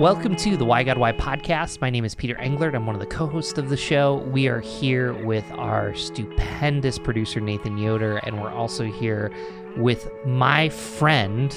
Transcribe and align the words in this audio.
Welcome 0.00 0.34
to 0.36 0.56
the 0.56 0.64
Why 0.64 0.82
God 0.82 0.96
Why 0.96 1.12
podcast. 1.12 1.82
My 1.82 1.90
name 1.90 2.06
is 2.06 2.14
Peter 2.14 2.34
Englert. 2.36 2.74
I'm 2.74 2.86
one 2.86 2.96
of 2.96 3.00
the 3.02 3.06
co 3.06 3.26
hosts 3.26 3.58
of 3.58 3.68
the 3.68 3.76
show. 3.76 4.26
We 4.32 4.48
are 4.48 4.60
here 4.60 5.12
with 5.12 5.44
our 5.52 5.94
stupendous 5.94 6.98
producer, 6.98 7.38
Nathan 7.38 7.76
Yoder, 7.76 8.16
and 8.16 8.40
we're 8.40 8.50
also 8.50 8.84
here 8.84 9.30
with 9.76 10.10
my 10.24 10.70
friend, 10.70 11.52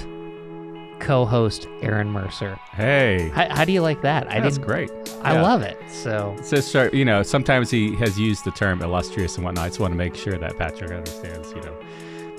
co 0.99 1.23
host, 1.23 1.69
Aaron 1.81 2.09
Mercer. 2.09 2.59
Hey. 2.73 3.29
How, 3.29 3.47
how, 3.47 3.63
do 3.63 3.71
you 3.71 3.81
like 3.81 4.01
that? 4.01 4.29
I 4.29 4.41
That's 4.41 4.57
great. 4.57 4.91
I 5.21 5.35
yeah. 5.35 5.41
love 5.41 5.61
it. 5.61 5.77
So, 5.89 6.35
so, 6.43 6.89
you 6.91 7.05
know, 7.05 7.23
sometimes 7.23 7.71
he 7.71 7.95
has 7.95 8.19
used 8.19 8.43
the 8.43 8.51
term 8.51 8.81
illustrious 8.81 9.37
and 9.37 9.45
whatnot. 9.45 9.63
I 9.63 9.67
just 9.69 9.79
want 9.79 9.93
to 9.93 9.97
make 9.97 10.15
sure 10.15 10.37
that 10.37 10.57
Patrick 10.57 10.91
understands, 10.91 11.49
you 11.53 11.61
know, 11.61 11.79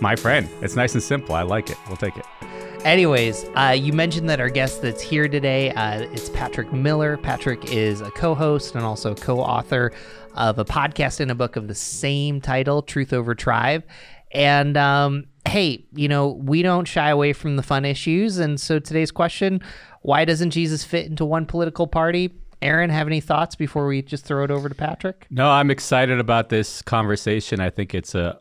my 0.03 0.17
friend. 0.17 0.51
It's 0.61 0.77
nice 0.77 0.93
and 0.93 1.03
simple. 1.03 1.35
I 1.35 1.45
like 1.45 1.71
it. 1.71 1.79
We'll 1.89 1.97
take 1.97 2.19
it. 2.19 2.27
Anyways, 2.85 3.47
uh, 3.57 3.75
you 3.77 3.95
mentioned 3.95 4.29
that 4.29 4.41
our 4.41 4.51
guest 4.51 4.83
that's 4.83 5.01
here 5.01 5.27
today, 5.27 5.71
uh, 5.71 6.03
it's 6.03 6.29
Patrick 6.29 6.71
Miller. 6.71 7.17
Patrick 7.17 7.73
is 7.73 8.03
a 8.03 8.11
co-host 8.11 8.75
and 8.75 8.85
also 8.85 9.15
co-author 9.15 9.91
of 10.35 10.59
a 10.59 10.67
podcast 10.67 11.19
and 11.21 11.31
a 11.31 11.35
book 11.35 11.57
of 11.57 11.67
the 11.67 11.75
same 11.75 12.43
title, 12.43 12.83
Truth 12.83 13.15
Over 13.15 13.35
Tribe. 13.35 13.85
And 14.33 14.77
um, 14.77 15.25
hey, 15.49 15.87
you 15.95 16.09
know 16.09 16.29
we 16.29 16.61
don't 16.61 16.87
shy 16.87 17.09
away 17.09 17.33
from 17.33 17.57
the 17.57 17.63
fun 17.63 17.87
issues, 17.87 18.37
and 18.37 18.61
so 18.61 18.79
today's 18.79 19.11
question: 19.11 19.63
Why 20.03 20.27
doesn't 20.27 20.51
Jesus 20.51 20.85
fit 20.85 21.07
into 21.07 21.25
one 21.25 21.47
political 21.47 21.87
party? 21.87 22.35
Aaron, 22.61 22.91
have 22.91 23.07
any 23.07 23.21
thoughts 23.21 23.55
before 23.55 23.87
we 23.87 24.03
just 24.03 24.27
throw 24.27 24.45
it 24.45 24.51
over 24.51 24.69
to 24.69 24.75
Patrick? 24.75 25.27
No, 25.31 25.49
I'm 25.49 25.71
excited 25.71 26.19
about 26.19 26.51
this 26.51 26.83
conversation. 26.83 27.61
I 27.61 27.71
think 27.71 27.95
it's 27.95 28.15
a 28.15 28.41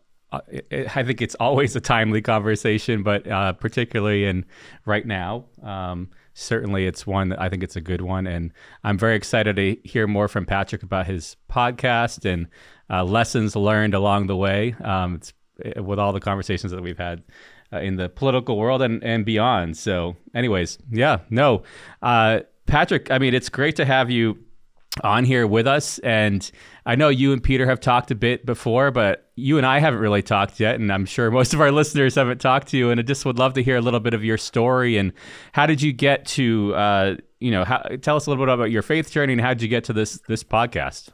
I 0.72 1.04
think 1.04 1.22
it's 1.22 1.36
always 1.36 1.76
a 1.76 1.82
timely 1.82 2.22
conversation, 2.22 3.04
but 3.04 3.28
uh, 3.28 3.54
particularly 3.54 4.26
in 4.26 4.46
right 4.86 5.06
now, 5.06 5.46
um, 5.62 6.10
certainly 6.34 6.88
it's 6.88 7.06
one 7.06 7.30
that 7.30 7.42
I 7.42 7.50
think 7.50 7.64
it's 7.64 7.76
a 7.76 7.82
good 7.82 8.02
one, 8.02 8.26
and 8.26 8.52
I'm 8.84 8.98
very 8.98 9.16
excited 9.16 9.56
to 9.58 9.78
hear 9.84 10.08
more 10.08 10.28
from 10.28 10.46
Patrick 10.46 10.84
about 10.84 11.06
his 11.06 11.36
podcast 11.50 12.26
and 12.26 12.48
uh, 12.90 13.04
lessons 13.04 13.56
learned 13.56 13.94
along 13.94 14.28
the 14.28 14.36
way. 14.36 14.76
Um, 14.84 15.16
it's 15.16 15.34
uh, 15.64 15.84
with 15.84 16.00
all 16.00 16.14
the 16.14 16.20
conversations 16.20 16.72
that 16.72 16.82
we've 16.82 16.98
had 16.98 17.24
uh, 17.72 17.80
in 17.80 17.96
the 17.96 18.10
political 18.10 18.58
world 18.58 18.82
and 18.82 19.04
and 19.04 19.26
beyond. 19.26 19.78
So, 19.78 20.16
anyways, 20.34 20.80
yeah, 20.90 21.20
no, 21.30 21.64
uh, 22.02 22.42
Patrick. 22.66 23.12
I 23.12 23.20
mean, 23.20 23.34
it's 23.34 23.50
great 23.50 23.76
to 23.76 23.86
have 23.86 24.10
you 24.10 24.38
on 25.02 25.26
here 25.26 25.48
with 25.48 25.66
us. 25.66 26.00
And 26.00 26.50
I 26.86 26.96
know 26.96 27.10
you 27.10 27.34
and 27.34 27.42
Peter 27.42 27.66
have 27.66 27.80
talked 27.80 28.12
a 28.12 28.16
bit 28.16 28.46
before, 28.46 28.92
but 28.92 29.30
you 29.36 29.58
and 29.58 29.66
I 29.66 29.80
haven't 29.80 30.00
really 30.00 30.22
talked 30.22 30.60
yet. 30.60 30.76
And 30.76 30.92
I'm 30.92 31.06
sure 31.06 31.32
most 31.40 31.54
of 31.54 31.62
our 31.62 31.72
listeners 31.72 32.16
haven't 32.16 32.42
talked 32.42 32.68
to 32.70 32.78
you. 32.78 32.92
And 32.92 33.00
I 33.00 33.04
just 33.04 33.26
would 33.26 33.40
love 33.40 33.54
to 33.54 33.64
hear 33.64 33.78
a 33.78 33.82
little 33.82 34.00
bit 34.00 34.14
of 34.14 34.24
your 34.24 34.38
story 34.38 34.98
and 34.98 35.14
how 35.54 35.66
did 35.66 35.82
you 35.82 35.94
get 35.94 36.26
to, 36.28 36.76
uh, 36.76 37.16
you 37.40 37.52
know, 37.52 37.64
how, 37.64 37.80
tell 38.02 38.16
us 38.16 38.28
a 38.28 38.30
little 38.30 38.46
bit 38.46 38.54
about 38.54 38.72
your 38.72 38.82
faith 38.82 39.12
journey 39.12 39.34
and 39.34 39.42
how 39.42 39.50
did 39.50 39.62
you 39.62 39.68
get 39.68 39.86
to 39.86 39.94
this 39.94 40.20
this 40.28 40.44
podcast? 40.44 41.10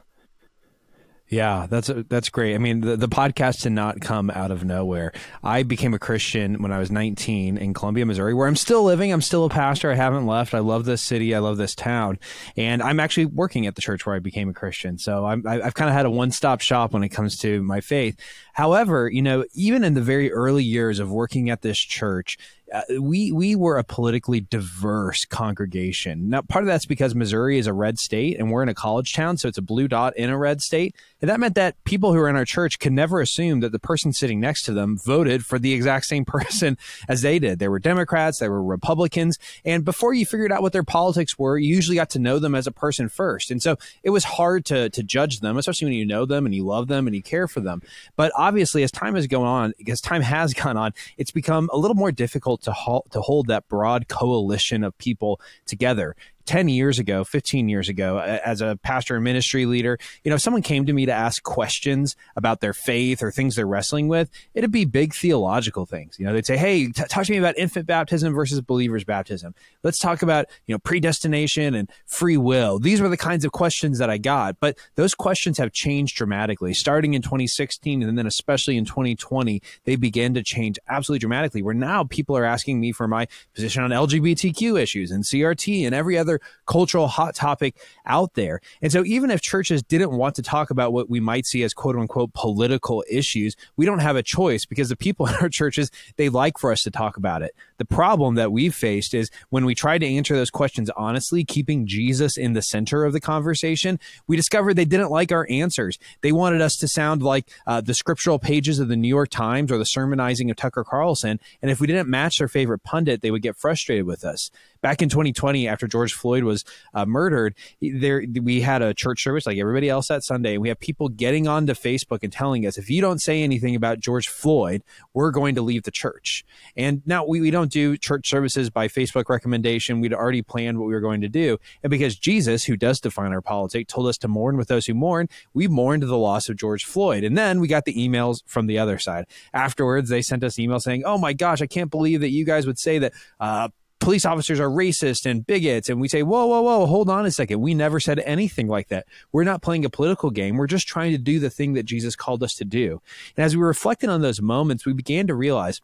Yeah, 1.30 1.68
that's 1.70 1.88
that's 2.08 2.28
great. 2.28 2.56
I 2.56 2.58
mean, 2.58 2.80
the, 2.80 2.96
the 2.96 3.08
podcast 3.08 3.62
did 3.62 3.70
not 3.70 4.00
come 4.00 4.30
out 4.30 4.50
of 4.50 4.64
nowhere. 4.64 5.12
I 5.44 5.62
became 5.62 5.94
a 5.94 5.98
Christian 5.98 6.60
when 6.60 6.72
I 6.72 6.80
was 6.80 6.90
19 6.90 7.56
in 7.56 7.72
Columbia, 7.72 8.04
Missouri, 8.04 8.34
where 8.34 8.48
I'm 8.48 8.56
still 8.56 8.82
living. 8.82 9.12
I'm 9.12 9.22
still 9.22 9.44
a 9.44 9.48
pastor. 9.48 9.92
I 9.92 9.94
haven't 9.94 10.26
left. 10.26 10.54
I 10.54 10.58
love 10.58 10.86
this 10.86 11.00
city. 11.00 11.32
I 11.32 11.38
love 11.38 11.56
this 11.56 11.76
town, 11.76 12.18
and 12.56 12.82
I'm 12.82 12.98
actually 12.98 13.26
working 13.26 13.68
at 13.68 13.76
the 13.76 13.80
church 13.80 14.04
where 14.04 14.16
I 14.16 14.18
became 14.18 14.48
a 14.48 14.52
Christian. 14.52 14.98
So 14.98 15.24
I'm, 15.24 15.46
I've 15.46 15.74
kind 15.74 15.88
of 15.88 15.94
had 15.94 16.04
a 16.04 16.10
one 16.10 16.32
stop 16.32 16.60
shop 16.60 16.92
when 16.92 17.04
it 17.04 17.10
comes 17.10 17.38
to 17.38 17.62
my 17.62 17.80
faith. 17.80 18.18
However, 18.52 19.08
you 19.08 19.22
know, 19.22 19.44
even 19.54 19.84
in 19.84 19.94
the 19.94 20.02
very 20.02 20.32
early 20.32 20.64
years 20.64 20.98
of 20.98 21.12
working 21.12 21.48
at 21.48 21.62
this 21.62 21.78
church, 21.78 22.38
uh, 22.72 22.82
we 23.00 23.32
we 23.32 23.56
were 23.56 23.78
a 23.78 23.84
politically 23.84 24.40
diverse 24.40 25.24
congregation. 25.24 26.30
Now, 26.30 26.42
part 26.42 26.62
of 26.62 26.68
that's 26.68 26.86
because 26.86 27.14
Missouri 27.14 27.58
is 27.58 27.66
a 27.66 27.72
red 27.72 27.98
state 27.98 28.38
and 28.38 28.50
we're 28.50 28.62
in 28.62 28.68
a 28.68 28.74
college 28.74 29.12
town, 29.12 29.36
so 29.36 29.48
it's 29.48 29.58
a 29.58 29.62
blue 29.62 29.88
dot 29.88 30.16
in 30.16 30.30
a 30.30 30.38
red 30.38 30.62
state. 30.62 30.94
And 31.20 31.28
that 31.28 31.40
meant 31.40 31.54
that 31.56 31.82
people 31.84 32.12
who 32.12 32.18
were 32.18 32.28
in 32.28 32.36
our 32.36 32.44
church 32.44 32.78
could 32.78 32.92
never 32.92 33.20
assume 33.20 33.60
that 33.60 33.72
the 33.72 33.78
person 33.78 34.12
sitting 34.12 34.40
next 34.40 34.62
to 34.64 34.72
them 34.72 34.96
voted 34.96 35.44
for 35.44 35.58
the 35.58 35.72
exact 35.72 36.06
same 36.06 36.24
person 36.26 36.78
as 37.08 37.22
they 37.22 37.38
did. 37.38 37.58
They 37.58 37.68
were 37.68 37.78
Democrats, 37.78 38.38
they 38.38 38.48
were 38.48 38.62
Republicans, 38.62 39.38
and 39.64 39.84
before 39.84 40.14
you 40.14 40.24
figured 40.24 40.52
out 40.52 40.62
what 40.62 40.72
their 40.72 40.84
politics 40.84 41.38
were, 41.38 41.58
you 41.58 41.74
usually 41.74 41.96
got 41.96 42.10
to 42.10 42.18
know 42.18 42.38
them 42.38 42.54
as 42.54 42.66
a 42.66 42.72
person 42.72 43.08
first. 43.08 43.50
And 43.50 43.62
so 43.62 43.76
it 44.02 44.10
was 44.10 44.24
hard 44.24 44.64
to 44.66 44.90
to 44.90 45.02
judge 45.02 45.40
them, 45.40 45.56
especially 45.56 45.86
when 45.86 45.94
you 45.94 46.06
know 46.06 46.24
them 46.24 46.46
and 46.46 46.54
you 46.54 46.64
love 46.64 46.88
them 46.88 47.06
and 47.06 47.16
you 47.16 47.22
care 47.22 47.48
for 47.48 47.60
them. 47.60 47.82
But 48.16 48.32
obviously, 48.36 48.82
as 48.82 48.90
time 48.90 49.14
has 49.14 49.26
gone 49.26 49.46
on, 49.46 49.74
as 49.88 50.00
time 50.00 50.22
has 50.22 50.54
gone 50.60 50.76
on, 50.76 50.94
it's 51.18 51.30
become 51.30 51.68
a 51.72 51.76
little 51.76 51.96
more 51.96 52.12
difficult 52.12 52.59
to, 52.62 52.74
to 53.10 53.20
hold 53.20 53.46
that 53.48 53.68
broad 53.68 54.08
coalition 54.08 54.84
of 54.84 54.96
people 54.98 55.40
together. 55.66 56.16
10 56.50 56.68
years 56.68 56.98
ago, 56.98 57.22
15 57.22 57.68
years 57.68 57.88
ago, 57.88 58.18
as 58.18 58.60
a 58.60 58.76
pastor 58.82 59.14
and 59.14 59.22
ministry 59.22 59.66
leader, 59.66 59.96
you 60.24 60.30
know, 60.30 60.34
if 60.34 60.40
someone 60.40 60.62
came 60.62 60.84
to 60.84 60.92
me 60.92 61.06
to 61.06 61.12
ask 61.12 61.44
questions 61.44 62.16
about 62.34 62.60
their 62.60 62.72
faith 62.72 63.22
or 63.22 63.30
things 63.30 63.54
they're 63.54 63.68
wrestling 63.68 64.08
with, 64.08 64.28
it'd 64.52 64.72
be 64.72 64.84
big 64.84 65.14
theological 65.14 65.86
things. 65.86 66.18
You 66.18 66.26
know, 66.26 66.32
they'd 66.32 66.44
say, 66.44 66.56
Hey, 66.56 66.88
t- 66.88 67.04
talk 67.08 67.24
to 67.26 67.30
me 67.30 67.38
about 67.38 67.56
infant 67.56 67.86
baptism 67.86 68.34
versus 68.34 68.60
believer's 68.62 69.04
baptism. 69.04 69.54
Let's 69.84 70.00
talk 70.00 70.22
about, 70.22 70.46
you 70.66 70.74
know, 70.74 70.80
predestination 70.80 71.72
and 71.76 71.88
free 72.06 72.36
will. 72.36 72.80
These 72.80 73.00
were 73.00 73.08
the 73.08 73.16
kinds 73.16 73.44
of 73.44 73.52
questions 73.52 73.98
that 73.98 74.10
I 74.10 74.18
got, 74.18 74.58
but 74.58 74.76
those 74.96 75.14
questions 75.14 75.56
have 75.58 75.70
changed 75.70 76.16
dramatically 76.16 76.74
starting 76.74 77.14
in 77.14 77.22
2016 77.22 78.02
and 78.02 78.18
then 78.18 78.26
especially 78.26 78.76
in 78.76 78.84
2020, 78.84 79.62
they 79.84 79.94
began 79.94 80.34
to 80.34 80.42
change 80.42 80.80
absolutely 80.88 81.20
dramatically 81.20 81.62
where 81.62 81.74
now 81.74 82.02
people 82.02 82.36
are 82.36 82.44
asking 82.44 82.80
me 82.80 82.90
for 82.90 83.06
my 83.06 83.28
position 83.54 83.84
on 83.84 83.90
LGBTQ 83.90 84.82
issues 84.82 85.12
and 85.12 85.22
CRT 85.22 85.86
and 85.86 85.94
every 85.94 86.18
other 86.18 86.39
cultural 86.66 87.08
hot 87.08 87.34
topic 87.34 87.76
out 88.06 88.34
there. 88.34 88.60
And 88.82 88.92
so 88.92 89.04
even 89.04 89.30
if 89.30 89.40
churches 89.40 89.82
didn't 89.82 90.12
want 90.12 90.34
to 90.36 90.42
talk 90.42 90.70
about 90.70 90.92
what 90.92 91.10
we 91.10 91.20
might 91.20 91.46
see 91.46 91.62
as 91.62 91.74
quote 91.74 91.96
unquote 91.96 92.32
political 92.32 93.04
issues, 93.10 93.56
we 93.76 93.86
don't 93.86 93.98
have 94.00 94.16
a 94.16 94.22
choice 94.22 94.64
because 94.64 94.88
the 94.88 94.96
people 94.96 95.26
in 95.28 95.34
our 95.36 95.48
churches, 95.48 95.90
they 96.16 96.28
like 96.28 96.58
for 96.58 96.72
us 96.72 96.82
to 96.82 96.90
talk 96.90 97.16
about 97.16 97.42
it. 97.42 97.54
The 97.78 97.84
problem 97.84 98.34
that 98.34 98.52
we've 98.52 98.74
faced 98.74 99.14
is 99.14 99.30
when 99.48 99.64
we 99.64 99.74
tried 99.74 99.98
to 99.98 100.06
answer 100.06 100.36
those 100.36 100.50
questions 100.50 100.90
honestly, 100.96 101.44
keeping 101.44 101.86
Jesus 101.86 102.36
in 102.36 102.52
the 102.52 102.62
center 102.62 103.04
of 103.04 103.12
the 103.12 103.20
conversation, 103.20 103.98
we 104.26 104.36
discovered 104.36 104.74
they 104.74 104.84
didn't 104.84 105.10
like 105.10 105.32
our 105.32 105.46
answers. 105.50 105.98
They 106.20 106.32
wanted 106.32 106.60
us 106.60 106.76
to 106.76 106.88
sound 106.88 107.22
like 107.22 107.50
uh, 107.66 107.80
the 107.80 107.94
scriptural 107.94 108.38
pages 108.38 108.78
of 108.78 108.88
the 108.88 108.96
New 108.96 109.08
York 109.08 109.30
Times 109.30 109.72
or 109.72 109.78
the 109.78 109.84
sermonizing 109.84 110.50
of 110.50 110.56
Tucker 110.56 110.84
Carlson. 110.84 111.40
And 111.62 111.70
if 111.70 111.80
we 111.80 111.86
didn't 111.86 112.08
match 112.08 112.38
their 112.38 112.48
favorite 112.48 112.82
pundit, 112.82 113.22
they 113.22 113.30
would 113.30 113.42
get 113.42 113.56
frustrated 113.56 114.06
with 114.06 114.24
us. 114.24 114.50
Back 114.82 115.02
in 115.02 115.08
2020, 115.08 115.68
after 115.68 115.86
George 115.86 116.14
Floyd 116.14 116.44
was 116.44 116.64
uh, 116.94 117.04
murdered, 117.04 117.54
there 117.80 118.24
we 118.42 118.62
had 118.62 118.80
a 118.82 118.94
church 118.94 119.22
service 119.22 119.46
like 119.46 119.58
everybody 119.58 119.88
else 119.88 120.08
that 120.08 120.24
Sunday. 120.24 120.54
And 120.54 120.62
we 120.62 120.68
have 120.68 120.80
people 120.80 121.08
getting 121.08 121.46
onto 121.46 121.74
Facebook 121.74 122.20
and 122.22 122.32
telling 122.32 122.66
us, 122.66 122.78
if 122.78 122.88
you 122.88 123.00
don't 123.00 123.20
say 123.20 123.42
anything 123.42 123.74
about 123.74 124.00
George 124.00 124.28
Floyd, 124.28 124.82
we're 125.12 125.30
going 125.30 125.54
to 125.54 125.62
leave 125.62 125.82
the 125.82 125.90
church. 125.90 126.44
And 126.76 127.02
now 127.04 127.26
we, 127.26 127.40
we 127.40 127.50
don't 127.50 127.70
do 127.70 127.96
church 127.96 128.28
services 128.28 128.70
by 128.70 128.88
Facebook 128.88 129.28
recommendation. 129.28 130.00
We'd 130.00 130.14
already 130.14 130.42
planned 130.42 130.78
what 130.78 130.86
we 130.86 130.94
were 130.94 131.00
going 131.00 131.20
to 131.20 131.28
do. 131.28 131.58
And 131.82 131.90
because 131.90 132.16
Jesus, 132.16 132.64
who 132.64 132.76
does 132.76 133.00
define 133.00 133.32
our 133.32 133.42
politics, 133.42 133.92
told 133.92 134.06
us 134.06 134.16
to 134.18 134.28
mourn 134.28 134.56
with 134.56 134.68
those 134.68 134.86
who 134.86 134.94
mourn, 134.94 135.28
we 135.52 135.68
mourned 135.68 136.02
the 136.02 136.16
loss 136.16 136.48
of 136.48 136.56
George 136.56 136.84
Floyd. 136.84 137.24
And 137.24 137.36
then 137.36 137.60
we 137.60 137.68
got 137.68 137.84
the 137.84 137.94
emails 137.94 138.42
from 138.46 138.66
the 138.66 138.78
other 138.78 138.98
side. 138.98 139.26
Afterwards, 139.52 140.08
they 140.08 140.22
sent 140.22 140.42
us 140.42 140.56
emails 140.56 140.82
saying, 140.82 141.02
oh 141.04 141.18
my 141.18 141.32
gosh, 141.32 141.60
I 141.60 141.66
can't 141.66 141.90
believe 141.90 142.20
that 142.20 142.30
you 142.30 142.44
guys 142.44 142.66
would 142.66 142.78
say 142.78 142.98
that 142.98 143.12
uh, 143.38 143.68
police 144.00 144.24
officers 144.24 144.58
are 144.58 144.68
racist 144.68 145.26
and 145.26 145.46
bigots. 145.46 145.88
And 145.88 146.00
we 146.00 146.08
say, 146.08 146.22
whoa, 146.22 146.46
whoa, 146.46 146.62
whoa, 146.62 146.86
hold 146.86 147.08
on 147.08 147.26
a 147.26 147.30
second. 147.30 147.60
We 147.60 147.74
never 147.74 148.00
said 148.00 148.18
anything 148.20 148.66
like 148.66 148.88
that. 148.88 149.06
We're 149.30 149.44
not 149.44 149.62
playing 149.62 149.84
a 149.84 149.90
political 149.90 150.30
game. 150.30 150.56
We're 150.56 150.66
just 150.66 150.88
trying 150.88 151.12
to 151.12 151.18
do 151.18 151.38
the 151.38 151.50
thing 151.50 151.74
that 151.74 151.84
Jesus 151.84 152.16
called 152.16 152.42
us 152.42 152.54
to 152.54 152.64
do. 152.64 153.00
And 153.36 153.44
as 153.44 153.56
we 153.56 153.62
reflected 153.62 154.10
on 154.10 154.22
those 154.22 154.40
moments, 154.40 154.84
we 154.84 154.92
began 154.92 155.26
to 155.28 155.34
realize 155.34 155.80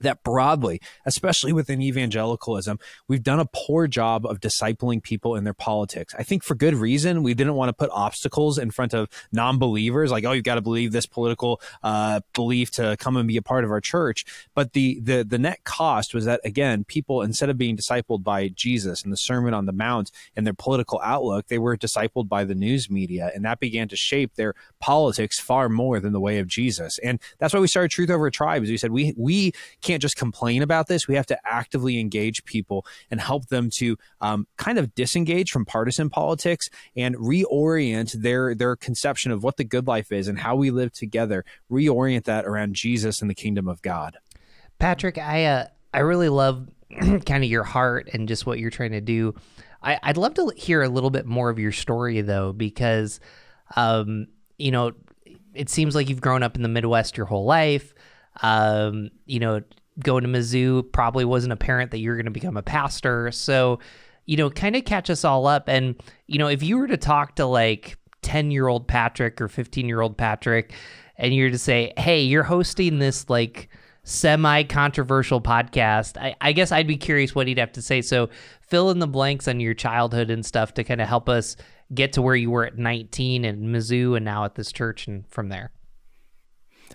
that 0.00 0.22
broadly, 0.22 0.80
especially 1.04 1.52
within 1.52 1.80
evangelicalism, 1.82 2.78
we've 3.08 3.22
done 3.22 3.40
a 3.40 3.48
poor 3.52 3.86
job 3.86 4.26
of 4.26 4.40
discipling 4.40 5.02
people 5.02 5.36
in 5.36 5.44
their 5.44 5.54
politics. 5.54 6.14
I 6.18 6.22
think 6.22 6.42
for 6.42 6.54
good 6.54 6.74
reason. 6.74 7.22
We 7.22 7.34
didn't 7.34 7.54
want 7.54 7.68
to 7.68 7.72
put 7.72 7.90
obstacles 7.92 8.58
in 8.58 8.70
front 8.70 8.94
of 8.94 9.08
non-believers, 9.32 10.10
like, 10.10 10.24
oh, 10.24 10.32
you've 10.32 10.44
got 10.44 10.56
to 10.56 10.60
believe 10.60 10.92
this 10.92 11.06
political 11.06 11.60
uh, 11.82 12.20
belief 12.34 12.70
to 12.72 12.96
come 12.98 13.16
and 13.16 13.28
be 13.28 13.36
a 13.36 13.42
part 13.42 13.64
of 13.64 13.70
our 13.70 13.80
church. 13.80 14.24
But 14.54 14.72
the 14.72 15.00
the 15.00 15.22
the 15.22 15.38
net 15.38 15.64
cost 15.64 16.14
was 16.14 16.24
that 16.24 16.40
again, 16.44 16.84
people 16.84 17.22
instead 17.22 17.50
of 17.50 17.58
being 17.58 17.76
discipled 17.76 18.22
by 18.22 18.48
Jesus 18.48 19.02
and 19.02 19.12
the 19.12 19.16
Sermon 19.16 19.54
on 19.54 19.66
the 19.66 19.72
Mount 19.72 20.10
and 20.36 20.46
their 20.46 20.54
political 20.54 21.00
outlook, 21.02 21.48
they 21.48 21.58
were 21.58 21.76
discipled 21.76 22.28
by 22.28 22.44
the 22.44 22.54
news 22.54 22.90
media, 22.90 23.30
and 23.34 23.44
that 23.44 23.60
began 23.60 23.88
to 23.88 23.96
shape 23.96 24.34
their 24.34 24.54
politics 24.80 25.38
far 25.38 25.68
more 25.68 26.00
than 26.00 26.12
the 26.12 26.20
way 26.20 26.38
of 26.38 26.46
Jesus. 26.46 26.98
And 26.98 27.20
that's 27.38 27.52
why 27.54 27.60
we 27.60 27.68
started 27.68 27.90
Truth 27.90 28.10
Over 28.10 28.30
Tribes. 28.30 28.70
We 28.70 28.76
said 28.76 28.92
we 28.92 29.14
we 29.16 29.52
can't 29.90 30.02
just 30.02 30.16
complain 30.16 30.62
about 30.62 30.88
this. 30.88 31.08
We 31.08 31.16
have 31.16 31.26
to 31.26 31.38
actively 31.44 31.98
engage 31.98 32.44
people 32.44 32.86
and 33.10 33.20
help 33.20 33.46
them 33.48 33.70
to 33.74 33.96
um, 34.20 34.46
kind 34.56 34.78
of 34.78 34.94
disengage 34.94 35.50
from 35.50 35.64
partisan 35.64 36.10
politics 36.10 36.68
and 36.96 37.16
reorient 37.16 38.12
their 38.12 38.54
their 38.54 38.76
conception 38.76 39.32
of 39.32 39.42
what 39.42 39.56
the 39.56 39.64
good 39.64 39.86
life 39.86 40.12
is 40.12 40.28
and 40.28 40.38
how 40.38 40.56
we 40.56 40.70
live 40.70 40.92
together. 40.92 41.44
Reorient 41.70 42.24
that 42.24 42.46
around 42.46 42.74
Jesus 42.74 43.20
and 43.20 43.30
the 43.30 43.34
kingdom 43.34 43.68
of 43.68 43.82
God. 43.82 44.18
Patrick, 44.78 45.18
I 45.18 45.44
uh, 45.44 45.66
I 45.92 46.00
really 46.00 46.28
love 46.28 46.68
kind 47.00 47.44
of 47.44 47.44
your 47.44 47.64
heart 47.64 48.10
and 48.12 48.28
just 48.28 48.46
what 48.46 48.58
you're 48.58 48.70
trying 48.70 48.92
to 48.92 49.00
do 49.00 49.34
I, 49.82 49.98
would 50.06 50.16
love 50.16 50.34
to 50.34 50.52
hear 50.56 50.82
a 50.82 50.88
little 50.88 51.10
bit 51.10 51.26
more 51.26 51.50
of 51.50 51.58
your 51.58 51.72
story 51.72 52.20
though, 52.20 52.52
because, 52.52 53.20
um, 53.76 54.26
you 54.58 54.70
know, 54.70 54.92
it 55.54 55.68
seems 55.68 55.94
like 55.94 56.08
you've 56.08 56.20
grown 56.20 56.42
up 56.42 56.56
in 56.56 56.62
the 56.62 56.68
Midwest 56.68 57.16
your 57.16 57.26
whole 57.26 57.44
life. 57.44 57.94
Um, 58.42 59.10
you 59.26 59.40
know, 59.40 59.62
going 59.98 60.22
to 60.22 60.28
Mizzou 60.28 60.90
probably 60.92 61.24
wasn't 61.24 61.52
apparent 61.52 61.90
that 61.90 61.98
you're 61.98 62.16
going 62.16 62.26
to 62.26 62.30
become 62.30 62.56
a 62.56 62.62
pastor. 62.62 63.30
So, 63.32 63.80
you 64.26 64.36
know, 64.36 64.50
kind 64.50 64.76
of 64.76 64.84
catch 64.84 65.10
us 65.10 65.24
all 65.24 65.46
up. 65.46 65.68
And, 65.68 66.00
you 66.26 66.38
know, 66.38 66.48
if 66.48 66.62
you 66.62 66.78
were 66.78 66.86
to 66.86 66.96
talk 66.96 67.36
to 67.36 67.46
like 67.46 67.98
10 68.22 68.50
year 68.50 68.68
old 68.68 68.86
Patrick 68.86 69.40
or 69.40 69.48
15 69.48 69.88
year 69.88 70.00
old 70.00 70.16
Patrick, 70.16 70.72
and 71.16 71.34
you're 71.34 71.50
to 71.50 71.58
say, 71.58 71.92
hey, 71.98 72.22
you're 72.22 72.42
hosting 72.42 72.98
this 72.98 73.28
like 73.28 73.68
semi 74.04 74.62
controversial 74.64 75.40
podcast, 75.40 76.16
I, 76.16 76.34
I, 76.40 76.52
guess 76.52 76.72
I'd 76.72 76.86
be 76.86 76.96
curious 76.96 77.34
what 77.34 77.46
he'd 77.46 77.58
have 77.58 77.72
to 77.72 77.82
say. 77.82 78.00
So 78.00 78.30
fill 78.62 78.90
in 78.90 78.98
the 78.98 79.06
blanks 79.06 79.46
on 79.46 79.60
your 79.60 79.74
childhood 79.74 80.30
and 80.30 80.44
stuff 80.44 80.74
to 80.74 80.84
kind 80.84 81.00
of 81.00 81.08
help 81.08 81.28
us 81.28 81.56
get 81.92 82.14
to 82.14 82.22
where 82.22 82.36
you 82.36 82.50
were 82.50 82.64
at 82.64 82.78
19 82.78 83.44
and 83.44 83.74
Mizzou 83.74 84.16
and 84.16 84.24
now 84.24 84.44
at 84.44 84.54
this 84.54 84.72
church 84.72 85.06
and 85.06 85.28
from 85.28 85.48
there. 85.48 85.72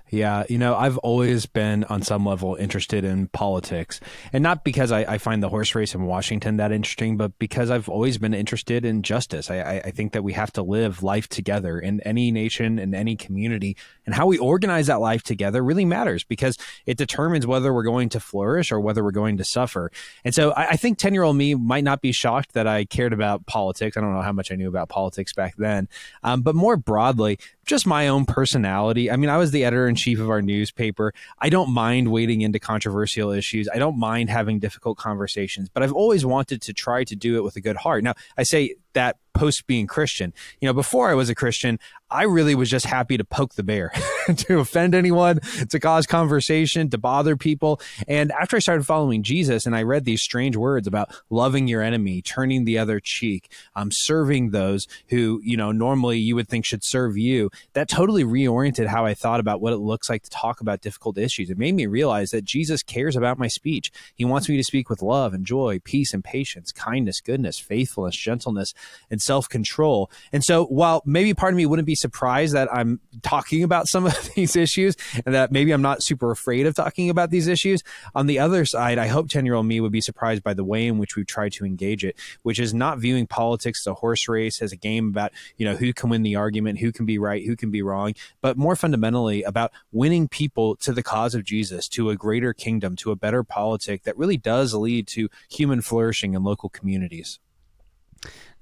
Yeah, 0.10 0.44
you 0.50 0.58
know, 0.58 0.76
I've 0.76 0.98
always 1.00 1.46
been 1.46 1.84
on 1.86 2.02
some 2.02 2.26
level 2.26 2.56
interested 2.56 3.04
in 3.04 3.28
politics, 3.28 4.00
and 4.32 4.44
not 4.44 4.64
because 4.64 4.92
I, 4.92 5.00
I, 5.02 5.18
find 5.18 5.42
the 5.42 5.50
horse 5.50 5.74
race 5.76 5.96
in 5.96 6.06
Washington 6.06 6.58
that 6.58 6.72
interesting, 6.72 7.18
but 7.18 7.38
because 7.40 7.70
I've 7.70 7.90
always 7.90 8.18
been 8.18 8.34
interested 8.34 8.86
in 8.86 9.04
justice. 9.04 9.50
I, 9.50 9.82
I 9.84 9.92
think 9.92 10.14
that 10.14 10.24
we 10.24 10.34
have 10.34 10.52
to 10.54 10.62
live 10.62 11.04
life 11.04 11.28
together 11.28 11.80
in 11.80 12.02
any 12.02 12.32
nation 12.32 12.80
in 12.80 12.94
any 12.94 13.16
community, 13.16 13.78
and 14.06 14.16
how 14.16 14.26
we 14.26 14.38
organize 14.38 14.88
that 14.88 15.00
life 15.00 15.24
together 15.24 15.64
really 15.64 15.86
matters 15.86 16.24
because 16.24 16.58
it 16.86 16.98
determines 16.98 17.46
whether 17.48 17.74
we're 17.74 17.84
going 17.84 18.10
to 18.10 18.20
flourish 18.20 18.72
or 18.72 18.80
whether 18.80 19.04
we're 19.04 19.12
going 19.12 19.38
to 19.38 19.44
suffer. 19.44 19.92
And 20.24 20.34
so, 20.34 20.52
I, 20.52 20.70
I 20.70 20.76
think 20.76 20.98
ten 20.98 21.14
year 21.14 21.24
old 21.24 21.36
me 21.36 21.56
might 21.56 21.84
not 21.84 22.02
be 22.02 22.12
shocked 22.12 22.54
that 22.54 22.68
I 22.68 22.86
cared 22.86 23.14
about 23.14 23.46
politics. 23.46 23.98
I 23.98 24.02
don't 24.02 24.14
know 24.14 24.22
how 24.22 24.32
much 24.32 24.52
I 24.52 24.56
knew 24.56 24.68
about 24.68 24.90
politics 24.90 25.34
back 25.34 25.56
then, 25.58 25.88
um, 26.24 26.42
but 26.42 26.56
more 26.56 26.78
broadly, 26.78 27.40
just 27.66 27.88
my 27.88 28.08
own 28.08 28.26
personality. 28.26 29.10
I 29.10 29.16
mean, 29.16 29.30
I 29.30 29.38
was 29.38 29.52
the 29.52 29.66
editor 29.66 29.88
in 29.88 29.96
chief 29.96 30.20
of 30.20 30.30
our 30.30 30.42
newspaper. 30.42 31.14
I 31.40 31.50
don't 31.50 31.72
mind 31.72 32.12
wading 32.12 32.42
into 32.42 32.60
controversial 32.60 33.32
issues. 33.32 33.68
I 33.74 33.78
don't 33.78 33.98
mind 33.98 34.30
having 34.30 34.60
difficult 34.60 34.98
conversations, 34.98 35.70
but 35.70 35.84
I've 35.84 35.94
always 35.94 36.26
wanted 36.26 36.62
to 36.64 36.74
try 36.74 37.04
to 37.04 37.16
do 37.16 37.38
it 37.38 37.44
with 37.44 37.56
a 37.56 37.62
good 37.62 37.78
heart. 37.78 38.04
Now, 38.04 38.14
I 38.38 38.44
say 38.44 38.76
that 38.96 39.18
post 39.34 39.68
being 39.68 39.86
Christian. 39.88 40.34
You 40.60 40.68
know, 40.68 40.74
before 40.74 41.10
I 41.10 41.14
was 41.14 41.30
a 41.30 41.36
Christian, 41.36 41.80
I 42.10 42.24
really 42.24 42.56
was 42.56 42.70
just 42.70 42.88
happy 42.88 43.18
to 43.18 43.24
poke 43.24 43.54
the 43.56 43.64
bear, 43.64 43.92
to 44.38 44.60
offend 44.60 44.96
anyone, 44.96 45.40
to 45.70 45.80
cause 45.80 46.06
conversation, 46.06 46.90
to 46.90 46.98
bother 46.98 47.36
people. 47.36 47.80
And 48.08 48.32
after 48.32 48.56
I 48.56 48.60
started 48.60 48.86
following 48.86 49.24
Jesus 49.24 49.66
and 49.66 49.76
I 49.76 49.84
read 49.84 50.06
these 50.06 50.22
strange 50.22 50.56
words 50.56 50.88
about 50.88 51.14
loving 51.30 51.68
your 51.68 51.82
enemy, 51.82 52.22
turning 52.22 52.66
the 52.66 52.78
other 52.78 53.00
cheek, 53.00 53.52
um, 53.76 53.90
serving 53.92 54.52
those 54.52 54.88
who, 55.10 55.42
you 55.44 55.58
know, 55.58 55.72
normally 55.72 56.18
you 56.18 56.36
would 56.36 56.48
think 56.48 56.66
should 56.66 56.84
serve 56.84 57.18
you, 57.18 57.50
that 57.74 57.90
totally 57.90 58.24
reoriented 58.24 58.88
how 58.88 59.06
I 59.06 59.14
thought 59.14 59.40
about 59.40 59.62
what 59.62 59.74
it 59.74 59.78
looks 59.78 60.10
like 60.10 60.24
to 60.24 60.30
talk 60.30 60.62
about 60.62 60.82
difficult 60.82 61.18
issues. 61.18 61.50
It 61.50 61.58
made 61.58 61.76
me 61.76 61.86
realize 61.86 62.32
that 62.32 62.46
Jesus 62.46 62.84
cares 62.84 63.16
about 63.16 63.38
my 63.38 63.48
speech. 63.48 63.92
He 64.16 64.26
wants 64.26 64.50
me 64.50 64.58
to 64.58 64.64
speak 64.64 64.90
with 64.90 65.02
love 65.02 65.34
and 65.34 65.46
joy, 65.46 65.80
peace 65.84 66.14
and 66.14 66.24
patience, 66.24 66.72
kindness, 66.72 67.22
goodness, 67.22 67.60
faithfulness, 67.60 68.16
gentleness, 68.16 68.74
and 69.10 69.22
self 69.22 69.48
control. 69.50 70.10
And 70.32 70.44
so 70.44 70.66
while 70.66 71.02
maybe 71.06 71.34
part 71.34 71.54
of 71.54 71.58
me 71.58 71.66
wouldn't 71.66 71.86
be 71.86 71.96
surprised 71.96 72.54
that 72.54 72.74
I'm 72.74 73.00
talking 73.22 73.64
about 73.64 73.88
some 73.88 74.06
of 74.06 74.15
these 74.36 74.56
issues 74.56 74.96
and 75.26 75.36
that 75.36 75.52
maybe 75.52 75.72
I'm 75.72 75.82
not 75.82 76.04
super 76.04 76.32
afraid 76.32 76.66
of 76.66 76.76
talking 76.76 77.10
about 77.10 77.30
these 77.30 77.48
issues, 77.48 77.84
on 78.14 78.28
the 78.28 78.40
other 78.40 78.66
side, 78.66 78.98
I 78.98 79.08
hope 79.08 79.30
10 79.30 79.46
year 79.46 79.56
old 79.56 79.66
me 79.66 79.80
would 79.82 79.92
be 79.92 80.02
surprised 80.02 80.44
by 80.44 80.54
the 80.54 80.64
way 80.64 80.88
in 80.88 80.98
which 80.98 81.16
we've 81.16 81.26
tried 81.26 81.54
to 81.54 81.66
engage 81.66 82.04
it, 82.04 82.18
which 82.44 82.60
is 82.60 82.74
not 82.74 83.00
viewing 83.00 83.28
politics 83.28 83.82
as 83.82 83.88
a 83.88 83.94
horse 83.96 84.28
race, 84.28 84.62
as 84.62 84.72
a 84.72 84.78
game 84.78 85.10
about, 85.10 85.32
you 85.58 85.66
know, 85.66 85.76
who 85.76 85.94
can 85.94 86.10
win 86.10 86.24
the 86.24 86.36
argument, 86.36 86.80
who 86.80 86.92
can 86.92 87.06
be 87.06 87.18
right, 87.18 87.46
who 87.46 87.56
can 87.56 87.72
be 87.72 87.82
wrong, 87.82 88.14
but 88.42 88.58
more 88.58 88.76
fundamentally 88.76 89.44
about 89.44 89.72
winning 89.92 90.28
people 90.28 90.76
to 90.78 90.94
the 90.94 91.04
cause 91.04 91.36
of 91.36 91.44
Jesus, 91.44 91.88
to 91.90 92.10
a 92.10 92.16
greater 92.16 92.54
kingdom, 92.54 92.96
to 92.98 93.12
a 93.12 93.16
better 93.16 93.44
politic 93.44 94.04
that 94.04 94.18
really 94.18 94.38
does 94.38 94.74
lead 94.74 95.08
to 95.08 95.30
human 95.50 95.82
flourishing 95.82 96.34
in 96.34 96.44
local 96.44 96.70
communities. 96.70 97.40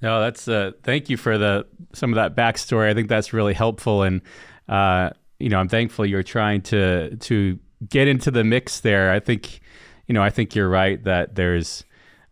No, 0.02 0.20
that's 0.20 0.48
uh, 0.48 0.72
thank 0.84 1.10
you 1.10 1.16
for 1.16 1.38
the 1.38 1.66
some 1.94 2.12
of 2.12 2.16
that 2.16 2.36
backstory. 2.36 2.90
I 2.90 2.94
think 2.94 3.08
that's 3.08 3.32
really 3.32 3.54
helpful, 3.54 4.04
and 4.04 4.22
uh, 4.68 5.12
you 5.44 5.50
know, 5.50 5.60
I'm 5.60 5.68
thankful 5.68 6.06
you're 6.06 6.24
trying 6.24 6.62
to 6.62 7.18
to 7.18 7.60
get 7.88 8.08
into 8.08 8.32
the 8.32 8.46
mix 8.46 8.80
there. 8.80 9.12
I 9.12 9.20
think, 9.20 9.60
you 10.08 10.14
know, 10.14 10.24
I 10.24 10.30
think 10.30 10.56
you're 10.56 10.70
right 10.70 11.04
that 11.04 11.36
there's 11.36 11.84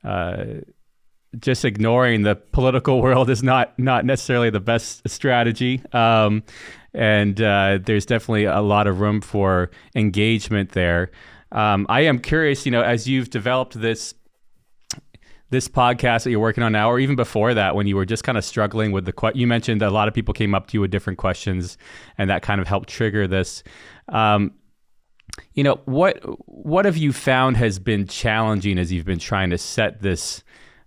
uh, 0.06 0.46
just 1.38 1.66
ignoring 1.66 2.22
the 2.22 2.36
political 2.36 3.02
world 3.06 3.30
is 3.30 3.44
not 3.44 3.78
not 3.78 4.06
necessarily 4.06 4.50
the 4.50 4.62
best 4.62 5.08
strategy. 5.10 5.82
Um, 5.92 6.44
and 6.94 7.42
uh, 7.42 7.80
there's 7.84 8.06
definitely 8.06 8.46
a 8.46 8.62
lot 8.62 8.88
of 8.88 9.02
room 9.02 9.20
for 9.20 9.72
engagement 9.94 10.72
there. 10.72 11.12
Um, 11.52 11.86
I 11.90 12.02
am 12.02 12.20
curious, 12.20 12.66
you 12.66 12.72
know, 12.72 12.82
as 12.82 13.10
you've 13.10 13.30
developed 13.30 13.80
this 13.80 14.14
this 15.52 15.68
podcast 15.68 16.24
that 16.24 16.32
you're 16.32 16.40
working 16.40 16.64
on 16.64 16.72
now, 16.72 16.90
or 16.90 17.00
even 17.00 17.16
before 17.16 17.54
that, 17.54 17.76
when 17.76 17.86
you 17.86 17.96
were 17.96 18.06
just 18.06 18.24
kind 18.24 18.38
of 18.38 18.44
struggling 18.44 18.92
with 18.92 19.06
the 19.06 19.14
que- 19.14 19.34
you 19.36 19.46
mentioned 19.46 19.82
a 19.82 19.92
lot 19.92 20.08
of 20.08 20.14
people 20.14 20.34
came 20.34 20.56
up 20.56 20.68
to 20.68 20.74
you 20.78 20.82
with 20.82 20.92
different 20.92 21.20
questions, 21.20 21.78
and 22.18 22.30
that 22.30 22.42
kind 22.42 22.60
of 22.60 22.68
helped 22.68 22.90
trigger 22.90 23.28
this. 23.28 23.64
Um, 24.10 24.54
you 25.54 25.64
know 25.64 25.80
what 25.86 26.20
what 26.48 26.86
have 26.86 26.98
you 26.98 27.14
found 27.14 27.58
has 27.58 27.80
been 27.80 28.08
challenging 28.08 28.78
as 28.78 28.92
you've 28.92 29.06
been 29.06 29.20
trying 29.20 29.50
to 29.52 29.58
set 29.58 30.02
this 30.02 30.44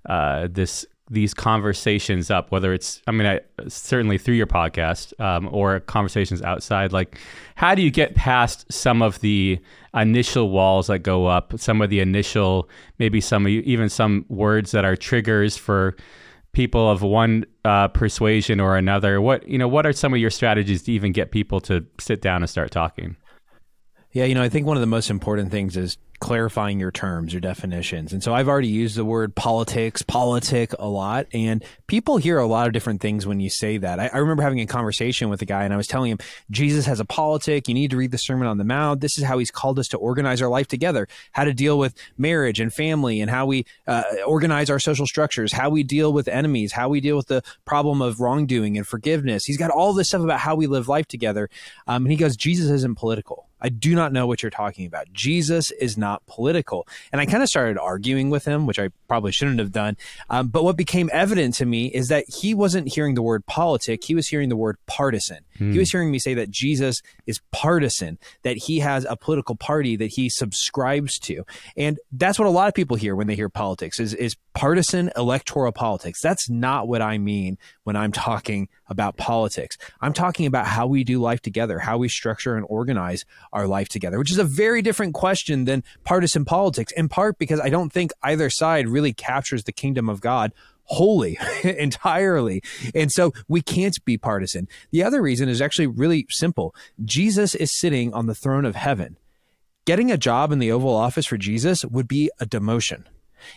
uh, 0.06 0.48
this 0.50 0.84
these 1.10 1.34
conversations 1.34 2.30
up, 2.30 2.50
whether 2.50 2.72
it's, 2.72 3.02
I 3.06 3.10
mean, 3.12 3.26
I, 3.26 3.40
certainly 3.68 4.16
through 4.16 4.36
your 4.36 4.46
podcast 4.46 5.18
um, 5.20 5.48
or 5.52 5.80
conversations 5.80 6.40
outside, 6.40 6.92
like 6.92 7.18
how 7.56 7.74
do 7.74 7.82
you 7.82 7.90
get 7.90 8.14
past 8.14 8.70
some 8.72 9.02
of 9.02 9.20
the 9.20 9.58
initial 9.94 10.48
walls 10.50 10.86
that 10.86 11.00
go 11.00 11.26
up, 11.26 11.52
some 11.58 11.82
of 11.82 11.90
the 11.90 12.00
initial, 12.00 12.70
maybe 12.98 13.20
some, 13.20 13.46
even 13.46 13.88
some 13.90 14.24
words 14.28 14.70
that 14.70 14.84
are 14.84 14.96
triggers 14.96 15.56
for 15.58 15.94
people 16.52 16.90
of 16.90 17.02
one 17.02 17.44
uh, 17.66 17.88
persuasion 17.88 18.58
or 18.58 18.76
another? 18.76 19.20
What, 19.20 19.46
you 19.46 19.58
know, 19.58 19.68
what 19.68 19.84
are 19.84 19.92
some 19.92 20.14
of 20.14 20.20
your 20.20 20.30
strategies 20.30 20.84
to 20.84 20.92
even 20.92 21.12
get 21.12 21.30
people 21.30 21.60
to 21.62 21.84
sit 22.00 22.22
down 22.22 22.42
and 22.42 22.48
start 22.48 22.70
talking? 22.70 23.16
Yeah, 24.12 24.24
you 24.24 24.34
know, 24.34 24.42
I 24.42 24.48
think 24.48 24.66
one 24.66 24.76
of 24.76 24.80
the 24.80 24.86
most 24.86 25.10
important 25.10 25.50
things 25.50 25.76
is 25.76 25.98
clarifying 26.24 26.80
your 26.80 26.90
terms, 26.90 27.34
your 27.34 27.40
definitions. 27.40 28.10
And 28.10 28.22
so 28.22 28.32
I've 28.32 28.48
already 28.48 28.68
used 28.68 28.96
the 28.96 29.04
word 29.04 29.34
politics, 29.34 30.00
politic 30.00 30.72
a 30.78 30.88
lot. 30.88 31.26
And 31.34 31.62
people 31.86 32.16
hear 32.16 32.38
a 32.38 32.46
lot 32.46 32.66
of 32.66 32.72
different 32.72 33.02
things 33.02 33.26
when 33.26 33.40
you 33.40 33.50
say 33.50 33.76
that. 33.76 34.00
I, 34.00 34.06
I, 34.06 34.16
remember 34.16 34.42
having 34.42 34.58
a 34.60 34.66
conversation 34.66 35.28
with 35.28 35.42
a 35.42 35.44
guy 35.44 35.64
and 35.64 35.74
I 35.74 35.76
was 35.76 35.86
telling 35.86 36.10
him, 36.10 36.16
Jesus 36.50 36.86
has 36.86 36.98
a 36.98 37.04
politic. 37.04 37.68
You 37.68 37.74
need 37.74 37.90
to 37.90 37.98
read 37.98 38.10
the 38.10 38.16
Sermon 38.16 38.48
on 38.48 38.56
the 38.56 38.64
Mount. 38.64 39.02
This 39.02 39.18
is 39.18 39.24
how 39.24 39.36
he's 39.36 39.50
called 39.50 39.78
us 39.78 39.86
to 39.88 39.98
organize 39.98 40.40
our 40.40 40.48
life 40.48 40.66
together, 40.66 41.08
how 41.32 41.44
to 41.44 41.52
deal 41.52 41.78
with 41.78 41.94
marriage 42.16 42.58
and 42.58 42.72
family 42.72 43.20
and 43.20 43.30
how 43.30 43.44
we 43.44 43.66
uh, 43.86 44.04
organize 44.26 44.70
our 44.70 44.78
social 44.78 45.06
structures, 45.06 45.52
how 45.52 45.68
we 45.68 45.82
deal 45.82 46.10
with 46.10 46.26
enemies, 46.26 46.72
how 46.72 46.88
we 46.88 47.02
deal 47.02 47.18
with 47.18 47.26
the 47.26 47.42
problem 47.66 48.00
of 48.00 48.18
wrongdoing 48.18 48.78
and 48.78 48.86
forgiveness. 48.86 49.44
He's 49.44 49.58
got 49.58 49.70
all 49.70 49.92
this 49.92 50.08
stuff 50.08 50.22
about 50.22 50.40
how 50.40 50.54
we 50.54 50.68
live 50.68 50.88
life 50.88 51.06
together. 51.06 51.50
Um, 51.86 52.06
and 52.06 52.12
he 52.12 52.16
goes, 52.16 52.34
Jesus 52.34 52.70
isn't 52.70 52.96
political. 52.96 53.46
I 53.64 53.70
do 53.70 53.94
not 53.94 54.12
know 54.12 54.26
what 54.26 54.42
you're 54.42 54.50
talking 54.50 54.84
about. 54.84 55.10
Jesus 55.14 55.70
is 55.70 55.96
not 55.96 56.13
political. 56.26 56.86
And 57.12 57.20
I 57.20 57.26
kind 57.26 57.42
of 57.42 57.48
started 57.48 57.78
arguing 57.78 58.30
with 58.30 58.44
him, 58.44 58.66
which 58.66 58.78
I 58.78 58.90
probably 59.08 59.32
shouldn't 59.32 59.58
have 59.58 59.72
done. 59.72 59.96
Um, 60.30 60.48
but 60.48 60.64
what 60.64 60.76
became 60.76 61.10
evident 61.12 61.54
to 61.56 61.66
me 61.66 61.86
is 61.86 62.08
that 62.08 62.24
he 62.28 62.54
wasn't 62.54 62.88
hearing 62.88 63.14
the 63.14 63.22
word 63.22 63.46
politic, 63.46 64.04
he 64.04 64.14
was 64.14 64.28
hearing 64.28 64.48
the 64.48 64.56
word 64.56 64.76
partisan. 64.86 65.38
Hmm. 65.58 65.72
He 65.72 65.78
was 65.78 65.90
hearing 65.90 66.10
me 66.10 66.18
say 66.18 66.34
that 66.34 66.50
Jesus 66.50 67.02
is 67.26 67.40
partisan, 67.52 68.18
that 68.42 68.56
he 68.56 68.80
has 68.80 69.06
a 69.08 69.16
political 69.16 69.56
party 69.56 69.96
that 69.96 70.06
he 70.06 70.28
subscribes 70.28 71.18
to. 71.20 71.44
And 71.76 71.98
that's 72.12 72.38
what 72.38 72.46
a 72.46 72.50
lot 72.50 72.68
of 72.68 72.74
people 72.74 72.96
hear 72.96 73.14
when 73.14 73.26
they 73.26 73.36
hear 73.36 73.48
politics 73.48 74.00
is, 74.00 74.14
is 74.14 74.36
partisan 74.54 75.10
electoral 75.16 75.72
politics. 75.72 76.20
That's 76.20 76.48
not 76.48 76.88
what 76.88 77.02
I 77.02 77.18
mean 77.18 77.58
when 77.82 77.96
I'm 77.96 78.12
talking 78.12 78.68
about 78.88 79.16
politics. 79.16 79.76
I'm 80.00 80.12
talking 80.12 80.46
about 80.46 80.66
how 80.66 80.86
we 80.86 81.04
do 81.04 81.20
life 81.20 81.40
together, 81.40 81.78
how 81.78 81.98
we 81.98 82.08
structure 82.08 82.56
and 82.56 82.66
organize 82.68 83.24
our 83.52 83.66
life 83.66 83.88
together, 83.88 84.18
which 84.18 84.30
is 84.30 84.38
a 84.38 84.44
very 84.44 84.82
different 84.82 85.14
question 85.14 85.64
than 85.64 85.82
partisan 86.04 86.44
politics, 86.44 86.92
in 86.92 87.08
part 87.08 87.38
because 87.38 87.60
I 87.60 87.70
don't 87.70 87.92
think 87.92 88.12
either 88.22 88.50
side 88.50 88.88
really 88.88 89.12
captures 89.12 89.64
the 89.64 89.72
kingdom 89.72 90.08
of 90.08 90.20
God 90.20 90.52
wholly, 90.84 91.38
entirely. 91.64 92.62
And 92.94 93.10
so 93.10 93.32
we 93.48 93.62
can't 93.62 93.96
be 94.04 94.18
partisan. 94.18 94.68
The 94.90 95.02
other 95.02 95.22
reason 95.22 95.48
is 95.48 95.60
actually 95.60 95.86
really 95.86 96.26
simple 96.30 96.74
Jesus 97.04 97.54
is 97.54 97.78
sitting 97.78 98.12
on 98.12 98.26
the 98.26 98.34
throne 98.34 98.64
of 98.64 98.74
heaven. 98.74 99.16
Getting 99.86 100.10
a 100.10 100.16
job 100.16 100.50
in 100.50 100.60
the 100.60 100.72
Oval 100.72 100.94
Office 100.94 101.26
for 101.26 101.36
Jesus 101.36 101.84
would 101.84 102.08
be 102.08 102.30
a 102.40 102.46
demotion. 102.46 103.04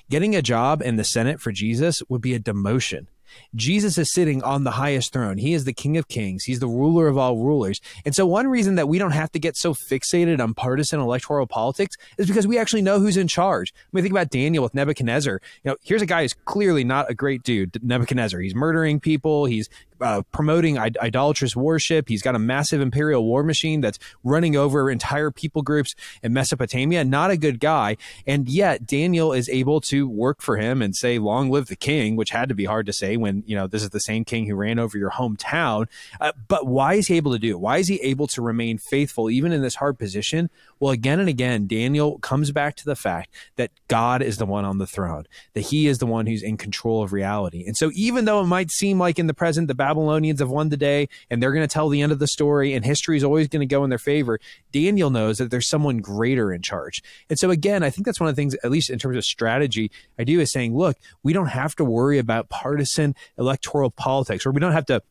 Getting 0.10 0.36
a 0.36 0.42
job 0.42 0.82
in 0.82 0.98
the 0.98 1.06
Senate 1.06 1.40
for 1.40 1.52
Jesus 1.52 2.02
would 2.10 2.22
be 2.22 2.34
a 2.34 2.40
demotion. 2.40 3.08
Jesus 3.56 3.98
is 3.98 4.12
sitting 4.12 4.44
on 4.44 4.64
the 4.64 4.72
highest 4.72 5.14
throne. 5.14 5.38
He 5.38 5.54
is 5.54 5.66
the 5.66 5.74
King 5.74 5.98
of 5.98 6.08
Kings. 6.08 6.44
He's 6.44 6.60
the 6.60 6.68
ruler 6.68 7.08
of 7.08 7.18
all 7.18 7.38
rulers. 7.38 7.82
And 8.06 8.16
so, 8.16 8.26
one 8.26 8.48
reason 8.48 8.76
that 8.76 8.88
we 8.88 8.98
don't 8.98 9.12
have 9.12 9.32
to 9.32 9.40
get 9.40 9.56
so 9.58 9.74
fixated 9.74 10.40
on 10.42 10.54
partisan 10.54 11.00
electoral 11.00 11.48
politics 11.48 11.96
is 12.18 12.28
because 12.28 12.48
we 12.48 12.58
actually 12.58 12.82
know 12.82 13.00
who's 13.00 13.18
in 13.18 13.28
charge. 13.28 13.74
When 13.92 14.00
we 14.00 14.04
think 14.04 14.14
about 14.14 14.30
Daniel 14.30 14.64
with 14.64 14.74
Nebuchadnezzar, 14.74 15.42
you 15.64 15.72
know, 15.72 15.78
here's 15.84 16.02
a 16.02 16.06
guy 16.06 16.24
who's 16.24 16.34
clearly 16.46 16.84
not 16.84 17.10
a 17.10 17.14
great 17.14 17.44
dude, 17.44 17.84
Nebuchadnezzar. 17.84 18.40
He's 18.40 18.56
murdering 18.56 19.00
people. 19.00 19.46
He's 19.46 19.70
uh, 20.02 20.22
promoting 20.32 20.78
Id- 20.78 20.98
idolatrous 21.02 21.56
worship. 21.56 22.10
He's 22.10 22.22
got 22.22 22.36
a 22.36 22.40
massive 22.40 22.82
imperial 22.82 23.24
war 23.24 23.44
machine 23.44 23.82
that's 23.82 24.00
running 24.24 24.56
over 24.56 24.90
entire 24.90 25.32
people 25.32 25.62
groups 25.62 25.96
in 26.24 26.34
Mesopotamia. 26.34 27.04
Not 27.04 27.32
a 27.32 27.38
good 27.38 27.60
guy. 27.60 27.98
And 28.26 28.50
yet 28.50 28.86
Daniel 28.86 29.34
is 29.34 29.50
able 29.50 29.82
to 29.82 30.08
work 30.08 30.42
for 30.42 30.58
him 30.58 30.82
and 30.82 30.96
say, 30.96 31.20
long 31.20 31.50
live 31.50 31.68
the 31.68 31.76
king, 31.76 32.16
which 32.16 32.32
had 32.32 32.50
to 32.50 32.56
be 32.56 32.66
hard 32.66 32.86
to 32.86 32.94
say 32.94 33.18
when, 33.18 33.44
you 33.46 33.56
know, 33.56 33.68
this 33.68 33.84
is 33.84 33.90
the 33.90 34.00
same 34.00 34.26
king 34.26 34.46
who 34.46 34.56
ran 34.56 34.80
over 34.80 34.98
your 34.98 35.12
hometown. 35.12 35.88
Uh, 36.20 36.32
but 36.48 36.68
why 36.68 36.96
is 36.96 37.08
he 37.08 37.16
able 37.16 37.32
to 37.32 37.40
do 37.40 37.52
it? 37.52 37.60
Why 37.60 37.78
is 37.78 37.88
he 37.88 37.96
able 38.02 38.28
to 38.28 38.42
remain 38.42 38.78
faithful 38.78 39.30
even 39.30 39.52
in 39.52 39.62
this 39.62 39.76
hard 39.76 39.98
position? 39.98 40.50
Well, 40.80 40.92
again 40.92 41.20
and 41.20 41.30
again, 41.30 41.68
Daniel 41.68 42.20
comes 42.20 42.52
back 42.52 42.76
to 42.78 42.86
the 42.86 42.96
fact 42.96 43.34
that 43.56 43.72
God 43.88 44.22
is 44.22 44.38
the 44.38 44.46
one 44.46 44.66
on 44.66 44.78
the 44.78 44.88
throne, 44.88 45.26
that 45.54 45.62
he 45.62 45.88
is 45.88 45.98
the 45.98 46.06
one 46.06 46.28
who's 46.28 46.44
in 46.44 46.58
control 46.58 47.04
of 47.04 47.14
reality. 47.14 47.66
And 47.66 47.76
so 47.76 47.92
even 47.94 48.26
though 48.26 48.42
it 48.42 48.46
might 48.46 48.72
seem 48.72 49.00
like 49.00 49.18
in 49.18 49.28
the 49.28 49.34
present, 49.34 49.68
the 49.68 49.76
Babylonians 49.88 50.42
have 50.42 50.50
won 50.50 50.68
the 50.68 50.76
day 50.76 51.08
and 51.30 51.42
they're 51.42 51.54
going 51.54 51.66
to 51.66 51.74
tell 51.74 51.88
the 51.88 52.02
end 52.02 52.12
of 52.12 52.20
the 52.20 52.28
story 52.28 52.74
and 52.74 52.84
history 52.84 53.16
is 53.16 53.24
always 53.24 53.48
going 53.48 53.62
to 53.62 53.74
go 53.74 53.86
in 53.86 53.90
their 53.90 53.98
favor. 53.98 54.38
Daniel 54.74 55.10
knows 55.10 55.38
that 55.38 55.50
there's 55.50 55.70
someone 55.70 56.00
greater 56.00 56.52
in 56.52 56.62
charge. 56.62 57.02
And 57.30 57.40
so 57.40 57.52
again, 57.52 57.84
I 57.84 57.90
think 57.90 58.06
that's 58.06 58.20
one 58.20 58.28
of 58.28 58.36
the 58.36 58.42
things, 58.42 58.54
at 58.66 58.70
least 58.70 58.90
in 58.90 59.00
terms 59.00 59.16
of 59.16 59.24
strategy, 59.24 59.90
I 60.20 60.26
do 60.26 60.42
is 60.42 60.52
saying, 60.52 60.76
look, 60.76 60.98
we 61.24 61.32
don't 61.32 61.48
have 61.48 61.74
to 61.78 61.86
worry 61.86 62.18
about 62.18 62.50
partisan 62.50 63.16
electoral 63.38 63.90
politics 63.90 64.46
or 64.46 64.52
we 64.52 64.60
don't 64.60 64.74
have 64.74 64.88
to 64.88 65.02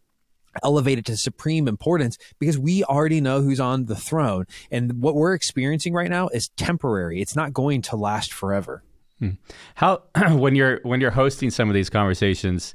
elevate 0.63 0.99
it 0.99 1.07
to 1.07 1.17
supreme 1.17 1.69
importance 1.69 2.19
because 2.39 2.59
we 2.59 2.85
already 2.85 3.23
know 3.23 3.41
who's 3.41 3.61
on 3.61 3.87
the 3.87 3.97
throne. 3.97 4.45
And 4.71 5.01
what 5.01 5.15
we're 5.15 5.33
experiencing 5.33 5.95
right 5.95 6.11
now 6.11 6.29
is 6.29 6.49
temporary. 6.59 7.23
It's 7.23 7.35
not 7.35 7.55
going 7.55 7.81
to 7.83 7.97
last 7.97 8.31
forever. 8.31 8.83
Hmm. 9.21 9.31
How 9.77 10.03
when 10.33 10.55
you're 10.55 10.81
when 10.83 11.01
you're 11.01 11.11
hosting 11.11 11.51
some 11.51 11.71
of 11.71 11.75
these 11.75 11.89
conversations, 11.89 12.75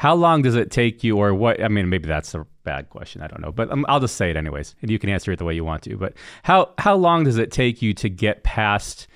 how 0.00 0.14
long 0.14 0.40
does 0.40 0.54
it 0.54 0.70
take 0.70 1.04
you, 1.04 1.18
or 1.18 1.34
what? 1.34 1.62
I 1.62 1.68
mean, 1.68 1.90
maybe 1.90 2.08
that's 2.08 2.34
a 2.34 2.46
bad 2.64 2.88
question. 2.88 3.20
I 3.20 3.26
don't 3.26 3.42
know, 3.42 3.52
but 3.52 3.70
um, 3.70 3.84
I'll 3.86 4.00
just 4.00 4.16
say 4.16 4.30
it 4.30 4.36
anyways, 4.36 4.74
and 4.80 4.90
you 4.90 4.98
can 4.98 5.10
answer 5.10 5.30
it 5.30 5.38
the 5.38 5.44
way 5.44 5.54
you 5.54 5.62
want 5.62 5.82
to. 5.82 5.98
But 5.98 6.14
how 6.42 6.72
how 6.78 6.96
long 6.96 7.24
does 7.24 7.36
it 7.36 7.52
take 7.52 7.82
you 7.82 7.92
to 7.92 8.08
get 8.08 8.42
past 8.42 9.08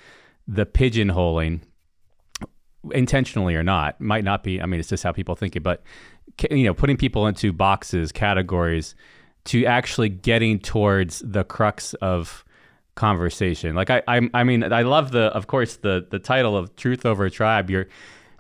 the 0.47 0.67
pigeonholing, 0.67 1.63
intentionally 2.93 3.55
or 3.55 3.63
not? 3.63 3.99
Might 3.99 4.25
not 4.25 4.43
be. 4.43 4.61
I 4.61 4.67
mean, 4.67 4.79
it's 4.79 4.91
just 4.91 5.03
how 5.03 5.13
people 5.13 5.35
think 5.35 5.57
it. 5.57 5.63
But 5.63 5.83
you 6.51 6.65
know, 6.65 6.75
putting 6.75 6.99
people 6.99 7.27
into 7.27 7.51
boxes, 7.51 8.13
categories, 8.13 8.95
to 9.45 9.65
actually 9.65 10.11
getting 10.11 10.59
towards 10.59 11.21
the 11.21 11.45
crux 11.45 11.95
of 11.95 12.45
conversation. 12.95 13.75
Like 13.75 13.89
I, 13.89 14.03
I, 14.07 14.29
I 14.35 14.45
mean, 14.45 14.71
I 14.71 14.83
love 14.83 15.13
the, 15.13 15.29
of 15.29 15.47
course, 15.47 15.77
the 15.77 16.07
the 16.11 16.19
title 16.19 16.59
of 16.59 16.77
"Truth 16.77 17.07
Over 17.07 17.31
Tribe." 17.31 17.71
You're 17.71 17.87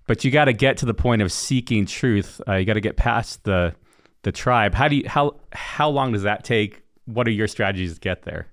but 0.07 0.25
you 0.25 0.31
got 0.31 0.47
to 0.47 0.53
get 0.53 0.79
to 0.79 0.87
the 0.87 0.95
point 0.95 1.23
of 1.23 1.33
seeking 1.33 1.87
truth. 1.87 2.41
Uh, 2.47 2.55
you 2.55 2.65
got 2.65 2.75
to 2.75 2.81
get 2.81 2.97
past 2.97 3.45
the 3.45 3.75
the 4.23 4.33
tribe. 4.33 4.75
How 4.75 4.89
do 4.89 4.97
you 4.97 5.09
how 5.09 5.37
how 5.53 5.89
long 5.89 6.13
does 6.13 6.23
that 6.23 6.45
take? 6.45 6.83
What 7.07 7.29
are 7.29 7.33
your 7.33 7.49
strategies 7.49 7.95
to 7.95 8.01
get 8.01 8.23
there? 8.23 8.49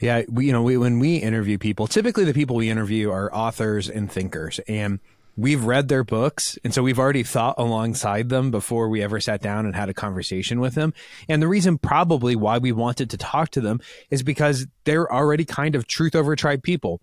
Yeah, 0.00 0.22
we, 0.28 0.46
you 0.46 0.52
know, 0.52 0.62
we, 0.62 0.76
when 0.76 0.98
we 0.98 1.16
interview 1.16 1.56
people, 1.56 1.86
typically 1.86 2.24
the 2.24 2.34
people 2.34 2.56
we 2.56 2.68
interview 2.68 3.10
are 3.10 3.32
authors 3.32 3.88
and 3.88 4.10
thinkers, 4.10 4.58
and 4.66 4.98
we've 5.36 5.64
read 5.64 5.88
their 5.88 6.04
books. 6.04 6.58
And 6.64 6.74
so 6.74 6.82
we've 6.82 6.98
already 6.98 7.22
thought 7.22 7.56
alongside 7.58 8.28
them 8.28 8.50
before 8.50 8.88
we 8.88 9.02
ever 9.02 9.20
sat 9.20 9.40
down 9.40 9.66
and 9.66 9.74
had 9.74 9.88
a 9.88 9.94
conversation 9.94 10.60
with 10.60 10.74
them. 10.74 10.94
And 11.28 11.42
the 11.42 11.48
reason 11.48 11.78
probably 11.78 12.36
why 12.36 12.58
we 12.58 12.72
wanted 12.72 13.10
to 13.10 13.16
talk 13.16 13.50
to 13.50 13.60
them 13.60 13.80
is 14.10 14.22
because 14.22 14.66
they're 14.84 15.12
already 15.12 15.44
kind 15.44 15.74
of 15.74 15.86
truth 15.86 16.14
over 16.14 16.36
tribe 16.36 16.62
people. 16.62 17.00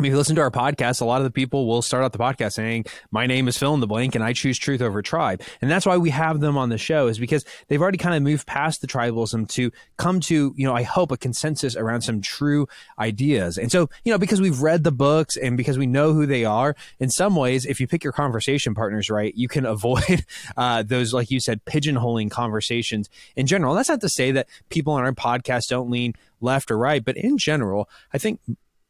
If 0.00 0.04
you 0.04 0.16
listen 0.16 0.36
to 0.36 0.42
our 0.42 0.50
podcast, 0.52 1.00
a 1.00 1.04
lot 1.04 1.20
of 1.20 1.24
the 1.24 1.30
people 1.32 1.66
will 1.66 1.82
start 1.82 2.04
out 2.04 2.12
the 2.12 2.20
podcast 2.20 2.52
saying, 2.52 2.84
My 3.10 3.26
name 3.26 3.48
is 3.48 3.58
fill 3.58 3.74
in 3.74 3.80
the 3.80 3.86
blank 3.88 4.14
and 4.14 4.22
I 4.22 4.32
choose 4.32 4.56
truth 4.56 4.80
over 4.80 5.02
tribe. 5.02 5.42
And 5.60 5.68
that's 5.68 5.86
why 5.86 5.96
we 5.96 6.10
have 6.10 6.38
them 6.38 6.56
on 6.56 6.68
the 6.68 6.78
show, 6.78 7.08
is 7.08 7.18
because 7.18 7.44
they've 7.66 7.82
already 7.82 7.98
kind 7.98 8.14
of 8.14 8.22
moved 8.22 8.46
past 8.46 8.80
the 8.80 8.86
tribalism 8.86 9.48
to 9.48 9.72
come 9.96 10.20
to, 10.20 10.54
you 10.56 10.64
know, 10.64 10.72
I 10.72 10.84
hope 10.84 11.10
a 11.10 11.16
consensus 11.16 11.74
around 11.74 12.02
some 12.02 12.20
true 12.20 12.68
ideas. 12.96 13.58
And 13.58 13.72
so, 13.72 13.90
you 14.04 14.12
know, 14.12 14.18
because 14.18 14.40
we've 14.40 14.62
read 14.62 14.84
the 14.84 14.92
books 14.92 15.36
and 15.36 15.56
because 15.56 15.76
we 15.76 15.86
know 15.86 16.12
who 16.12 16.26
they 16.26 16.44
are, 16.44 16.76
in 17.00 17.10
some 17.10 17.34
ways, 17.34 17.66
if 17.66 17.80
you 17.80 17.88
pick 17.88 18.04
your 18.04 18.12
conversation 18.12 18.76
partners 18.76 19.10
right, 19.10 19.34
you 19.34 19.48
can 19.48 19.66
avoid 19.66 20.24
uh, 20.56 20.84
those, 20.84 21.12
like 21.12 21.32
you 21.32 21.40
said, 21.40 21.64
pigeonholing 21.64 22.30
conversations 22.30 23.10
in 23.34 23.48
general. 23.48 23.72
And 23.72 23.80
that's 23.80 23.88
not 23.88 24.00
to 24.02 24.08
say 24.08 24.30
that 24.30 24.48
people 24.68 24.92
on 24.92 25.02
our 25.02 25.10
podcast 25.10 25.66
don't 25.66 25.90
lean 25.90 26.14
left 26.40 26.70
or 26.70 26.78
right, 26.78 27.04
but 27.04 27.16
in 27.16 27.36
general, 27.36 27.90
I 28.12 28.18
think 28.18 28.38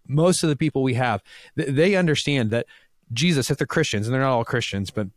most 0.09 0.43
of 0.43 0.49
the 0.49 0.57
people 0.57 0.83
we 0.83 0.95
have, 0.95 1.23
they 1.55 1.95
understand 1.95 2.51
that 2.51 2.67
Jesus, 3.13 3.51
if 3.51 3.59
they're 3.59 3.67
Christians, 3.67 4.07
and 4.07 4.15
they're 4.15 4.23
not 4.23 4.33
all 4.33 4.45
Christians, 4.45 4.91
but 4.91 5.09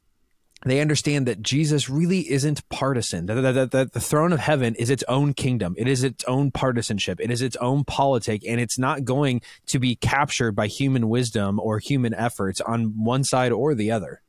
they 0.64 0.80
understand 0.80 1.26
that 1.28 1.42
Jesus 1.42 1.90
really 1.90 2.30
isn't 2.32 2.68
partisan, 2.70 3.26
that, 3.26 3.42
that, 3.42 3.72
that, 3.72 3.94
the 3.94 4.00
throne 4.00 4.32
of 4.32 4.40
heaven 4.40 4.76
is 4.76 4.92
its 4.92 5.04
own 5.08 5.34
kingdom. 5.34 5.74
It 5.78 5.88
is 5.88 6.04
its 6.04 6.24
own 6.26 6.52
partisanship. 6.52 7.20
It 7.20 7.32
is 7.32 7.42
its 7.42 7.56
own 7.56 7.84
politic, 7.84 8.44
and 8.48 8.62
it's 8.62 8.78
not 8.78 9.04
going 9.04 9.42
to 9.68 9.80
be 9.80 9.96
captured 9.96 10.52
by 10.52 10.68
human 10.68 11.10
wisdom 11.10 11.60
or 11.60 11.80
human 11.80 12.14
efforts 12.14 12.62
on 12.62 13.04
one 13.04 13.24
side 13.24 13.52
or 13.52 13.74
the 13.74 13.92
other. 13.92 14.22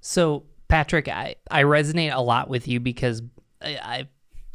So, 0.00 0.44
Patrick, 0.68 1.08
I, 1.08 1.36
I 1.50 1.64
resonate 1.64 2.14
a 2.14 2.22
lot 2.22 2.48
with 2.48 2.66
you 2.66 2.80
because 2.80 3.22
I, 3.60 3.76
I 3.76 4.08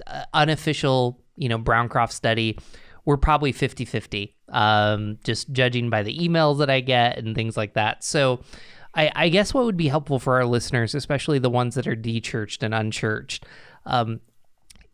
uh, 0.06 0.26
unofficial, 0.34 1.20
you 1.36 1.48
know, 1.48 1.58
Browncroft 1.60 2.12
study 2.12 2.58
we're 3.08 3.16
probably 3.16 3.54
50 3.54 3.86
50, 3.86 4.36
um, 4.50 5.18
just 5.24 5.54
judging 5.54 5.90
by 5.90 6.04
the 6.04 6.16
emails 6.20 6.60
that 6.60 6.70
I 6.70 6.82
get 6.82 7.18
and 7.18 7.34
things 7.34 7.56
like 7.56 7.74
that. 7.76 8.04
So 8.04 8.42
I, 8.94 9.10
I, 9.16 9.30
guess 9.30 9.54
what 9.54 9.64
would 9.64 9.78
be 9.78 9.88
helpful 9.88 10.20
for 10.20 10.36
our 10.36 10.46
listeners, 10.46 10.94
especially 10.94 11.40
the 11.40 11.50
ones 11.50 11.76
that 11.76 11.88
are 11.88 11.96
dechurched 11.96 12.64
and 12.64 12.74
unchurched, 12.74 13.46
um, 13.86 14.20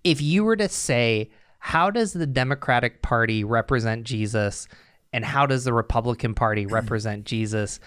if 0.03 0.21
you 0.21 0.43
were 0.43 0.55
to 0.55 0.69
say, 0.69 1.31
how 1.57 1.89
does 1.89 2.13
the 2.13 2.27
Democratic 2.27 3.01
Party 3.01 3.43
represent 3.43 4.03
Jesus 4.03 4.67
and 5.11 5.25
how 5.25 5.47
does 5.47 5.63
the 5.63 5.73
Republican 5.73 6.35
Party 6.35 6.65
represent 6.67 7.25
Jesus? 7.25 7.79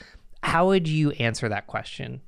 How 0.42 0.66
would 0.66 0.88
you 0.88 1.12
answer 1.12 1.49
that 1.49 1.68
question? 1.68 2.21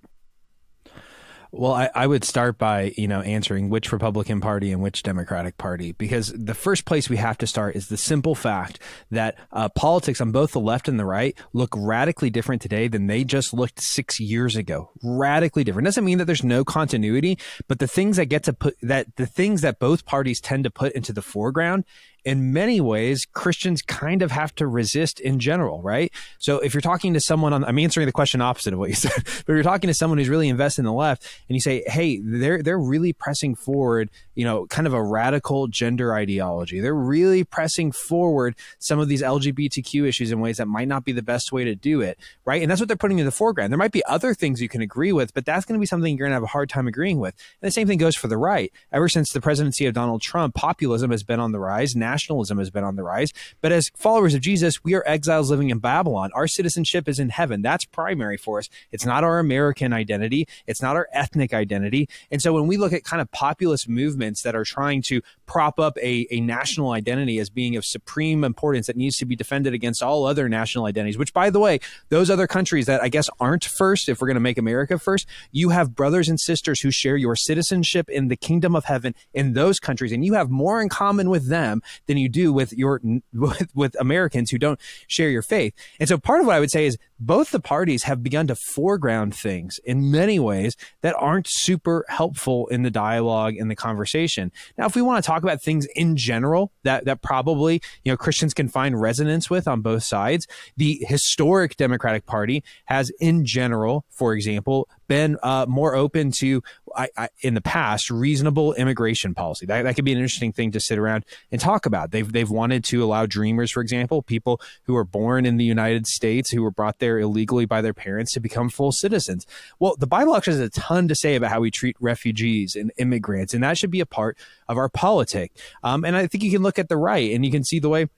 Well, 1.50 1.72
I, 1.72 1.90
I, 1.94 2.06
would 2.06 2.24
start 2.24 2.58
by, 2.58 2.92
you 2.96 3.08
know, 3.08 3.22
answering 3.22 3.70
which 3.70 3.90
Republican 3.90 4.40
Party 4.40 4.70
and 4.70 4.82
which 4.82 5.02
Democratic 5.02 5.56
Party, 5.56 5.92
because 5.92 6.32
the 6.32 6.54
first 6.54 6.84
place 6.84 7.08
we 7.08 7.16
have 7.16 7.38
to 7.38 7.46
start 7.46 7.74
is 7.74 7.88
the 7.88 7.96
simple 7.96 8.34
fact 8.34 8.78
that 9.10 9.36
uh, 9.52 9.70
politics 9.70 10.20
on 10.20 10.30
both 10.30 10.52
the 10.52 10.60
left 10.60 10.88
and 10.88 11.00
the 11.00 11.06
right 11.06 11.38
look 11.54 11.74
radically 11.74 12.28
different 12.28 12.60
today 12.60 12.86
than 12.86 13.06
they 13.06 13.24
just 13.24 13.54
looked 13.54 13.80
six 13.80 14.20
years 14.20 14.56
ago. 14.56 14.90
Radically 15.02 15.64
different. 15.64 15.86
Doesn't 15.86 16.04
mean 16.04 16.18
that 16.18 16.26
there's 16.26 16.44
no 16.44 16.64
continuity, 16.64 17.38
but 17.66 17.78
the 17.78 17.88
things 17.88 18.18
that 18.18 18.26
get 18.26 18.42
to 18.44 18.52
put 18.52 18.76
that 18.82 19.16
the 19.16 19.26
things 19.26 19.62
that 19.62 19.78
both 19.78 20.04
parties 20.04 20.40
tend 20.40 20.64
to 20.64 20.70
put 20.70 20.92
into 20.92 21.14
the 21.14 21.22
foreground 21.22 21.84
in 22.24 22.52
many 22.52 22.80
ways, 22.80 23.24
Christians 23.24 23.82
kind 23.82 24.22
of 24.22 24.30
have 24.30 24.54
to 24.56 24.66
resist 24.66 25.20
in 25.20 25.38
general, 25.38 25.80
right? 25.82 26.12
So 26.38 26.58
if 26.58 26.74
you're 26.74 26.80
talking 26.80 27.14
to 27.14 27.20
someone 27.20 27.52
on, 27.52 27.64
I'm 27.64 27.78
answering 27.78 28.06
the 28.06 28.12
question 28.12 28.40
opposite 28.40 28.72
of 28.72 28.78
what 28.78 28.88
you 28.88 28.94
said, 28.94 29.12
but 29.46 29.52
you're 29.52 29.62
talking 29.62 29.88
to 29.88 29.94
someone 29.94 30.18
who's 30.18 30.28
really 30.28 30.48
invested 30.48 30.82
in 30.82 30.86
the 30.86 30.92
left 30.92 31.26
and 31.48 31.56
you 31.56 31.60
say, 31.60 31.82
hey, 31.86 32.20
they're, 32.22 32.62
they're 32.62 32.78
really 32.78 33.12
pressing 33.12 33.54
forward, 33.54 34.10
you 34.34 34.44
know, 34.44 34.66
kind 34.66 34.86
of 34.86 34.92
a 34.92 35.02
radical 35.02 35.68
gender 35.68 36.14
ideology. 36.14 36.80
They're 36.80 36.94
really 36.94 37.44
pressing 37.44 37.92
forward 37.92 38.56
some 38.78 38.98
of 38.98 39.08
these 39.08 39.22
LGBTQ 39.22 40.06
issues 40.06 40.32
in 40.32 40.40
ways 40.40 40.58
that 40.58 40.66
might 40.66 40.88
not 40.88 41.04
be 41.04 41.12
the 41.12 41.22
best 41.22 41.52
way 41.52 41.64
to 41.64 41.74
do 41.74 42.00
it, 42.00 42.18
right? 42.44 42.60
And 42.60 42.70
that's 42.70 42.80
what 42.80 42.88
they're 42.88 42.96
putting 42.96 43.20
in 43.20 43.26
the 43.26 43.32
foreground. 43.32 43.72
There 43.72 43.78
might 43.78 43.92
be 43.92 44.04
other 44.04 44.34
things 44.34 44.60
you 44.60 44.68
can 44.68 44.82
agree 44.82 45.12
with, 45.12 45.32
but 45.34 45.46
that's 45.46 45.64
going 45.64 45.78
to 45.78 45.80
be 45.80 45.86
something 45.86 46.16
you're 46.16 46.26
going 46.26 46.32
to 46.32 46.36
have 46.36 46.42
a 46.42 46.46
hard 46.46 46.68
time 46.68 46.88
agreeing 46.88 47.18
with. 47.18 47.34
And 47.62 47.68
the 47.68 47.72
same 47.72 47.86
thing 47.86 47.98
goes 47.98 48.16
for 48.16 48.28
the 48.28 48.36
right. 48.36 48.72
Ever 48.92 49.08
since 49.08 49.32
the 49.32 49.40
presidency 49.40 49.86
of 49.86 49.94
Donald 49.94 50.20
Trump, 50.20 50.54
populism 50.54 51.10
has 51.10 51.22
been 51.22 51.40
on 51.40 51.52
the 51.52 51.60
rise. 51.60 51.94
National 51.94 52.07
nationalism 52.08 52.58
has 52.58 52.70
been 52.70 52.84
on 52.84 52.96
the 52.96 53.02
rise. 53.02 53.32
But 53.60 53.72
as 53.72 53.90
followers 53.96 54.34
of 54.34 54.40
Jesus, 54.40 54.82
we 54.84 54.94
are 54.94 55.04
exiles 55.06 55.50
living 55.50 55.70
in 55.70 55.78
Babylon. 55.78 56.30
Our 56.34 56.48
citizenship 56.48 57.08
is 57.08 57.18
in 57.18 57.28
heaven. 57.28 57.62
That's 57.62 57.84
primary 57.84 58.36
for 58.36 58.58
us. 58.58 58.68
It's 58.92 59.04
not 59.04 59.24
our 59.24 59.38
American 59.38 59.92
identity, 59.92 60.48
it's 60.66 60.82
not 60.82 60.96
our 60.96 61.08
ethnic 61.12 61.52
identity. 61.52 62.08
And 62.30 62.40
so 62.40 62.52
when 62.52 62.66
we 62.66 62.76
look 62.76 62.92
at 62.92 63.04
kind 63.04 63.20
of 63.20 63.30
populist 63.30 63.88
movements 63.88 64.42
that 64.42 64.54
are 64.54 64.64
trying 64.64 65.02
to 65.02 65.20
prop 65.48 65.80
up 65.80 65.96
a, 65.98 66.26
a 66.30 66.40
national 66.40 66.92
identity 66.92 67.40
as 67.40 67.50
being 67.50 67.74
of 67.74 67.84
supreme 67.84 68.44
importance 68.44 68.86
that 68.86 68.96
needs 68.96 69.16
to 69.16 69.24
be 69.24 69.34
defended 69.34 69.74
against 69.74 70.02
all 70.02 70.26
other 70.26 70.48
national 70.48 70.84
identities, 70.84 71.18
which, 71.18 71.32
by 71.32 71.50
the 71.50 71.58
way, 71.58 71.80
those 72.10 72.30
other 72.30 72.46
countries 72.46 72.86
that 72.86 73.02
I 73.02 73.08
guess 73.08 73.28
aren't 73.40 73.64
first, 73.64 74.08
if 74.08 74.20
we're 74.20 74.28
going 74.28 74.36
to 74.36 74.40
make 74.40 74.58
America 74.58 74.98
first, 74.98 75.26
you 75.50 75.70
have 75.70 75.94
brothers 75.94 76.28
and 76.28 76.38
sisters 76.38 76.80
who 76.80 76.90
share 76.90 77.16
your 77.16 77.34
citizenship 77.34 78.08
in 78.08 78.28
the 78.28 78.36
kingdom 78.36 78.76
of 78.76 78.84
heaven 78.84 79.14
in 79.32 79.54
those 79.54 79.80
countries, 79.80 80.12
and 80.12 80.24
you 80.24 80.34
have 80.34 80.50
more 80.50 80.80
in 80.80 80.88
common 80.88 81.30
with 81.30 81.48
them 81.48 81.82
than 82.06 82.18
you 82.18 82.28
do 82.28 82.52
with 82.52 82.72
your 82.72 83.00
with, 83.32 83.74
with 83.74 83.96
Americans 83.98 84.50
who 84.50 84.58
don't 84.58 84.78
share 85.06 85.30
your 85.30 85.42
faith. 85.42 85.74
And 85.98 86.08
so 86.08 86.18
part 86.18 86.40
of 86.40 86.46
what 86.46 86.56
I 86.56 86.60
would 86.60 86.70
say 86.70 86.86
is 86.86 86.98
both 87.20 87.50
the 87.50 87.60
parties 87.60 88.04
have 88.04 88.22
begun 88.22 88.46
to 88.46 88.54
foreground 88.54 89.34
things 89.34 89.80
in 89.84 90.10
many 90.10 90.38
ways 90.38 90.76
that 91.00 91.16
aren't 91.18 91.48
super 91.48 92.04
helpful 92.08 92.68
in 92.68 92.82
the 92.82 92.90
dialogue 92.90 93.56
and 93.56 93.70
the 93.70 93.76
conversation. 93.76 94.52
Now, 94.76 94.86
if 94.86 94.94
we 94.94 95.02
want 95.02 95.22
to 95.22 95.26
talk 95.26 95.37
about 95.42 95.62
things 95.62 95.86
in 95.96 96.16
general 96.16 96.72
that 96.84 97.04
that 97.04 97.22
probably 97.22 97.80
you 98.04 98.12
know 98.12 98.16
Christians 98.16 98.54
can 98.54 98.68
find 98.68 99.00
resonance 99.00 99.50
with 99.50 99.68
on 99.68 99.80
both 99.80 100.02
sides, 100.02 100.46
the 100.76 100.98
historic 101.02 101.76
Democratic 101.76 102.26
Party 102.26 102.62
has, 102.86 103.10
in 103.20 103.44
general, 103.44 104.04
for 104.10 104.34
example, 104.34 104.88
been 105.08 105.36
uh, 105.42 105.66
more 105.68 105.94
open 105.94 106.30
to, 106.32 106.62
I, 106.94 107.08
I, 107.16 107.28
in 107.40 107.54
the 107.54 107.60
past, 107.60 108.10
reasonable 108.10 108.74
immigration 108.74 109.34
policy. 109.34 109.66
That, 109.66 109.82
that 109.82 109.96
could 109.96 110.04
be 110.04 110.12
an 110.12 110.18
interesting 110.18 110.52
thing 110.52 110.70
to 110.72 110.80
sit 110.80 110.98
around 110.98 111.24
and 111.50 111.60
talk 111.60 111.86
about. 111.86 112.10
They've 112.10 112.30
they've 112.30 112.48
wanted 112.48 112.84
to 112.84 113.02
allow 113.02 113.26
dreamers, 113.26 113.70
for 113.70 113.80
example, 113.80 114.22
people 114.22 114.60
who 114.84 114.94
are 114.96 115.04
born 115.04 115.46
in 115.46 115.56
the 115.56 115.64
United 115.64 116.06
States 116.06 116.50
who 116.50 116.62
were 116.62 116.70
brought 116.70 116.98
there 116.98 117.18
illegally 117.18 117.64
by 117.64 117.80
their 117.80 117.94
parents 117.94 118.32
to 118.34 118.40
become 118.40 118.68
full 118.68 118.92
citizens. 118.92 119.46
Well, 119.78 119.96
the 119.98 120.06
Bible 120.06 120.36
actually 120.36 120.58
has 120.58 120.66
a 120.66 120.70
ton 120.70 121.08
to 121.08 121.14
say 121.14 121.34
about 121.34 121.50
how 121.50 121.60
we 121.60 121.70
treat 121.70 121.96
refugees 122.00 122.76
and 122.76 122.92
immigrants, 122.98 123.54
and 123.54 123.62
that 123.64 123.78
should 123.78 123.90
be 123.90 124.00
a 124.00 124.06
part 124.06 124.36
of 124.68 124.76
our 124.76 124.88
politic. 124.88 125.52
Um, 125.82 126.04
and 126.04 126.16
I 126.16 126.26
think 126.26 126.44
you 126.44 126.50
can 126.50 126.62
look 126.62 126.78
at 126.78 126.88
the 126.88 126.96
right 126.96 127.32
and 127.32 127.44
you 127.44 127.50
can 127.50 127.64
see 127.64 127.78
the 127.78 127.88
way 127.88 128.08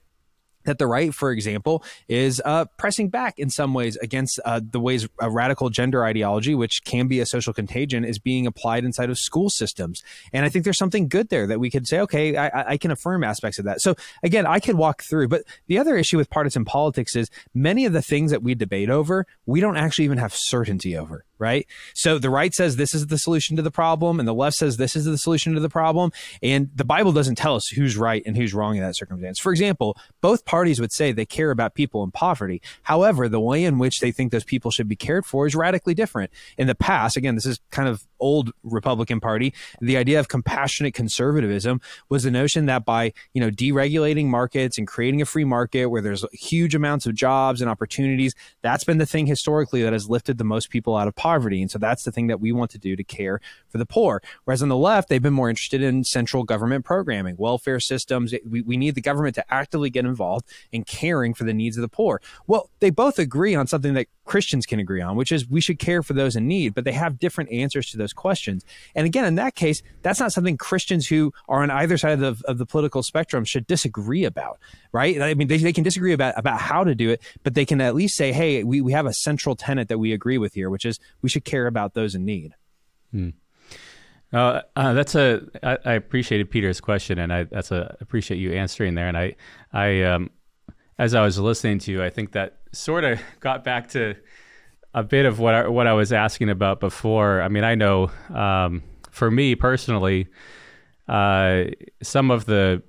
that 0.63 0.77
the 0.77 0.87
right, 0.87 1.13
for 1.13 1.31
example, 1.31 1.83
is 2.07 2.41
uh, 2.45 2.65
pressing 2.77 3.09
back 3.09 3.37
in 3.37 3.49
some 3.49 3.73
ways 3.73 3.97
against 3.97 4.39
uh, 4.45 4.59
the 4.63 4.79
ways 4.79 5.07
a 5.19 5.29
radical 5.29 5.69
gender 5.69 6.05
ideology, 6.05 6.55
which 6.55 6.83
can 6.83 7.07
be 7.07 7.19
a 7.19 7.25
social 7.25 7.53
contagion, 7.53 8.03
is 8.05 8.19
being 8.19 8.47
applied 8.47 8.83
inside 8.83 9.09
of 9.09 9.17
school 9.17 9.49
systems. 9.49 10.03
And 10.33 10.45
I 10.45 10.49
think 10.49 10.63
there's 10.63 10.77
something 10.77 11.07
good 11.07 11.29
there 11.29 11.47
that 11.47 11.59
we 11.59 11.69
could 11.69 11.87
say, 11.87 11.99
okay, 12.01 12.35
I, 12.35 12.71
I 12.71 12.77
can 12.77 12.91
affirm 12.91 13.23
aspects 13.23 13.59
of 13.59 13.65
that. 13.65 13.81
So 13.81 13.95
again, 14.23 14.45
I 14.45 14.59
could 14.59 14.75
walk 14.75 15.03
through. 15.03 15.27
But 15.27 15.43
the 15.67 15.77
other 15.77 15.97
issue 15.97 16.17
with 16.17 16.29
partisan 16.29 16.65
politics 16.65 17.15
is 17.15 17.29
many 17.53 17.85
of 17.85 17.93
the 17.93 18.01
things 18.01 18.31
that 18.31 18.43
we 18.43 18.55
debate 18.55 18.89
over, 18.89 19.25
we 19.45 19.59
don't 19.59 19.77
actually 19.77 20.05
even 20.05 20.17
have 20.17 20.33
certainty 20.33 20.97
over 20.97 21.25
right? 21.41 21.67
So 21.93 22.19
the 22.19 22.29
right 22.29 22.53
says 22.53 22.77
this 22.77 22.93
is 22.93 23.07
the 23.07 23.17
solution 23.17 23.57
to 23.57 23.61
the 23.61 23.71
problem, 23.71 24.19
and 24.19 24.27
the 24.27 24.33
left 24.33 24.55
says 24.55 24.77
this 24.77 24.95
is 24.95 25.05
the 25.05 25.17
solution 25.17 25.53
to 25.55 25.59
the 25.59 25.69
problem. 25.69 26.11
And 26.41 26.69
the 26.75 26.85
Bible 26.85 27.11
doesn't 27.11 27.35
tell 27.35 27.55
us 27.55 27.67
who's 27.67 27.97
right 27.97 28.23
and 28.25 28.37
who's 28.37 28.53
wrong 28.53 28.77
in 28.77 28.83
that 28.83 28.95
circumstance. 28.95 29.39
For 29.39 29.51
example, 29.51 29.97
both 30.21 30.45
parties 30.45 30.79
would 30.79 30.93
say 30.93 31.11
they 31.11 31.25
care 31.25 31.51
about 31.51 31.73
people 31.73 32.03
in 32.03 32.11
poverty. 32.11 32.61
However, 32.83 33.27
the 33.27 33.39
way 33.39 33.65
in 33.65 33.79
which 33.79 33.99
they 33.99 34.11
think 34.11 34.31
those 34.31 34.43
people 34.43 34.71
should 34.71 34.87
be 34.87 34.95
cared 34.95 35.25
for 35.25 35.47
is 35.47 35.55
radically 35.55 35.93
different. 35.93 36.31
In 36.57 36.67
the 36.67 36.75
past, 36.75 37.17
again, 37.17 37.35
this 37.35 37.45
is 37.45 37.59
kind 37.71 37.89
of 37.89 38.05
old 38.19 38.51
Republican 38.63 39.19
Party, 39.19 39.53
the 39.81 39.97
idea 39.97 40.19
of 40.19 40.27
compassionate 40.27 40.93
conservatism 40.93 41.81
was 42.07 42.23
the 42.23 42.31
notion 42.31 42.67
that 42.67 42.85
by, 42.85 43.13
you 43.33 43.41
know, 43.41 43.49
deregulating 43.49 44.27
markets 44.27 44.77
and 44.77 44.87
creating 44.87 45.21
a 45.21 45.25
free 45.25 45.43
market 45.43 45.87
where 45.87 46.01
there's 46.01 46.23
huge 46.31 46.75
amounts 46.75 47.07
of 47.07 47.15
jobs 47.15 47.61
and 47.61 47.69
opportunities, 47.69 48.35
that's 48.61 48.83
been 48.83 48.99
the 48.99 49.05
thing 49.05 49.25
historically 49.25 49.81
that 49.81 49.93
has 49.93 50.09
lifted 50.09 50.37
the 50.37 50.43
most 50.43 50.69
people 50.69 50.95
out 50.95 51.07
of 51.07 51.15
poverty 51.15 51.30
poverty. 51.31 51.61
And 51.61 51.71
so 51.71 51.79
that's 51.79 52.03
the 52.03 52.11
thing 52.11 52.27
that 52.27 52.41
we 52.41 52.51
want 52.51 52.71
to 52.71 52.77
do 52.77 52.95
to 52.95 53.03
care 53.03 53.39
for 53.69 53.77
the 53.77 53.85
poor. 53.85 54.21
Whereas 54.43 54.61
on 54.61 54.69
the 54.69 54.75
left, 54.77 55.07
they've 55.07 55.21
been 55.21 55.33
more 55.33 55.49
interested 55.49 55.81
in 55.81 56.03
central 56.03 56.43
government 56.43 56.83
programming, 56.83 57.35
welfare 57.37 57.79
systems. 57.79 58.33
We, 58.45 58.61
we 58.61 58.77
need 58.77 58.95
the 58.95 59.01
government 59.01 59.35
to 59.35 59.53
actively 59.53 59.89
get 59.89 60.05
involved 60.05 60.45
in 60.71 60.83
caring 60.83 61.33
for 61.33 61.45
the 61.45 61.53
needs 61.53 61.77
of 61.77 61.81
the 61.81 61.87
poor. 61.87 62.21
Well, 62.47 62.69
they 62.79 62.89
both 62.89 63.17
agree 63.17 63.55
on 63.55 63.67
something 63.67 63.93
that 63.93 64.07
Christians 64.25 64.65
can 64.65 64.79
agree 64.79 65.01
on, 65.01 65.15
which 65.15 65.31
is 65.31 65.49
we 65.49 65.61
should 65.61 65.79
care 65.79 66.03
for 66.03 66.13
those 66.13 66.35
in 66.35 66.47
need, 66.47 66.73
but 66.73 66.83
they 66.83 66.91
have 66.91 67.19
different 67.19 67.51
answers 67.51 67.89
to 67.91 67.97
those 67.97 68.13
questions. 68.13 68.63
And 68.95 69.05
again, 69.05 69.25
in 69.25 69.35
that 69.35 69.55
case, 69.55 69.81
that's 70.03 70.19
not 70.19 70.31
something 70.31 70.57
Christians 70.57 71.07
who 71.07 71.33
are 71.49 71.63
on 71.63 71.71
either 71.71 71.97
side 71.97 72.13
of 72.13 72.19
the, 72.19 72.47
of 72.47 72.57
the 72.57 72.65
political 72.65 73.03
spectrum 73.03 73.43
should 73.45 73.67
disagree 73.67 74.23
about, 74.23 74.59
right? 74.91 75.21
I 75.21 75.33
mean, 75.33 75.47
they, 75.47 75.57
they 75.57 75.73
can 75.73 75.83
disagree 75.83 76.13
about, 76.13 76.33
about 76.37 76.61
how 76.61 76.83
to 76.83 76.95
do 76.95 77.09
it, 77.09 77.21
but 77.43 77.55
they 77.55 77.65
can 77.65 77.81
at 77.81 77.95
least 77.95 78.15
say, 78.15 78.31
hey, 78.31 78.63
we, 78.63 78.79
we 78.79 78.93
have 78.93 79.05
a 79.05 79.13
central 79.13 79.55
tenet 79.55 79.89
that 79.89 79.97
we 79.97 80.13
agree 80.13 80.37
with 80.37 80.53
here, 80.53 80.69
which 80.69 80.85
is 80.85 80.99
we 81.21 81.29
should 81.29 81.45
care 81.45 81.67
about 81.67 81.93
those 81.93 82.15
in 82.15 82.25
need. 82.25 82.55
Hmm. 83.11 83.29
Uh, 84.33 84.61
uh, 84.75 84.93
that's 84.93 85.15
a. 85.15 85.41
I, 85.61 85.77
I 85.85 85.93
appreciated 85.93 86.49
Peter's 86.49 86.79
question, 86.79 87.19
and 87.19 87.33
I 87.33 87.43
that's 87.43 87.71
a 87.71 87.97
appreciate 87.99 88.37
you 88.37 88.53
answering 88.53 88.95
there. 88.95 89.07
And 89.07 89.17
I, 89.17 89.35
I, 89.73 90.03
um, 90.03 90.29
as 90.97 91.13
I 91.13 91.21
was 91.21 91.37
listening 91.37 91.79
to 91.79 91.91
you, 91.91 92.03
I 92.03 92.09
think 92.09 92.31
that 92.31 92.59
sort 92.71 93.03
of 93.03 93.19
got 93.39 93.63
back 93.63 93.89
to 93.89 94.15
a 94.93 95.03
bit 95.03 95.25
of 95.25 95.39
what 95.39 95.53
I, 95.53 95.67
what 95.67 95.87
I 95.87 95.93
was 95.93 96.13
asking 96.13 96.49
about 96.49 96.79
before. 96.79 97.41
I 97.41 97.49
mean, 97.49 97.63
I 97.63 97.75
know 97.75 98.11
um, 98.33 98.83
for 99.09 99.29
me 99.29 99.55
personally, 99.55 100.27
uh, 101.09 101.65
some 102.01 102.31
of 102.31 102.45
the 102.45 102.81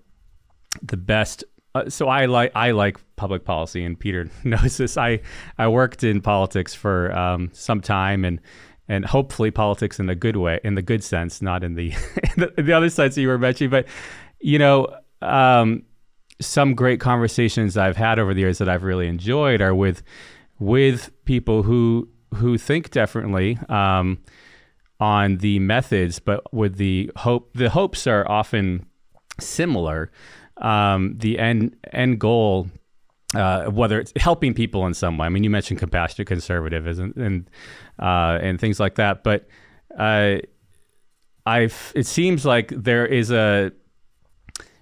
the 0.83 0.97
best. 0.97 1.45
Uh, 1.75 1.89
so 1.89 2.09
I 2.09 2.27
like 2.27 2.53
I 2.55 2.73
like 2.73 2.99
public 3.17 3.45
policy, 3.45 3.85
and 3.85 3.99
Peter 3.99 4.29
knows 4.45 4.77
this. 4.77 4.97
I 4.97 5.21
I 5.59 5.69
worked 5.69 6.05
in 6.05 6.21
politics 6.21 6.75
for 6.75 7.13
um, 7.17 7.51
some 7.53 7.81
time, 7.81 8.25
and 8.25 8.41
and 8.89 9.05
hopefully 9.05 9.51
politics 9.51 9.99
in 9.99 10.09
a 10.09 10.15
good 10.15 10.37
way, 10.37 10.61
in 10.65 10.75
the 10.75 10.83
good 10.83 11.03
sense, 11.03 11.41
not 11.41 11.65
in 11.65 11.75
the 11.75 11.91
the, 12.37 12.53
the, 12.57 12.73
other 12.73 12.91
sense 12.91 13.15
that 13.15 13.21
you 13.21 13.29
were 13.29 13.39
mentioning. 13.39 13.71
But 13.71 13.87
you 14.41 14.59
know, 14.59 14.95
um, 15.23 15.85
some 16.41 16.75
great 16.75 17.01
conversations 17.01 17.77
I've 17.77 17.97
had 17.97 18.19
over 18.19 18.35
the 18.35 18.41
years 18.41 18.59
that 18.59 18.69
I've 18.69 18.83
really 18.83 19.07
enjoyed 19.07 19.61
are 19.61 19.75
with 19.75 20.03
with 20.59 21.11
people 21.25 21.63
who 21.63 22.09
who 22.35 22.59
think 22.59 22.91
differently 22.91 23.59
um, 23.69 24.19
on 25.01 25.39
the 25.39 25.59
methods, 25.59 26.19
but 26.19 26.53
with 26.53 26.77
the 26.77 27.11
hope. 27.17 27.51
The 27.55 27.71
hopes 27.71 28.07
are 28.07 28.31
often 28.31 28.87
similar. 29.41 30.11
Um, 30.63 31.19
the 31.19 31.39
end 31.39 31.77
end 31.93 32.19
goal 32.19 32.69
uh, 33.35 33.65
whether 33.67 33.99
it's 33.99 34.13
helping 34.17 34.55
people 34.55 34.87
in 34.87 34.95
some 34.95 35.19
way. 35.19 35.27
I 35.27 35.29
mean, 35.29 35.45
you 35.45 35.51
mentioned 35.51 35.81
compassionate 35.81 36.29
conservatism 36.29 37.15
and 37.17 37.49
uh, 37.99 38.39
and 38.43 38.61
things 38.61 38.79
like 38.79 38.97
that, 38.97 39.25
but 39.25 39.49
uh, 39.99 40.37
I've 41.47 41.93
it 41.95 42.07
seems 42.07 42.45
like 42.45 42.69
there 42.69 43.07
is 43.07 43.31
a 43.31 43.73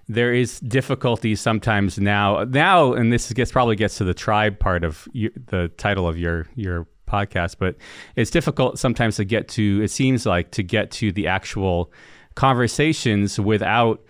there 0.07 0.33
is 0.33 0.59
difficulty 0.59 1.35
sometimes 1.35 1.97
now 1.97 2.43
now 2.43 2.93
and 2.93 3.13
this 3.13 3.31
gets 3.31 3.51
probably 3.51 3.75
gets 3.75 3.97
to 3.97 4.03
the 4.03 4.13
tribe 4.13 4.59
part 4.59 4.83
of 4.83 5.07
you, 5.13 5.31
the 5.47 5.69
title 5.77 6.07
of 6.07 6.17
your 6.17 6.47
your 6.55 6.87
podcast 7.07 7.55
but 7.59 7.75
it's 8.15 8.29
difficult 8.29 8.77
sometimes 8.77 9.15
to 9.15 9.23
get 9.23 9.47
to 9.47 9.81
it 9.81 9.89
seems 9.89 10.25
like 10.25 10.51
to 10.51 10.63
get 10.63 10.91
to 10.91 11.11
the 11.13 11.27
actual 11.27 11.91
conversations 12.35 13.39
without 13.39 14.01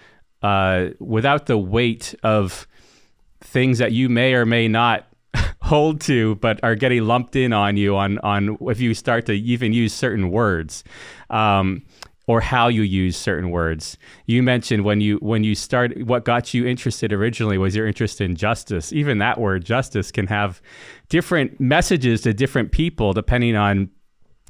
uh, 0.42 0.90
without 1.00 1.46
the 1.46 1.58
weight 1.58 2.16
of 2.24 2.68
things 3.42 3.78
that 3.80 3.92
you 3.92 4.10
may 4.10 4.34
or 4.34 4.46
may 4.46 4.68
not 4.68 5.08
hold 5.62 6.02
to, 6.02 6.36
but 6.36 6.60
are 6.64 6.76
getting 6.76 7.06
lumped 7.06 7.36
in 7.36 7.54
on 7.54 7.78
you 7.78 7.96
on 7.96 8.20
on 8.20 8.58
if 8.62 8.80
you 8.80 8.94
start 8.94 9.26
to 9.28 9.34
even 9.34 9.74
use 9.74 9.94
certain 9.94 10.32
words. 10.32 10.84
Um, 11.30 11.84
or 12.28 12.40
how 12.40 12.68
you 12.68 12.82
use 12.84 13.18
certain 13.18 13.50
words. 13.50 13.98
You 14.26 14.44
mentioned 14.44 14.86
when 14.86 15.02
you 15.02 15.18
when 15.18 15.44
you 15.44 15.56
start 15.56 16.02
what 16.04 16.24
got 16.24 16.54
you 16.54 16.66
interested 16.66 17.12
originally 17.12 17.58
was 17.58 17.76
your 17.76 17.88
interest 17.88 18.22
in 18.22 18.36
justice. 18.36 18.94
Even 18.94 19.18
that 19.18 19.40
word 19.40 19.66
justice 19.66 20.12
can 20.12 20.28
have 20.28 20.62
different 21.10 21.60
messages 21.60 22.22
to 22.22 22.34
different 22.34 22.72
people 22.72 23.12
depending 23.12 23.56
on 23.56 23.90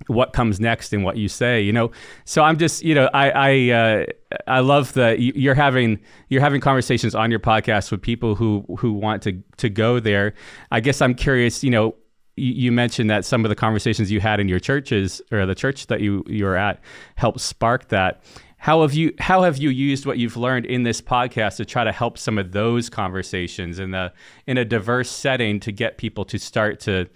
what 0.07 0.33
comes 0.33 0.59
next 0.59 0.93
and 0.93 1.03
what 1.03 1.17
you 1.17 1.27
say 1.27 1.61
you 1.61 1.73
know? 1.73 1.91
So 2.25 2.43
i'm 2.43 2.57
just 2.57 2.83
you 2.83 2.95
know 2.95 3.09
i 3.13 3.29
i 3.29 3.69
uh, 3.69 4.05
i 4.47 4.59
love 4.59 4.93
that 4.93 5.19
you're 5.19 5.55
having 5.55 5.99
you're 6.29 6.41
having 6.41 6.61
conversations 6.61 7.15
on 7.15 7.31
your 7.31 7.39
podcast 7.39 7.91
with 7.91 8.01
people 8.01 8.35
who 8.35 8.65
who 8.77 8.93
want 8.93 9.23
to 9.23 9.41
to 9.57 9.69
go 9.69 9.99
there. 9.99 10.33
I 10.71 10.79
guess 10.79 11.01
i'm 11.01 11.15
curious 11.15 11.63
you 11.63 11.69
know 11.69 11.95
you 12.37 12.71
mentioned 12.71 13.09
that 13.09 13.25
some 13.25 13.43
of 13.43 13.49
the 13.49 13.55
conversations 13.55 14.09
you 14.09 14.19
had 14.19 14.39
in 14.39 14.47
your 14.47 14.59
churches 14.59 15.21
or 15.31 15.45
the 15.45 15.55
church 15.55 15.87
that 15.87 16.01
you 16.01 16.23
you 16.27 16.45
were 16.45 16.55
at 16.55 16.81
helped 17.15 17.41
spark 17.41 17.89
that. 17.89 18.23
How 18.57 18.81
have 18.81 18.93
you 18.93 19.13
how 19.19 19.41
have 19.43 19.57
you 19.57 19.69
used 19.69 20.05
what 20.05 20.17
you've 20.17 20.37
learned 20.37 20.65
in 20.65 20.83
this 20.83 21.01
podcast 21.01 21.57
to 21.57 21.65
try 21.65 21.83
to 21.83 21.91
help 21.91 22.17
some 22.17 22.37
of 22.37 22.51
those 22.51 22.89
conversations 22.89 23.79
in 23.79 23.91
the 23.91 24.13
in 24.47 24.57
a 24.57 24.65
diverse 24.65 25.09
setting 25.09 25.59
to 25.61 25.71
get 25.71 25.97
people 25.97 26.25
to 26.25 26.39
start 26.39 26.79
to 26.81 27.09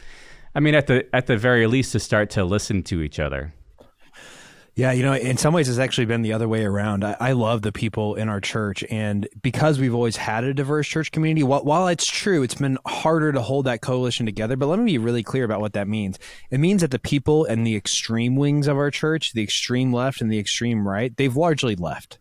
I 0.55 0.61
mean, 0.61 0.73
at 0.73 0.87
the 0.87 1.05
at 1.13 1.27
the 1.27 1.37
very 1.37 1.67
least, 1.67 1.91
to 1.91 1.99
start 1.99 2.29
to 2.31 2.45
listen 2.45 2.81
to 2.83 3.01
each 3.01 3.19
other. 3.19 3.53
Yeah, 4.77 4.91
you 4.91 5.03
know, 5.03 5.13
in 5.13 5.37
some 5.37 5.53
ways, 5.53 5.69
it's 5.69 5.79
actually 5.79 6.05
been 6.05 6.21
the 6.21 6.33
other 6.33 6.49
way 6.49 6.65
around. 6.65 7.05
I, 7.05 7.15
I, 7.17 7.31
love 7.31 7.61
the 7.61 7.71
people 7.71 8.15
in 8.15 8.27
our 8.27 8.41
church, 8.41 8.83
and 8.89 9.25
because 9.41 9.79
we've 9.79 9.95
always 9.95 10.17
had 10.17 10.43
a 10.43 10.53
diverse 10.53 10.85
church 10.85 11.13
community, 11.13 11.43
while, 11.43 11.63
while 11.63 11.87
it's 11.87 12.05
true, 12.05 12.43
it's 12.43 12.55
been 12.55 12.77
harder 12.85 13.31
to 13.31 13.41
hold 13.41 13.67
that 13.67 13.81
coalition 13.81 14.25
together. 14.25 14.57
But 14.57 14.65
let 14.67 14.77
me 14.77 14.91
be 14.91 14.97
really 14.97 15.23
clear 15.23 15.45
about 15.45 15.61
what 15.61 15.71
that 15.73 15.87
means. 15.87 16.19
It 16.51 16.59
means 16.59 16.81
that 16.81 16.91
the 16.91 16.99
people 16.99 17.45
in 17.45 17.63
the 17.63 17.73
extreme 17.73 18.35
wings 18.35 18.67
of 18.67 18.75
our 18.75 18.91
church, 18.91 19.31
the 19.31 19.43
extreme 19.43 19.93
left 19.93 20.19
and 20.19 20.29
the 20.29 20.39
extreme 20.39 20.85
right, 20.85 21.15
they've 21.15 21.37
largely 21.37 21.77
left. 21.77 22.19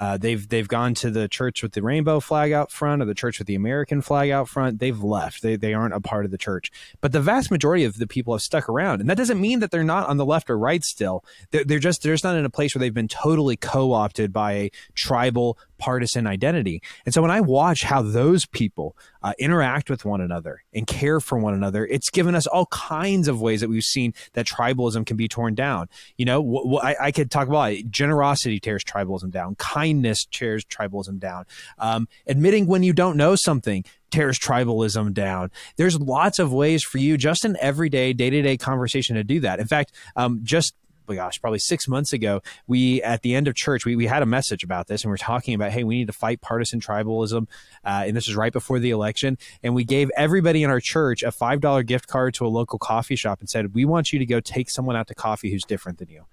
Uh, 0.00 0.16
they've 0.16 0.48
they've 0.48 0.66
gone 0.66 0.94
to 0.94 1.10
the 1.10 1.28
church 1.28 1.62
with 1.62 1.72
the 1.72 1.82
rainbow 1.82 2.20
flag 2.20 2.52
out 2.52 2.72
front 2.72 3.02
or 3.02 3.04
the 3.04 3.14
church 3.14 3.38
with 3.38 3.46
the 3.46 3.54
American 3.54 4.00
flag 4.00 4.30
out 4.30 4.48
front. 4.48 4.78
They've 4.78 4.98
left. 4.98 5.42
They 5.42 5.56
they 5.56 5.74
aren't 5.74 5.94
a 5.94 6.00
part 6.00 6.24
of 6.24 6.30
the 6.30 6.38
church. 6.38 6.72
But 7.02 7.12
the 7.12 7.20
vast 7.20 7.50
majority 7.50 7.84
of 7.84 7.98
the 7.98 8.06
people 8.06 8.32
have 8.32 8.40
stuck 8.40 8.68
around, 8.68 9.00
and 9.00 9.10
that 9.10 9.18
doesn't 9.18 9.40
mean 9.40 9.60
that 9.60 9.70
they're 9.70 9.84
not 9.84 10.08
on 10.08 10.16
the 10.16 10.24
left 10.24 10.48
or 10.48 10.58
right. 10.58 10.82
Still, 10.82 11.22
they're, 11.50 11.64
they're 11.64 11.78
just 11.78 12.02
they're 12.02 12.14
just 12.14 12.24
not 12.24 12.36
in 12.36 12.46
a 12.46 12.50
place 12.50 12.74
where 12.74 12.80
they've 12.80 12.94
been 12.94 13.08
totally 13.08 13.56
co 13.56 13.92
opted 13.92 14.32
by 14.32 14.52
a 14.52 14.70
tribal 14.94 15.58
partisan 15.80 16.26
identity. 16.26 16.82
And 17.04 17.12
so 17.12 17.22
when 17.22 17.30
I 17.30 17.40
watch 17.40 17.82
how 17.82 18.02
those 18.02 18.46
people 18.46 18.96
uh, 19.22 19.32
interact 19.38 19.90
with 19.90 20.04
one 20.04 20.20
another 20.20 20.62
and 20.72 20.86
care 20.86 21.18
for 21.18 21.38
one 21.38 21.54
another, 21.54 21.86
it's 21.86 22.10
given 22.10 22.34
us 22.34 22.46
all 22.46 22.66
kinds 22.66 23.26
of 23.26 23.40
ways 23.40 23.60
that 23.62 23.68
we've 23.68 23.82
seen 23.82 24.14
that 24.34 24.46
tribalism 24.46 25.06
can 25.06 25.16
be 25.16 25.26
torn 25.26 25.54
down. 25.54 25.88
You 26.16 26.26
know, 26.26 26.42
wh- 26.42 26.70
wh- 26.72 26.84
I, 26.84 26.96
I, 27.00 27.12
could 27.12 27.30
talk 27.30 27.48
about 27.48 27.74
generosity 27.90 28.60
tears 28.60 28.84
tribalism 28.84 29.30
down, 29.30 29.56
kindness 29.56 30.26
tears 30.30 30.64
tribalism 30.64 31.18
down, 31.18 31.46
um, 31.78 32.06
admitting 32.26 32.66
when 32.66 32.82
you 32.82 32.92
don't 32.92 33.16
know 33.16 33.34
something 33.34 33.84
tears 34.10 34.38
tribalism 34.38 35.14
down. 35.14 35.50
There's 35.76 35.98
lots 35.98 36.38
of 36.38 36.52
ways 36.52 36.82
for 36.82 36.98
you, 36.98 37.16
just 37.16 37.44
in 37.44 37.56
everyday, 37.60 38.12
day 38.12 38.30
to 38.30 38.42
day 38.42 38.56
conversation, 38.56 39.16
to 39.16 39.24
do 39.24 39.40
that. 39.40 39.60
In 39.60 39.66
fact, 39.66 39.92
um, 40.16 40.40
just 40.42 40.74
oh 41.10 41.14
gosh, 41.14 41.40
probably 41.40 41.58
six 41.58 41.88
months 41.88 42.12
ago, 42.12 42.40
we 42.66 43.02
at 43.02 43.22
the 43.22 43.34
end 43.34 43.48
of 43.48 43.54
church, 43.54 43.84
we, 43.84 43.96
we 43.96 44.06
had 44.06 44.22
a 44.22 44.26
message 44.26 44.64
about 44.64 44.86
this, 44.86 45.02
and 45.02 45.10
we 45.10 45.14
are 45.14 45.18
talking 45.18 45.54
about, 45.54 45.72
hey, 45.72 45.84
we 45.84 45.96
need 45.96 46.06
to 46.06 46.12
fight 46.12 46.40
partisan 46.40 46.80
tribalism, 46.80 47.46
uh, 47.84 48.04
and 48.06 48.16
this 48.16 48.26
was 48.26 48.36
right 48.36 48.52
before 48.52 48.78
the 48.78 48.90
election, 48.90 49.38
and 49.62 49.74
we 49.74 49.84
gave 49.84 50.10
everybody 50.16 50.62
in 50.62 50.70
our 50.70 50.80
church 50.80 51.22
a 51.22 51.32
five 51.32 51.60
dollar 51.60 51.82
gift 51.82 52.06
card 52.06 52.34
to 52.34 52.46
a 52.46 52.48
local 52.48 52.78
coffee 52.78 53.16
shop 53.16 53.40
and 53.40 53.48
said, 53.48 53.74
we 53.74 53.84
want 53.84 54.12
you 54.12 54.18
to 54.18 54.26
go 54.26 54.40
take 54.40 54.70
someone 54.70 54.96
out 54.96 55.06
to 55.08 55.14
coffee 55.14 55.50
who's 55.50 55.64
different 55.64 55.98
than 55.98 56.08
you. 56.08 56.24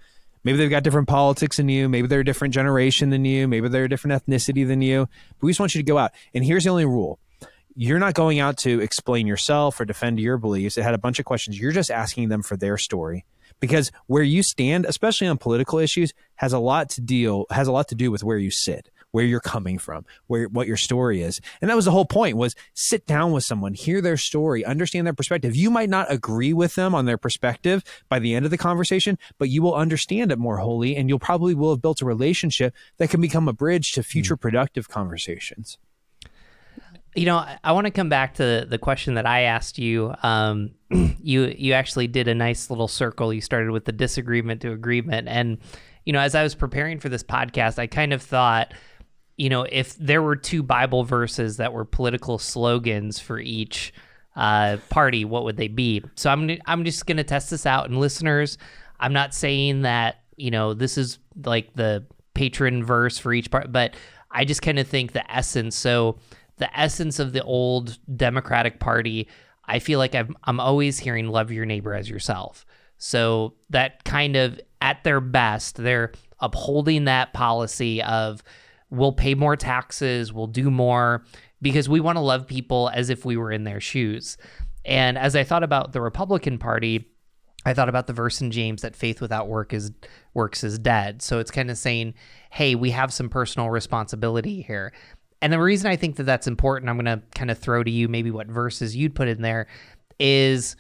Maybe 0.44 0.60
they've 0.60 0.70
got 0.70 0.84
different 0.84 1.10
politics 1.10 1.58
than 1.58 1.68
you. 1.68 1.90
Maybe 1.90 2.08
they're 2.08 2.22
a 2.22 2.26
different 2.26 2.54
generation 2.54 3.10
than 3.10 3.26
you. 3.26 3.48
Maybe 3.48 3.68
they're 3.68 3.86
a 3.86 3.90
different 3.90 4.24
ethnicity 4.24 4.66
than 4.66 4.82
you. 4.82 5.10
But 5.40 5.46
we 5.46 5.52
just 5.52 5.60
want 5.60 5.76
you 5.76 5.80
to 5.80 5.86
go 5.86 5.98
out. 5.98 6.12
And 6.34 6.46
here's 6.46 6.64
the 6.64 6.70
only 6.70 6.86
rule 6.86 7.20
you're 7.76 8.00
not 8.00 8.16
going 8.16 8.40
out 8.40 8.58
to 8.58 8.80
explain 8.80 9.28
yourself 9.28 9.80
or 9.80 9.86
defend 9.86 10.20
your 10.20 10.38
beliefs. 10.38 10.78
It 10.78 10.84
had 10.84 10.96
a 10.96 10.98
bunch 10.98 11.20
of 11.20 11.26
questions. 11.26 11.60
You're 11.60 11.72
just 11.72 11.92
asking 11.92 12.30
them 12.30 12.42
for 12.42 12.58
their 12.58 12.78
story 12.78 13.26
because 13.60 13.92
where 14.08 14.24
you 14.24 14.44
stand, 14.44 14.86
especially 14.86 15.28
on 15.28 15.38
political 15.38 15.80
issues, 15.80 16.14
has 16.36 16.54
a 16.54 16.60
lot 16.60 16.90
to 16.92 17.02
deal 17.02 17.46
has 17.50 17.68
a 17.68 17.72
lot 17.72 17.88
to 17.90 17.96
do 17.96 18.12
with 18.12 18.24
where 18.24 18.38
you 18.38 18.52
sit, 18.52 18.90
where 19.12 19.26
you're 19.26 19.40
coming 19.40 19.78
from, 19.78 20.06
where 20.28 20.48
what 20.48 20.68
your 20.68 20.78
story 20.78 21.22
is. 21.22 21.42
And 21.62 21.70
that 21.70 21.76
was 21.76 21.86
the 21.86 21.92
whole 21.92 22.06
point 22.06 22.38
was 22.38 22.56
sit 22.74 23.06
down 23.06 23.32
with 23.32 23.44
someone, 23.44 23.74
hear 23.74 24.02
their 24.02 24.18
story, 24.18 24.64
understand 24.64 25.08
their 25.08 25.14
perspective. 25.14 25.56
You 25.56 25.72
might 25.72 25.90
not 25.90 26.12
agree 26.12 26.54
with 26.54 26.76
them 26.76 26.94
on 26.94 27.06
their 27.06 27.18
perspective 27.18 27.84
by 28.10 28.20
the 28.20 28.36
end 28.36 28.46
of 28.46 28.52
the 28.52 28.58
conversation, 28.58 29.18
but 29.38 29.50
you 29.50 29.62
will 29.62 29.76
understand 29.76 30.32
it 30.32 30.40
more 30.40 30.58
wholly 30.58 30.96
and 30.96 31.10
you'll 31.10 31.20
probably 31.20 31.56
will 31.56 31.72
have 31.72 31.82
built 31.82 32.02
a 32.02 32.06
relationship 32.06 32.74
that 32.98 33.10
can 33.10 33.22
become 33.22 33.48
a 33.48 33.54
bridge 33.54 33.92
to 33.94 34.04
future 34.04 34.38
mm. 34.38 34.42
productive 34.42 34.88
conversations. 34.88 35.78
You 37.18 37.26
know, 37.26 37.44
I 37.64 37.72
want 37.72 37.86
to 37.86 37.92
come 37.92 38.10
back 38.10 38.36
to 38.36 38.68
the 38.70 38.78
question 38.78 39.16
that 39.16 39.26
I 39.26 39.42
asked 39.42 39.80
you. 39.80 40.14
Um, 40.22 40.76
you 40.92 41.52
you 41.58 41.74
actually 41.74 42.06
did 42.06 42.28
a 42.28 42.36
nice 42.36 42.70
little 42.70 42.88
circle. 42.88 43.34
You 43.34 43.42
started 43.42 43.72
with 43.72 43.86
the 43.86 43.92
disagreement 43.92 44.62
to 44.62 44.72
agreement, 44.72 45.28
and 45.28 45.58
you 46.06 46.14
know, 46.14 46.20
as 46.20 46.36
I 46.36 46.44
was 46.44 46.54
preparing 46.54 47.00
for 47.00 47.10
this 47.10 47.24
podcast, 47.24 47.80
I 47.80 47.88
kind 47.88 48.14
of 48.14 48.22
thought, 48.22 48.72
you 49.36 49.50
know, 49.50 49.64
if 49.64 49.96
there 49.96 50.22
were 50.22 50.36
two 50.36 50.62
Bible 50.62 51.04
verses 51.06 51.58
that 51.58 51.74
were 51.74 51.86
political 51.86 52.38
slogans 52.38 53.20
for 53.20 53.40
each 53.40 53.96
uh, 54.36 54.78
party, 54.92 55.26
what 55.26 55.44
would 55.44 55.58
they 55.58 55.70
be? 55.70 56.04
So 56.14 56.30
I'm 56.30 56.52
I'm 56.68 56.86
just 56.86 57.08
gonna 57.08 57.24
test 57.24 57.50
this 57.50 57.66
out, 57.66 57.90
and 57.90 58.00
listeners, 58.00 58.60
I'm 59.00 59.14
not 59.14 59.34
saying 59.34 59.82
that 59.82 60.22
you 60.36 60.52
know 60.52 60.76
this 60.76 61.00
is 61.00 61.18
like 61.46 61.74
the 61.74 62.06
patron 62.36 62.84
verse 62.84 63.18
for 63.18 63.34
each 63.34 63.50
part, 63.50 63.72
but 63.72 63.96
I 64.30 64.46
just 64.46 64.62
kind 64.62 64.78
of 64.78 64.88
think 64.88 65.14
the 65.14 65.36
essence. 65.36 65.76
So 65.76 66.20
the 66.58 66.80
essence 66.80 67.20
of 67.20 67.34
the 67.34 67.44
old 67.44 67.98
Democratic 68.16 68.80
Party, 68.80 69.28
I 69.66 69.80
feel 69.80 70.00
like 70.00 70.16
I'm, 70.16 70.36
I'm 70.44 70.60
always 70.60 71.00
hearing 71.00 71.28
love 71.28 71.52
your 71.52 71.66
neighbor 71.66 71.94
as 71.94 72.10
yourself. 72.10 72.66
So 72.98 73.54
that 73.70 74.04
kind 74.04 74.36
of 74.36 74.60
at 74.82 75.04
their 75.04 75.22
best, 75.22 75.76
they're 75.76 76.12
upholding 76.40 77.06
that 77.06 77.34
policy 77.34 78.02
of 78.04 78.44
we'll 78.90 79.12
pay 79.12 79.36
more 79.36 79.56
taxes, 79.56 80.32
we'll 80.32 80.48
do 80.48 80.72
more 80.72 81.26
because 81.62 81.90
we 81.90 82.00
want 82.00 82.16
to 82.16 82.22
love 82.22 82.48
people 82.48 82.90
as 82.94 83.10
if 83.10 83.26
we 83.26 83.38
were 83.38 83.52
in 83.52 83.64
their 83.64 83.82
shoes. 83.82 84.38
And 84.86 85.18
as 85.18 85.36
I 85.36 85.44
thought 85.44 85.64
about 85.64 85.92
the 85.92 86.02
Republican 86.02 86.58
Party, 86.58 87.12
I 87.66 87.74
thought 87.74 87.90
about 87.90 88.08
the 88.08 88.14
verse 88.14 88.40
in 88.40 88.52
James 88.52 88.84
that 88.84 88.96
faith 88.96 89.20
without 89.20 89.50
work 89.50 89.74
is 89.74 89.92
works 90.34 90.64
is 90.64 90.80
dead. 90.80 91.22
So 91.22 91.40
it's 91.40 91.52
kind 91.52 91.70
of 91.70 91.78
saying, 91.78 92.14
hey, 92.50 92.76
we 92.76 92.92
have 92.92 93.12
some 93.12 93.28
personal 93.28 93.70
responsibility 93.70 94.62
here. 94.62 94.94
And 95.42 95.54
the 95.54 95.60
reason 95.60 95.90
I 95.90 95.96
think 95.96 96.16
that 96.16 96.24
that's 96.24 96.48
important, 96.48 96.90
I'm 96.90 96.98
going 96.98 97.06
to 97.06 97.22
kind 97.36 97.52
of 97.52 97.58
throw 97.60 97.84
to 97.84 97.92
you 97.92 98.08
maybe 98.08 98.32
what 98.32 98.48
verses 98.48 98.96
you'd 98.96 99.16
put 99.16 99.28
in 99.28 99.42
there 99.42 99.68
is, 100.20 100.76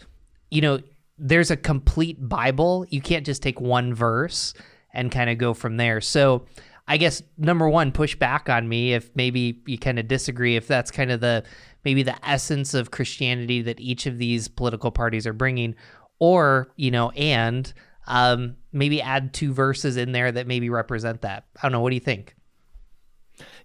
you 0.49 0.61
know, 0.61 0.79
there's 1.19 1.51
a 1.51 1.57
complete 1.57 2.17
Bible. 2.27 2.85
You 2.89 3.01
can't 3.01 3.25
just 3.25 3.43
take 3.43 3.61
one 3.61 3.93
verse 3.93 4.53
and 4.93 5.11
kind 5.11 5.29
of 5.29 5.37
go 5.37 5.53
from 5.53 5.77
there. 5.77 6.01
So, 6.01 6.45
I 6.87 6.97
guess 6.97 7.21
number 7.37 7.67
one, 7.67 7.91
push 7.91 8.15
back 8.15 8.49
on 8.49 8.67
me 8.69 8.93
if 8.93 9.13
maybe 9.13 9.61
you 9.65 9.77
kind 9.77 9.99
of 9.99 10.07
disagree. 10.07 10.55
If 10.55 10.67
that's 10.67 10.89
kind 10.89 11.11
of 11.11 11.19
the 11.19 11.43
maybe 11.83 12.01
the 12.01 12.15
essence 12.27 12.73
of 12.73 12.91
Christianity 12.91 13.61
that 13.63 13.79
each 13.79 14.05
of 14.05 14.17
these 14.17 14.47
political 14.47 14.89
parties 14.89 15.27
are 15.27 15.33
bringing, 15.33 15.75
or 16.19 16.71
you 16.77 16.89
know, 16.89 17.09
and 17.11 17.73
um, 18.07 18.55
maybe 18.71 19.01
add 19.01 19.33
two 19.33 19.51
verses 19.51 19.97
in 19.97 20.13
there 20.13 20.31
that 20.31 20.47
maybe 20.47 20.69
represent 20.69 21.21
that. 21.23 21.43
I 21.57 21.63
don't 21.63 21.73
know. 21.73 21.81
What 21.81 21.89
do 21.89 21.95
you 21.95 22.01
think? 22.01 22.37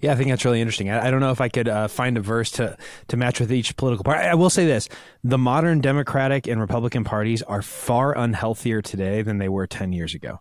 Yeah, 0.02 0.12
I 0.12 0.16
think 0.16 0.30
that's 0.30 0.44
really 0.44 0.60
interesting. 0.60 0.90
I, 0.90 1.06
I 1.06 1.10
don't 1.12 1.20
know 1.20 1.30
if 1.30 1.40
I 1.40 1.48
could 1.48 1.68
uh, 1.68 1.86
find 1.86 2.18
a 2.18 2.20
verse 2.20 2.50
to 2.52 2.76
to 3.08 3.16
match 3.16 3.38
with 3.38 3.52
each 3.52 3.76
political 3.76 4.02
party. 4.02 4.28
I 4.28 4.34
will 4.34 4.50
say 4.50 4.66
this: 4.66 4.88
the 5.22 5.38
modern 5.38 5.80
Democratic 5.80 6.48
and 6.48 6.60
Republican 6.60 7.04
parties 7.04 7.40
are 7.42 7.62
far 7.62 8.12
unhealthier 8.14 8.82
today 8.82 9.22
than 9.22 9.38
they 9.38 9.48
were 9.48 9.66
ten 9.68 9.92
years 9.92 10.14
ago. 10.14 10.40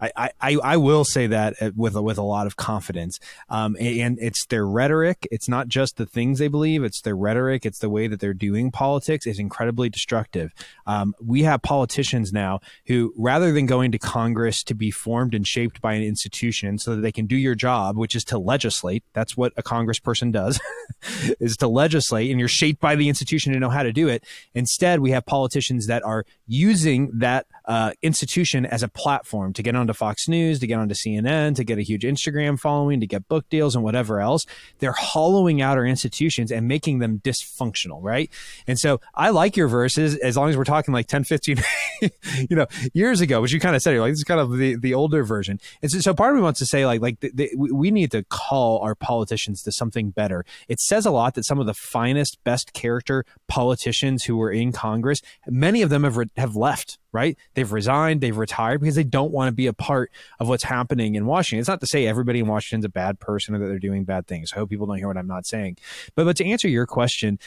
I, 0.00 0.30
I, 0.40 0.56
I 0.62 0.76
will 0.76 1.04
say 1.04 1.26
that 1.26 1.60
uh, 1.60 1.70
with 1.76 1.96
with 1.96 2.18
a 2.18 2.22
lot 2.22 2.46
of 2.46 2.56
confidence. 2.56 3.18
Um, 3.48 3.76
and 3.80 4.18
it's 4.20 4.46
their 4.46 4.66
rhetoric. 4.66 5.26
It's 5.30 5.48
not 5.48 5.68
just 5.68 5.96
the 5.96 6.06
things 6.06 6.38
they 6.38 6.48
believe. 6.48 6.84
It's 6.84 7.00
their 7.00 7.16
rhetoric. 7.16 7.66
It's 7.66 7.78
the 7.78 7.90
way 7.90 8.06
that 8.06 8.20
they're 8.20 8.34
doing 8.34 8.70
politics 8.70 9.26
is 9.26 9.38
incredibly 9.38 9.88
destructive. 9.88 10.52
Um, 10.86 11.14
we 11.20 11.42
have 11.42 11.62
politicians 11.62 12.32
now 12.32 12.60
who, 12.86 13.12
rather 13.16 13.52
than 13.52 13.66
going 13.66 13.92
to 13.92 13.98
Congress 13.98 14.62
to 14.64 14.74
be 14.74 14.90
formed 14.90 15.34
and 15.34 15.46
shaped 15.46 15.80
by 15.80 15.94
an 15.94 16.02
institution 16.02 16.78
so 16.78 16.94
that 16.94 17.02
they 17.02 17.12
can 17.12 17.26
do 17.26 17.36
your 17.36 17.54
job, 17.54 17.96
which 17.96 18.14
is 18.14 18.24
to 18.24 18.38
legislate. 18.38 19.02
That's 19.12 19.36
what 19.36 19.52
a 19.56 19.62
congressperson 19.62 20.32
does, 20.32 20.60
is 21.40 21.56
to 21.58 21.68
legislate, 21.68 22.30
and 22.30 22.38
you're 22.38 22.48
shaped 22.48 22.80
by 22.80 22.94
the 22.94 23.08
institution 23.08 23.52
to 23.52 23.58
know 23.58 23.70
how 23.70 23.82
to 23.82 23.92
do 23.92 24.08
it. 24.08 24.24
Instead, 24.54 25.00
we 25.00 25.10
have 25.10 25.26
politicians 25.26 25.86
that 25.86 26.04
are 26.04 26.24
using 26.46 27.10
that 27.18 27.46
uh, 27.66 27.92
institution 28.02 28.64
as 28.64 28.82
a 28.82 28.88
platform 28.88 29.52
to 29.52 29.62
get 29.62 29.76
onto 29.88 29.96
Fox 29.96 30.28
News, 30.28 30.58
to 30.60 30.66
get 30.66 30.78
onto 30.78 30.94
CNN, 30.94 31.56
to 31.56 31.64
get 31.64 31.78
a 31.78 31.82
huge 31.82 32.02
Instagram 32.02 32.58
following, 32.58 33.00
to 33.00 33.06
get 33.06 33.26
book 33.28 33.48
deals 33.48 33.74
and 33.74 33.82
whatever 33.82 34.20
else. 34.20 34.44
They're 34.78 34.92
hollowing 34.92 35.62
out 35.62 35.78
our 35.78 35.86
institutions 35.86 36.52
and 36.52 36.68
making 36.68 36.98
them 36.98 37.20
dysfunctional, 37.20 38.00
right? 38.02 38.30
And 38.66 38.78
so 38.78 39.00
I 39.14 39.30
like 39.30 39.56
your 39.56 39.68
verses 39.68 40.16
as 40.16 40.36
long 40.36 40.50
as 40.50 40.56
we're 40.56 40.64
talking 40.64 40.92
like 40.92 41.06
10, 41.06 41.24
15, 41.24 41.56
you 42.50 42.56
know, 42.56 42.66
years 42.92 43.20
ago, 43.20 43.40
which 43.40 43.52
you 43.52 43.60
kind 43.60 43.74
of 43.74 43.82
said, 43.82 43.92
you're 43.92 44.02
like, 44.02 44.12
this 44.12 44.18
is 44.18 44.24
kind 44.24 44.40
of 44.40 44.56
the, 44.56 44.76
the 44.76 44.94
older 44.94 45.24
version. 45.24 45.58
And 45.82 45.90
so, 45.90 46.00
so 46.00 46.14
part 46.14 46.32
of 46.32 46.36
me 46.36 46.42
wants 46.42 46.58
to 46.60 46.66
say 46.66 46.84
like, 46.84 47.00
like 47.00 47.20
the, 47.20 47.30
the, 47.32 47.50
we 47.56 47.90
need 47.90 48.10
to 48.10 48.24
call 48.24 48.80
our 48.80 48.94
politicians 48.94 49.62
to 49.62 49.72
something 49.72 50.10
better. 50.10 50.44
It 50.68 50.80
says 50.80 51.06
a 51.06 51.10
lot 51.10 51.34
that 51.34 51.44
some 51.44 51.58
of 51.58 51.66
the 51.66 51.74
finest, 51.74 52.38
best 52.44 52.72
character 52.74 53.24
politicians 53.48 54.24
who 54.24 54.36
were 54.36 54.50
in 54.50 54.72
Congress, 54.72 55.22
many 55.46 55.82
of 55.82 55.90
them 55.90 56.04
have, 56.04 56.16
re- 56.16 56.30
have 56.36 56.54
left 56.56 56.98
right? 57.12 57.36
They've 57.54 57.70
resigned, 57.70 58.20
they've 58.20 58.36
retired 58.36 58.80
because 58.80 58.94
they 58.94 59.04
don't 59.04 59.32
want 59.32 59.48
to 59.48 59.52
be 59.52 59.66
a 59.66 59.72
part 59.72 60.10
of 60.38 60.48
what's 60.48 60.64
happening 60.64 61.14
in 61.14 61.26
Washington. 61.26 61.60
It's 61.60 61.68
not 61.68 61.80
to 61.80 61.86
say 61.86 62.06
everybody 62.06 62.40
in 62.40 62.46
Washington's 62.46 62.84
a 62.84 62.90
bad 62.90 63.18
person 63.18 63.54
or 63.54 63.58
that 63.58 63.66
they're 63.66 63.78
doing 63.78 64.04
bad 64.04 64.26
things. 64.26 64.52
I 64.52 64.56
hope 64.56 64.70
people 64.70 64.86
don't 64.86 64.98
hear 64.98 65.08
what 65.08 65.16
I'm 65.16 65.26
not 65.26 65.46
saying. 65.46 65.78
But 66.14 66.24
but 66.24 66.36
to 66.36 66.44
answer 66.46 66.68
your 66.68 66.86
question, 66.86 67.38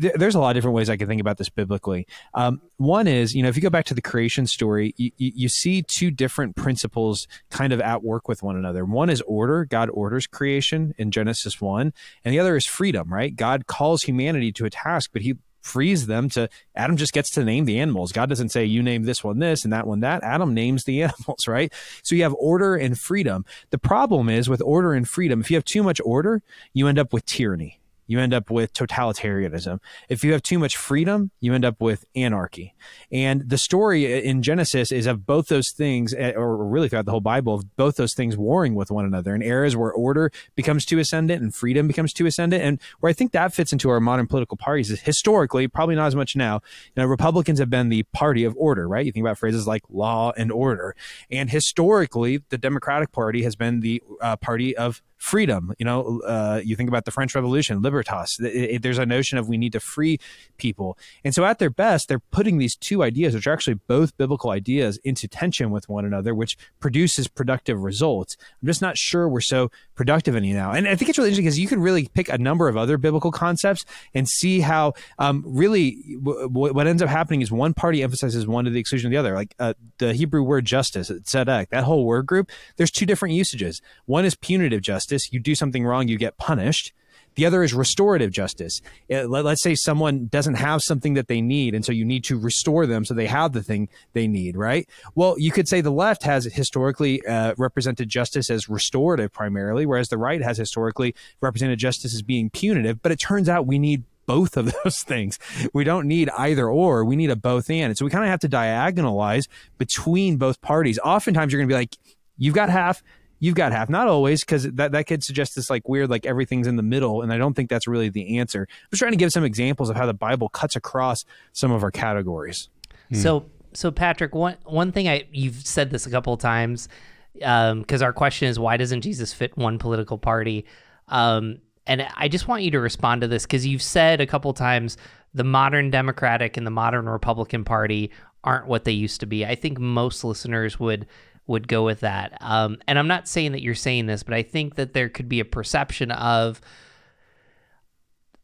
th- 0.00 0.14
there's 0.14 0.34
a 0.34 0.38
lot 0.38 0.50
of 0.50 0.54
different 0.56 0.76
ways 0.76 0.90
I 0.90 0.96
can 0.96 1.08
think 1.08 1.20
about 1.20 1.38
this 1.38 1.48
biblically. 1.48 2.06
Um, 2.34 2.60
one 2.76 3.06
is, 3.06 3.34
you 3.34 3.42
know, 3.42 3.48
if 3.48 3.56
you 3.56 3.62
go 3.62 3.70
back 3.70 3.86
to 3.86 3.94
the 3.94 4.02
creation 4.02 4.46
story, 4.46 4.94
you, 4.96 5.12
you 5.16 5.48
see 5.48 5.82
two 5.82 6.10
different 6.10 6.56
principles 6.56 7.26
kind 7.50 7.72
of 7.72 7.80
at 7.80 8.02
work 8.02 8.28
with 8.28 8.42
one 8.42 8.56
another. 8.56 8.84
One 8.84 9.10
is 9.10 9.20
order, 9.22 9.64
God 9.64 9.88
orders 9.90 10.26
creation 10.26 10.94
in 10.98 11.10
Genesis 11.10 11.60
1, 11.60 11.92
and 12.24 12.34
the 12.34 12.38
other 12.38 12.56
is 12.56 12.66
freedom, 12.66 13.12
right? 13.12 13.34
God 13.34 13.66
calls 13.66 14.02
humanity 14.02 14.52
to 14.52 14.64
a 14.64 14.70
task, 14.70 15.10
but 15.12 15.22
he 15.22 15.36
frees 15.64 16.06
them 16.06 16.28
to 16.28 16.48
Adam 16.76 16.96
just 16.96 17.12
gets 17.12 17.30
to 17.30 17.44
name 17.44 17.64
the 17.64 17.80
animals. 17.80 18.12
God 18.12 18.28
doesn't 18.28 18.50
say 18.50 18.64
you 18.64 18.82
name 18.82 19.04
this 19.04 19.24
one 19.24 19.38
this 19.38 19.64
and 19.64 19.72
that 19.72 19.86
one 19.86 20.00
that. 20.00 20.22
Adam 20.22 20.52
names 20.54 20.84
the 20.84 21.02
animals, 21.04 21.48
right? 21.48 21.72
So 22.02 22.14
you 22.14 22.22
have 22.22 22.34
order 22.34 22.76
and 22.76 22.98
freedom. 22.98 23.44
The 23.70 23.78
problem 23.78 24.28
is 24.28 24.48
with 24.48 24.62
order 24.62 24.92
and 24.92 25.08
freedom, 25.08 25.40
if 25.40 25.50
you 25.50 25.56
have 25.56 25.64
too 25.64 25.82
much 25.82 26.00
order, 26.04 26.42
you 26.72 26.86
end 26.86 26.98
up 26.98 27.12
with 27.12 27.24
tyranny 27.26 27.80
you 28.06 28.18
end 28.18 28.34
up 28.34 28.50
with 28.50 28.72
totalitarianism. 28.72 29.78
If 30.08 30.24
you 30.24 30.32
have 30.32 30.42
too 30.42 30.58
much 30.58 30.76
freedom, 30.76 31.30
you 31.40 31.54
end 31.54 31.64
up 31.64 31.80
with 31.80 32.04
anarchy. 32.14 32.74
And 33.10 33.48
the 33.48 33.58
story 33.58 34.24
in 34.24 34.42
Genesis 34.42 34.92
is 34.92 35.06
of 35.06 35.26
both 35.26 35.48
those 35.48 35.70
things, 35.70 36.14
eh, 36.14 36.32
or 36.32 36.64
really 36.64 36.88
throughout 36.88 37.06
the 37.06 37.10
whole 37.10 37.20
Bible, 37.20 37.54
of 37.54 37.76
both 37.76 37.96
those 37.96 38.14
things 38.14 38.36
warring 38.36 38.74
with 38.74 38.90
one 38.90 39.04
another 39.04 39.34
in 39.34 39.42
eras 39.42 39.76
where 39.76 39.92
order 39.92 40.30
becomes 40.54 40.84
too 40.84 40.98
ascendant 40.98 41.42
and 41.42 41.54
freedom 41.54 41.86
becomes 41.86 42.12
too 42.12 42.26
ascendant. 42.26 42.62
And 42.62 42.80
where 43.00 43.10
I 43.10 43.12
think 43.12 43.32
that 43.32 43.54
fits 43.54 43.72
into 43.72 43.88
our 43.90 44.00
modern 44.00 44.26
political 44.26 44.56
parties 44.56 44.90
is 44.90 45.00
historically, 45.00 45.68
probably 45.68 45.94
not 45.94 46.06
as 46.06 46.16
much 46.16 46.36
now. 46.36 46.60
You 46.94 47.02
know, 47.02 47.06
Republicans 47.06 47.58
have 47.58 47.70
been 47.70 47.88
the 47.88 48.02
party 48.04 48.44
of 48.44 48.54
order, 48.56 48.88
right? 48.88 49.06
You 49.06 49.12
think 49.12 49.24
about 49.24 49.38
phrases 49.38 49.66
like 49.66 49.82
law 49.88 50.32
and 50.36 50.52
order. 50.52 50.94
And 51.30 51.50
historically, 51.50 52.42
the 52.48 52.58
Democratic 52.58 53.12
Party 53.12 53.42
has 53.42 53.56
been 53.56 53.80
the 53.80 54.02
uh, 54.20 54.36
party 54.36 54.76
of 54.76 55.02
freedom. 55.24 55.72
You 55.78 55.86
know, 55.86 56.20
uh, 56.20 56.60
you 56.62 56.76
think 56.76 56.90
about 56.90 57.06
the 57.06 57.10
French 57.10 57.34
Revolution, 57.34 57.80
libertas. 57.80 58.38
It, 58.38 58.44
it, 58.46 58.82
there's 58.82 58.98
a 58.98 59.06
notion 59.06 59.38
of 59.38 59.48
we 59.48 59.56
need 59.56 59.72
to 59.72 59.80
free 59.80 60.18
people. 60.58 60.98
And 61.24 61.34
so 61.34 61.46
at 61.46 61.58
their 61.58 61.70
best, 61.70 62.08
they're 62.08 62.18
putting 62.18 62.58
these 62.58 62.76
two 62.76 63.02
ideas, 63.02 63.34
which 63.34 63.46
are 63.46 63.52
actually 63.54 63.80
both 63.86 64.14
biblical 64.18 64.50
ideas, 64.50 64.98
into 64.98 65.26
tension 65.26 65.70
with 65.70 65.88
one 65.88 66.04
another, 66.04 66.34
which 66.34 66.58
produces 66.78 67.26
productive 67.26 67.82
results. 67.82 68.36
I'm 68.60 68.66
just 68.66 68.82
not 68.82 68.98
sure 68.98 69.26
we're 69.26 69.40
so 69.40 69.70
productive 69.94 70.36
any 70.36 70.52
now. 70.52 70.72
And 70.72 70.86
I 70.86 70.94
think 70.94 71.08
it's 71.08 71.16
really 71.16 71.30
interesting 71.30 71.46
because 71.46 71.58
you 71.58 71.68
can 71.68 71.80
really 71.80 72.06
pick 72.12 72.28
a 72.28 72.36
number 72.36 72.68
of 72.68 72.76
other 72.76 72.98
biblical 72.98 73.32
concepts 73.32 73.86
and 74.12 74.28
see 74.28 74.60
how 74.60 74.92
um, 75.18 75.42
really 75.46 76.18
w- 76.22 76.48
what 76.48 76.86
ends 76.86 77.00
up 77.00 77.08
happening 77.08 77.40
is 77.40 77.50
one 77.50 77.72
party 77.72 78.02
emphasizes 78.02 78.46
one 78.46 78.66
to 78.66 78.70
the 78.70 78.78
exclusion 78.78 79.08
of 79.08 79.12
the 79.12 79.16
other. 79.16 79.34
Like 79.34 79.54
uh, 79.58 79.72
the 79.98 80.12
Hebrew 80.12 80.42
word 80.42 80.66
justice, 80.66 81.10
tzedek, 81.10 81.70
that 81.70 81.84
whole 81.84 82.04
word 82.04 82.26
group, 82.26 82.50
there's 82.76 82.90
two 82.90 83.06
different 83.06 83.34
usages. 83.34 83.80
One 84.04 84.26
is 84.26 84.34
punitive 84.34 84.82
justice. 84.82 85.13
You 85.32 85.40
do 85.40 85.54
something 85.54 85.84
wrong, 85.84 86.08
you 86.08 86.18
get 86.18 86.36
punished. 86.36 86.92
The 87.34 87.46
other 87.46 87.62
is 87.62 87.74
restorative 87.74 88.30
justice. 88.30 88.80
Uh, 89.12 89.24
let's 89.24 89.62
say 89.62 89.74
someone 89.74 90.26
doesn't 90.26 90.54
have 90.54 90.82
something 90.82 91.14
that 91.14 91.28
they 91.28 91.40
need, 91.40 91.74
and 91.74 91.84
so 91.84 91.90
you 91.90 92.04
need 92.04 92.24
to 92.24 92.38
restore 92.38 92.86
them 92.86 93.04
so 93.04 93.12
they 93.12 93.26
have 93.26 93.52
the 93.52 93.62
thing 93.62 93.88
they 94.12 94.28
need, 94.28 94.56
right? 94.56 94.88
Well, 95.14 95.36
you 95.38 95.50
could 95.50 95.68
say 95.68 95.80
the 95.80 95.90
left 95.90 96.22
has 96.22 96.44
historically 96.44 97.26
uh, 97.26 97.54
represented 97.58 98.08
justice 98.08 98.50
as 98.50 98.68
restorative 98.68 99.32
primarily, 99.32 99.84
whereas 99.84 100.08
the 100.08 100.18
right 100.18 100.42
has 100.42 100.58
historically 100.58 101.14
represented 101.40 101.78
justice 101.78 102.14
as 102.14 102.22
being 102.22 102.50
punitive. 102.50 103.02
But 103.02 103.10
it 103.10 103.18
turns 103.18 103.48
out 103.48 103.66
we 103.66 103.78
need 103.78 104.04
both 104.26 104.56
of 104.56 104.72
those 104.84 105.02
things. 105.02 105.38
We 105.72 105.84
don't 105.84 106.06
need 106.06 106.30
either 106.30 106.68
or. 106.68 107.04
We 107.04 107.16
need 107.16 107.30
a 107.30 107.36
both 107.36 107.68
and. 107.68 107.86
And 107.86 107.98
so 107.98 108.04
we 108.04 108.10
kind 108.10 108.24
of 108.24 108.30
have 108.30 108.40
to 108.40 108.48
diagonalize 108.48 109.48
between 109.78 110.36
both 110.36 110.60
parties. 110.60 110.98
Oftentimes 111.00 111.52
you're 111.52 111.60
going 111.60 111.68
to 111.68 111.72
be 111.72 111.78
like, 111.78 111.96
you've 112.36 112.54
got 112.54 112.68
half, 112.68 113.02
you've 113.44 113.54
got 113.54 113.72
half. 113.72 113.90
Not 113.90 114.08
always, 114.08 114.40
because 114.40 114.64
that, 114.72 114.92
that 114.92 115.06
could 115.06 115.22
suggest 115.22 115.54
this 115.54 115.68
like 115.68 115.86
weird, 115.86 116.08
like 116.08 116.24
everything's 116.24 116.66
in 116.66 116.76
the 116.76 116.82
middle. 116.82 117.20
And 117.20 117.30
I 117.30 117.36
don't 117.36 117.52
think 117.52 117.68
that's 117.68 117.86
really 117.86 118.08
the 118.08 118.38
answer. 118.38 118.66
I'm 118.70 118.88
just 118.90 119.00
trying 119.00 119.12
to 119.12 119.18
give 119.18 119.32
some 119.32 119.44
examples 119.44 119.90
of 119.90 119.96
how 119.96 120.06
the 120.06 120.14
Bible 120.14 120.48
cuts 120.48 120.76
across 120.76 121.26
some 121.52 121.70
of 121.70 121.82
our 121.82 121.90
categories. 121.90 122.70
Hmm. 123.10 123.16
So, 123.16 123.46
so 123.74 123.90
Patrick, 123.90 124.34
one 124.34 124.56
one 124.64 124.92
thing 124.92 125.08
I 125.08 125.26
you've 125.30 125.66
said 125.66 125.90
this 125.90 126.06
a 126.06 126.10
couple 126.10 126.32
of 126.32 126.40
times 126.40 126.88
because 127.34 128.02
um, 128.02 128.02
our 128.02 128.12
question 128.14 128.48
is 128.48 128.58
why 128.58 128.78
doesn't 128.78 129.02
Jesus 129.02 129.34
fit 129.34 129.54
one 129.58 129.78
political 129.78 130.16
party? 130.16 130.64
Um, 131.08 131.58
and 131.86 132.06
I 132.16 132.28
just 132.28 132.48
want 132.48 132.62
you 132.62 132.70
to 132.70 132.80
respond 132.80 133.20
to 133.20 133.28
this 133.28 133.42
because 133.42 133.66
you've 133.66 133.82
said 133.82 134.22
a 134.22 134.26
couple 134.26 134.54
times 134.54 134.96
the 135.34 135.44
modern 135.44 135.90
Democratic 135.90 136.56
and 136.56 136.66
the 136.66 136.70
modern 136.70 137.06
Republican 137.06 137.62
Party 137.64 138.10
aren't 138.42 138.68
what 138.68 138.84
they 138.84 138.92
used 138.92 139.20
to 139.20 139.26
be. 139.26 139.44
I 139.44 139.54
think 139.54 139.78
most 139.78 140.24
listeners 140.24 140.80
would 140.80 141.06
would 141.46 141.68
go 141.68 141.84
with 141.84 142.00
that. 142.00 142.36
Um, 142.40 142.78
and 142.88 142.98
I'm 142.98 143.08
not 143.08 143.28
saying 143.28 143.52
that 143.52 143.62
you're 143.62 143.74
saying 143.74 144.06
this, 144.06 144.22
but 144.22 144.34
I 144.34 144.42
think 144.42 144.76
that 144.76 144.94
there 144.94 145.08
could 145.08 145.28
be 145.28 145.40
a 145.40 145.44
perception 145.44 146.10
of 146.10 146.60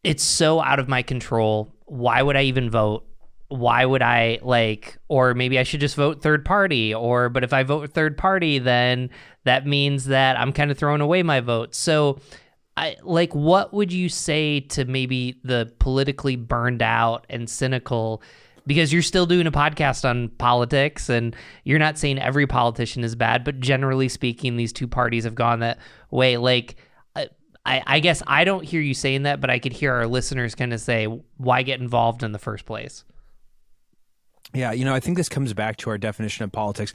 it's 0.05 0.23
so 0.23 0.61
out 0.61 0.79
of 0.79 0.89
my 0.89 1.03
control. 1.03 1.73
Why 1.87 2.23
would 2.23 2.37
I 2.37 2.43
even 2.43 2.71
vote? 2.71 3.07
Why 3.49 3.85
would 3.85 4.03
I 4.03 4.39
like, 4.43 4.99
or 5.09 5.35
maybe 5.35 5.59
I 5.59 5.65
should 5.65 5.81
just 5.81 5.97
vote 5.97 6.23
third 6.23 6.45
party? 6.45 6.95
Or, 6.95 7.29
but 7.29 7.43
if 7.43 7.53
I 7.53 7.65
vote 7.65 7.91
third 7.91 8.17
party, 8.17 8.59
then 8.59 9.11
that 9.45 9.67
means 9.67 10.05
that 10.07 10.39
I'm 10.39 10.53
kind 10.53 10.71
of 10.71 10.79
throwing 10.79 11.01
away 11.01 11.23
my 11.23 11.41
vote. 11.41 11.75
So, 11.75 12.21
I 12.77 12.97
like, 13.03 13.35
what 13.35 13.75
would 13.75 13.93
you 13.93 14.09
say 14.09 14.61
to 14.61 14.85
maybe 14.85 15.41
the 15.43 15.73
politically 15.81 16.37
burned 16.37 16.81
out 16.81 17.27
and 17.29 17.51
cynical 17.51 18.23
because 18.71 18.93
you're 18.93 19.03
still 19.03 19.27
doing 19.27 19.49
a 19.49 19.51
podcast 19.51 20.09
on 20.09 20.29
politics 20.39 21.09
and 21.09 21.35
you're 21.65 21.81
not 21.81 21.99
saying 21.99 22.21
every 22.21 22.47
politician 22.47 23.03
is 23.03 23.17
bad, 23.17 23.43
but 23.43 23.59
generally 23.59 24.09
speaking, 24.09 24.57
these 24.57 24.73
two 24.73 24.87
parties 24.87 25.25
have 25.25 25.35
gone 25.35 25.59
that 25.59 25.81
way. 26.13 26.37
Like, 26.37 26.77
I, 27.17 27.83
I 27.85 27.99
guess 27.99 28.23
I 28.29 28.45
don't 28.45 28.65
hear 28.65 28.81
you 28.81 28.95
saying 28.95 29.25
that, 29.25 29.41
but 29.41 29.51
I 29.51 29.59
could 29.59 29.73
hear 29.73 29.93
our 29.93 30.07
listeners 30.07 30.55
kind 30.55 30.73
of 30.73 30.81
say, 30.81 31.07
why 31.37 31.63
get 31.63 31.81
involved 31.81 32.23
in 32.23 32.31
the 32.31 32.39
first 32.39 32.65
place? 32.65 33.03
Yeah, 34.55 34.71
you 34.71 34.85
know, 34.85 34.95
I 34.95 35.01
think 35.01 35.17
this 35.17 35.29
comes 35.29 35.53
back 35.53 35.77
to 35.79 35.91
our 35.91 35.99
definition 35.99 36.45
of 36.45 36.53
politics 36.53 36.93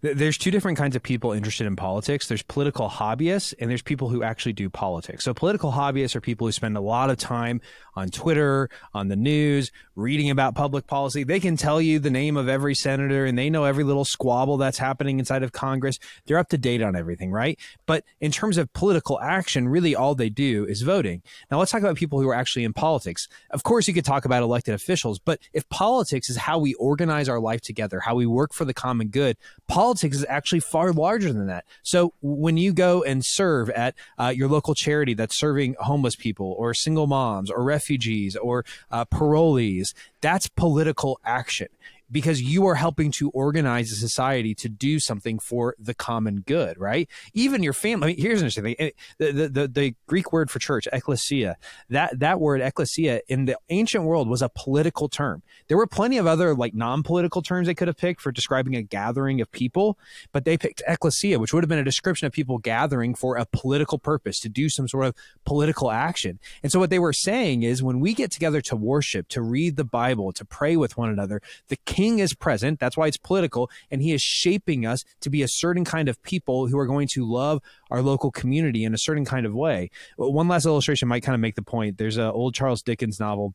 there's 0.00 0.38
two 0.38 0.52
different 0.52 0.78
kinds 0.78 0.94
of 0.94 1.02
people 1.02 1.32
interested 1.32 1.66
in 1.66 1.74
politics. 1.74 2.28
There's 2.28 2.42
political 2.42 2.88
hobbyists 2.88 3.52
and 3.58 3.68
there's 3.68 3.82
people 3.82 4.08
who 4.08 4.22
actually 4.22 4.52
do 4.52 4.70
politics. 4.70 5.24
So 5.24 5.34
political 5.34 5.72
hobbyists 5.72 6.14
are 6.14 6.20
people 6.20 6.46
who 6.46 6.52
spend 6.52 6.76
a 6.76 6.80
lot 6.80 7.10
of 7.10 7.16
time 7.16 7.60
on 7.98 8.10
Twitter, 8.10 8.70
on 8.94 9.08
the 9.08 9.16
news, 9.16 9.72
reading 9.96 10.30
about 10.30 10.54
public 10.54 10.86
policy. 10.86 11.24
They 11.24 11.40
can 11.40 11.56
tell 11.56 11.80
you 11.80 11.98
the 11.98 12.10
name 12.10 12.36
of 12.36 12.48
every 12.48 12.74
senator 12.74 13.26
and 13.26 13.36
they 13.36 13.50
know 13.50 13.64
every 13.64 13.82
little 13.82 14.04
squabble 14.04 14.56
that's 14.56 14.78
happening 14.78 15.18
inside 15.18 15.42
of 15.42 15.50
Congress. 15.50 15.98
They're 16.24 16.38
up 16.38 16.48
to 16.50 16.58
date 16.58 16.80
on 16.80 16.94
everything, 16.94 17.32
right? 17.32 17.58
But 17.86 18.04
in 18.20 18.30
terms 18.30 18.56
of 18.56 18.72
political 18.72 19.20
action, 19.20 19.68
really 19.68 19.96
all 19.96 20.14
they 20.14 20.28
do 20.28 20.64
is 20.66 20.82
voting. 20.82 21.22
Now 21.50 21.58
let's 21.58 21.72
talk 21.72 21.80
about 21.80 21.96
people 21.96 22.20
who 22.20 22.28
are 22.28 22.34
actually 22.34 22.64
in 22.64 22.72
politics. 22.72 23.26
Of 23.50 23.64
course, 23.64 23.88
you 23.88 23.94
could 23.94 24.04
talk 24.04 24.24
about 24.24 24.44
elected 24.44 24.74
officials, 24.74 25.18
but 25.18 25.40
if 25.52 25.68
politics 25.68 26.30
is 26.30 26.36
how 26.36 26.60
we 26.60 26.74
organize 26.74 27.28
our 27.28 27.40
life 27.40 27.60
together, 27.60 27.98
how 28.00 28.14
we 28.14 28.26
work 28.26 28.54
for 28.54 28.64
the 28.64 28.74
common 28.74 29.08
good, 29.08 29.36
politics 29.66 30.16
is 30.16 30.26
actually 30.28 30.60
far 30.60 30.92
larger 30.92 31.32
than 31.32 31.48
that. 31.48 31.64
So 31.82 32.14
when 32.22 32.56
you 32.56 32.72
go 32.72 33.02
and 33.02 33.24
serve 33.24 33.70
at 33.70 33.96
uh, 34.16 34.32
your 34.34 34.48
local 34.48 34.74
charity 34.76 35.14
that's 35.14 35.36
serving 35.36 35.74
homeless 35.80 36.14
people 36.14 36.54
or 36.56 36.72
single 36.74 37.08
moms 37.08 37.50
or 37.50 37.64
refugees, 37.64 37.87
refugees 37.88 38.36
or 38.36 38.64
uh, 38.90 39.04
parolees. 39.06 39.94
That's 40.20 40.48
political 40.48 41.18
action 41.24 41.68
because 42.10 42.40
you 42.40 42.66
are 42.66 42.74
helping 42.74 43.10
to 43.12 43.30
organize 43.30 43.92
a 43.92 43.96
society 43.96 44.54
to 44.54 44.68
do 44.68 44.98
something 44.98 45.38
for 45.38 45.74
the 45.78 45.94
common 45.94 46.40
good, 46.40 46.78
right? 46.78 47.08
Even 47.34 47.62
your 47.62 47.72
family. 47.72 48.06
I 48.06 48.08
mean, 48.08 48.22
here's 48.22 48.40
an 48.40 48.46
interesting 48.46 48.76
thing: 48.76 48.92
the, 49.18 49.32
the, 49.32 49.48
the, 49.48 49.68
the 49.68 49.94
Greek 50.06 50.32
word 50.32 50.50
for 50.50 50.58
church, 50.58 50.88
ecclesia. 50.92 51.56
That 51.90 52.18
that 52.18 52.40
word 52.40 52.60
ecclesia 52.60 53.22
in 53.28 53.44
the 53.44 53.58
ancient 53.68 54.04
world 54.04 54.28
was 54.28 54.42
a 54.42 54.48
political 54.48 55.08
term. 55.08 55.42
There 55.68 55.76
were 55.76 55.86
plenty 55.86 56.18
of 56.18 56.26
other 56.26 56.54
like 56.54 56.74
non-political 56.74 57.42
terms 57.42 57.66
they 57.66 57.74
could 57.74 57.88
have 57.88 57.96
picked 57.96 58.20
for 58.20 58.32
describing 58.32 58.74
a 58.76 58.82
gathering 58.82 59.40
of 59.40 59.50
people, 59.52 59.98
but 60.32 60.44
they 60.44 60.56
picked 60.56 60.82
ecclesia, 60.86 61.38
which 61.38 61.52
would 61.52 61.62
have 61.62 61.68
been 61.68 61.78
a 61.78 61.84
description 61.84 62.26
of 62.26 62.32
people 62.32 62.58
gathering 62.58 63.14
for 63.14 63.36
a 63.36 63.46
political 63.46 63.98
purpose 63.98 64.40
to 64.40 64.48
do 64.48 64.68
some 64.68 64.88
sort 64.88 65.06
of 65.06 65.14
political 65.44 65.90
action. 65.90 66.38
And 66.62 66.72
so 66.72 66.78
what 66.78 66.90
they 66.90 66.98
were 66.98 67.12
saying 67.12 67.62
is, 67.62 67.82
when 67.82 68.00
we 68.00 68.14
get 68.14 68.30
together 68.30 68.60
to 68.62 68.76
worship, 68.76 69.28
to 69.28 69.42
read 69.42 69.76
the 69.76 69.84
Bible, 69.84 70.32
to 70.32 70.44
pray 70.44 70.76
with 70.76 70.96
one 70.96 71.10
another, 71.10 71.40
the 71.68 71.76
king 71.98 72.20
is 72.20 72.32
present. 72.32 72.78
That's 72.78 72.96
why 72.96 73.08
it's 73.08 73.16
political. 73.16 73.70
And 73.90 74.00
he 74.00 74.12
is 74.12 74.22
shaping 74.22 74.86
us 74.86 75.04
to 75.20 75.30
be 75.30 75.42
a 75.42 75.48
certain 75.48 75.84
kind 75.84 76.08
of 76.08 76.22
people 76.22 76.68
who 76.68 76.78
are 76.78 76.86
going 76.86 77.08
to 77.14 77.28
love 77.28 77.60
our 77.90 78.02
local 78.02 78.30
community 78.30 78.84
in 78.84 78.94
a 78.94 78.98
certain 78.98 79.24
kind 79.24 79.44
of 79.44 79.52
way. 79.52 79.90
One 80.16 80.46
last 80.46 80.64
illustration 80.64 81.08
might 81.08 81.24
kind 81.24 81.34
of 81.34 81.40
make 81.40 81.56
the 81.56 81.62
point. 81.62 81.98
There's 81.98 82.16
an 82.16 82.26
old 82.26 82.54
Charles 82.54 82.82
Dickens 82.82 83.18
novel 83.18 83.52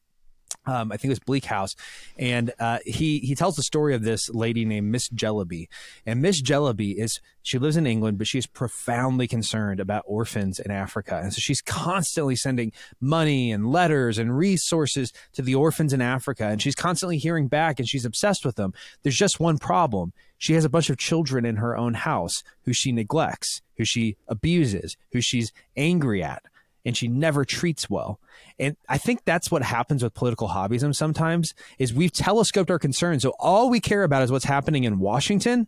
um, 0.66 0.92
I 0.92 0.98
think 0.98 1.06
it 1.06 1.10
was 1.10 1.20
Bleak 1.20 1.46
House, 1.46 1.76
and 2.18 2.54
uh, 2.60 2.80
he 2.86 3.20
he 3.20 3.36
tells 3.36 3.56
the 3.56 3.64
story 3.64 3.96
of 3.96 4.04
this 4.04 4.30
lady 4.30 4.66
named 4.66 4.92
Miss 4.92 5.10
Jellyby, 5.10 5.68
and 6.06 6.22
Miss 6.22 6.42
Jellyby 6.42 6.96
is 6.98 7.20
she 7.42 7.60
lives 7.60 7.76
in 7.76 7.86
England, 7.86 8.18
but 8.18 8.28
she 8.28 8.38
is 8.38 8.48
profoundly 8.48 9.28
concerned 9.28 9.80
about 9.80 10.04
orphans 10.06 10.60
in 10.60 10.72
Africa, 10.72 11.20
and 11.22 11.34
so 11.34 11.40
she's 11.40 11.62
constantly 11.62 12.36
sending 12.36 12.72
money 13.02 13.52
and 13.52 13.72
letters 13.72 14.18
and 14.18 14.38
resources 14.38 15.12
to 15.34 15.42
the 15.42 15.56
orphans 15.56 15.94
in 15.94 16.02
Africa, 16.02 16.46
and 16.46 16.62
she's 16.62 16.76
constantly 16.76 17.18
hearing 17.18 17.48
back, 17.48 17.80
and 17.80 17.88
she's 17.88 18.06
obsessed 18.06 18.46
with 18.46 18.56
them. 18.56 18.74
There's 19.04 19.18
just 19.18 19.40
one 19.40 19.58
problem: 19.58 20.14
she 20.38 20.54
has 20.54 20.66
a 20.66 20.70
bunch 20.70 20.90
of 20.90 20.98
children 20.98 21.46
in 21.46 21.58
her 21.58 21.76
own 21.78 21.94
house 21.94 22.44
who 22.64 22.74
she 22.74 22.92
neglects, 22.92 23.62
who 23.78 23.86
she 23.86 24.16
abuses, 24.28 24.96
who 25.12 25.22
she's 25.22 25.52
angry 25.76 26.24
at 26.24 26.44
and 26.86 26.96
she 26.96 27.08
never 27.08 27.46
treats 27.46 27.90
well. 27.90 28.20
And 28.60 28.76
I 28.90 28.98
think 28.98 29.24
that's 29.26 29.50
what 29.50 29.64
happens 29.64 30.04
with 30.04 30.14
political 30.14 30.50
hobbyism 30.50 30.96
sometimes 30.96 31.54
is 31.80 31.94
we've 31.94 32.12
telescoped 32.12 32.70
our 32.70 32.80
concerns. 32.80 33.24
So 33.24 33.34
all 33.40 33.70
we 33.70 33.80
care 33.80 34.04
about 34.04 34.24
is 34.24 34.32
what's 34.32 34.46
happening 34.46 34.84
in 34.84 35.00
Washington 35.00 35.68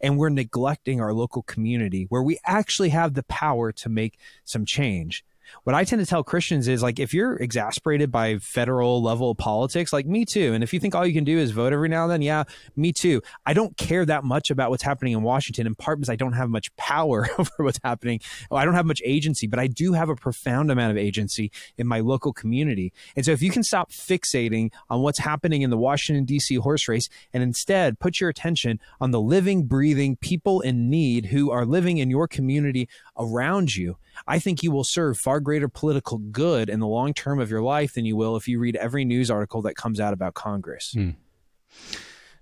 and 0.00 0.18
we're 0.18 0.28
neglecting 0.28 1.00
our 1.00 1.12
local 1.12 1.42
community 1.42 2.06
where 2.08 2.22
we 2.22 2.38
actually 2.44 2.90
have 2.90 3.14
the 3.14 3.22
power 3.24 3.72
to 3.72 3.88
make 3.88 4.18
some 4.44 4.64
change 4.64 5.24
what 5.64 5.74
I 5.74 5.84
tend 5.84 6.00
to 6.00 6.06
tell 6.06 6.22
Christians 6.22 6.68
is 6.68 6.82
like, 6.82 6.98
if 6.98 7.14
you're 7.14 7.36
exasperated 7.36 8.10
by 8.10 8.38
federal 8.38 9.02
level 9.02 9.34
politics, 9.34 9.92
like 9.92 10.06
me 10.06 10.24
too. 10.24 10.52
And 10.54 10.62
if 10.62 10.72
you 10.72 10.80
think 10.80 10.94
all 10.94 11.06
you 11.06 11.12
can 11.12 11.24
do 11.24 11.38
is 11.38 11.50
vote 11.50 11.72
every 11.72 11.88
now 11.88 12.04
and 12.04 12.12
then, 12.12 12.22
yeah, 12.22 12.44
me 12.76 12.92
too. 12.92 13.22
I 13.46 13.52
don't 13.52 13.76
care 13.76 14.04
that 14.04 14.24
much 14.24 14.50
about 14.50 14.70
what's 14.70 14.82
happening 14.82 15.12
in 15.12 15.22
Washington, 15.22 15.66
in 15.66 15.74
part 15.74 15.98
because 15.98 16.10
I 16.10 16.16
don't 16.16 16.32
have 16.32 16.48
much 16.48 16.74
power 16.76 17.28
over 17.38 17.50
what's 17.58 17.80
happening. 17.82 18.20
I 18.50 18.64
don't 18.64 18.74
have 18.74 18.86
much 18.86 19.02
agency, 19.04 19.46
but 19.46 19.58
I 19.58 19.66
do 19.66 19.92
have 19.92 20.08
a 20.08 20.16
profound 20.16 20.70
amount 20.70 20.92
of 20.92 20.96
agency 20.96 21.50
in 21.76 21.86
my 21.86 22.00
local 22.00 22.32
community. 22.32 22.92
And 23.16 23.24
so 23.24 23.32
if 23.32 23.42
you 23.42 23.50
can 23.50 23.62
stop 23.62 23.90
fixating 23.90 24.72
on 24.88 25.00
what's 25.00 25.18
happening 25.18 25.62
in 25.62 25.70
the 25.70 25.78
Washington, 25.78 26.24
D.C. 26.24 26.56
horse 26.56 26.88
race 26.88 27.08
and 27.32 27.42
instead 27.42 27.98
put 27.98 28.20
your 28.20 28.30
attention 28.30 28.80
on 29.00 29.10
the 29.10 29.20
living, 29.20 29.64
breathing 29.64 30.16
people 30.16 30.60
in 30.60 30.90
need 30.90 31.26
who 31.26 31.50
are 31.50 31.64
living 31.64 31.98
in 31.98 32.10
your 32.10 32.28
community 32.28 32.88
around 33.18 33.74
you, 33.76 33.96
I 34.26 34.38
think 34.38 34.62
you 34.62 34.70
will 34.70 34.84
serve 34.84 35.18
far 35.18 35.40
greater 35.40 35.68
political 35.68 36.18
good 36.18 36.68
in 36.68 36.80
the 36.80 36.86
long 36.86 37.14
term 37.14 37.40
of 37.40 37.50
your 37.50 37.62
life 37.62 37.94
than 37.94 38.04
you 38.04 38.16
will 38.16 38.36
if 38.36 38.48
you 38.48 38.58
read 38.58 38.76
every 38.76 39.04
news 39.04 39.30
article 39.30 39.62
that 39.62 39.76
comes 39.76 40.00
out 40.00 40.12
about 40.12 40.34
Congress. 40.34 40.94
Hmm. 40.94 41.10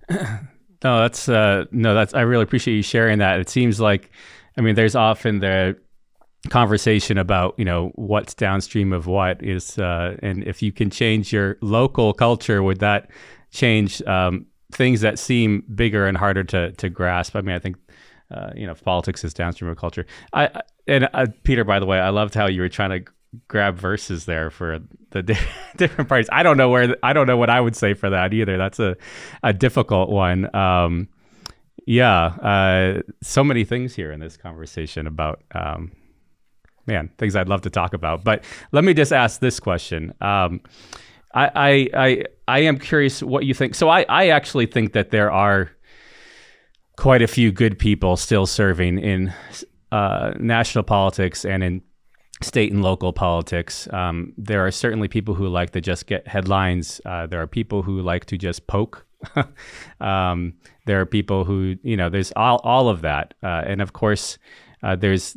no, 0.11 1.01
that's 1.01 1.29
uh, 1.29 1.65
no, 1.71 1.95
that's 1.95 2.15
I 2.15 2.23
really 2.23 2.43
appreciate 2.43 2.75
you 2.75 2.83
sharing 2.83 3.19
that. 3.19 3.41
It 3.41 3.49
seems 3.49 3.81
like, 3.81 4.11
I 4.57 4.61
mean, 4.61 4.75
there's 4.75 4.95
often 4.95 5.41
the 5.41 5.77
conversation 6.51 7.19
about 7.19 7.55
you 7.59 7.65
know 7.65 7.91
what's 7.95 8.35
downstream 8.35 8.93
of 8.93 9.07
what 9.07 9.43
is, 9.43 9.79
uh, 9.79 10.17
and 10.23 10.45
if 10.45 10.63
you 10.63 10.73
can 10.73 10.91
change 10.91 11.33
your 11.33 11.59
local 11.61 12.13
culture, 12.13 12.63
would 12.63 12.81
that 12.81 13.11
change 13.51 14.03
um, 14.03 14.47
things 14.73 15.01
that 15.01 15.19
seem 15.19 15.65
bigger 15.75 16.07
and 16.07 16.17
harder 16.17 16.45
to 16.45 16.73
to 16.73 16.89
grasp? 16.89 17.37
I 17.37 17.41
mean, 17.41 17.55
I 17.55 17.59
think 17.59 17.77
uh, 18.31 18.51
you 18.55 18.67
know 18.67 18.75
politics 18.75 19.25
is 19.25 19.35
downstream 19.35 19.71
of 19.71 19.77
culture. 19.77 20.07
I 20.33 20.63
and 20.87 21.09
uh, 21.13 21.27
Peter, 21.45 21.65
by 21.65 21.79
the 21.79 21.87
way, 21.87 21.99
I 21.99 22.11
loved 22.11 22.35
how 22.35 22.47
you 22.47 22.61
were 22.63 22.69
trying 22.69 23.05
to 23.05 23.11
grab 23.47 23.77
verses 23.77 24.25
there 24.25 24.51
for 24.51 24.81
the 25.11 25.23
di- 25.23 25.39
different 25.77 26.09
parts. 26.09 26.29
I 26.33 26.43
don't 26.43 26.57
know 26.57 26.71
where 26.71 26.97
I 27.03 27.13
don't 27.13 27.27
know 27.27 27.37
what 27.37 27.51
I 27.51 27.61
would 27.61 27.77
say 27.77 27.95
for 27.95 28.11
that 28.11 28.33
either. 28.33 28.57
That's 28.57 28.81
a 28.81 28.97
a 29.43 29.53
difficult 29.53 30.11
one. 30.11 30.55
Um, 30.55 31.09
yeah, 31.87 32.25
uh, 32.27 33.03
so 33.23 33.43
many 33.43 33.65
things 33.65 33.95
here 33.95 34.13
in 34.13 34.21
this 34.21 34.37
conversation 34.37 35.07
about 35.07 35.43
um, 35.55 35.93
man 36.87 37.11
things 37.19 37.37
I'd 37.37 37.49
love 37.49 37.63
to 37.63 37.71
talk 37.71 37.95
about. 37.95 38.25
But 38.25 38.45
let 38.73 38.85
me 38.85 38.95
just 38.95 39.13
ask 39.13 39.41
this 39.41 39.61
question. 39.61 40.13
Um, 40.21 40.61
I, 41.35 41.51
I 41.55 41.89
I 41.95 42.25
I 42.47 42.59
am 42.61 42.79
curious 42.79 43.23
what 43.23 43.45
you 43.45 43.55
think. 43.55 43.75
So 43.75 43.89
I 43.89 44.05
I 44.09 44.29
actually 44.29 44.67
think 44.67 44.93
that 44.95 45.11
there 45.11 45.31
are 45.31 45.71
quite 46.99 47.23
a 47.23 47.29
few 47.29 47.53
good 47.53 47.79
people 47.79 48.17
still 48.17 48.45
serving 48.45 48.99
in 48.99 49.33
uh, 49.93 50.33
national 50.41 50.83
politics 50.83 51.45
and 51.45 51.63
in 51.63 51.81
state 52.43 52.73
and 52.73 52.83
local 52.83 53.13
politics. 53.13 53.89
Um, 53.93 54.33
there 54.37 54.67
are 54.67 54.73
certainly 54.73 55.07
people 55.07 55.35
who 55.35 55.47
like 55.47 55.71
to 55.71 55.81
just 55.81 56.07
get 56.07 56.27
headlines. 56.27 57.01
Uh, 57.07 57.27
there 57.27 57.41
are 57.41 57.47
people 57.47 57.83
who 57.83 58.03
like 58.03 58.25
to 58.27 58.37
just 58.37 58.67
poke. 58.67 59.07
um, 60.01 60.55
there 60.87 61.01
are 61.01 61.07
people 61.07 61.45
who, 61.45 61.77
you 61.85 61.97
know, 61.97 62.09
there's 62.09 62.33
all, 62.35 62.61
all 62.65 62.89
of 62.89 63.03
that. 63.03 63.35
Uh, 63.45 63.63
and 63.65 63.81
of 63.81 63.93
course, 63.93 64.37
uh, 64.83 64.97
there's 64.97 65.37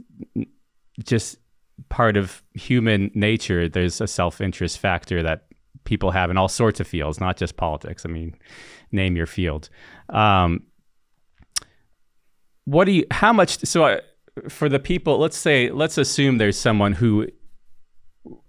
just 1.04 1.38
part 1.90 2.18
of 2.18 2.42
human 2.56 3.12
nature. 3.14 3.70
There's 3.70 4.02
a 4.02 4.08
self 4.08 4.42
interest 4.42 4.80
factor 4.80 5.22
that 5.22 5.46
people 5.84 6.10
have 6.10 6.32
in 6.32 6.38
all 6.38 6.48
sorts 6.48 6.80
of 6.80 6.88
fields, 6.88 7.20
not 7.20 7.38
just 7.38 7.56
politics. 7.56 8.04
I 8.04 8.10
mean, 8.10 8.36
name 8.92 9.16
your 9.16 9.28
field. 9.28 9.70
Um, 10.10 10.64
what 12.72 12.86
do 12.86 12.94
you, 12.94 13.06
how 13.12 13.34
much, 13.34 13.60
so 13.66 13.86
I, 13.86 14.02
for 14.48 14.70
the 14.70 14.80
people, 14.80 15.18
let's 15.18 15.38
say, 15.38 15.70
let's 15.70 15.98
assume 15.98 16.38
there's 16.38 16.58
someone 16.58 16.94
who 16.94 17.28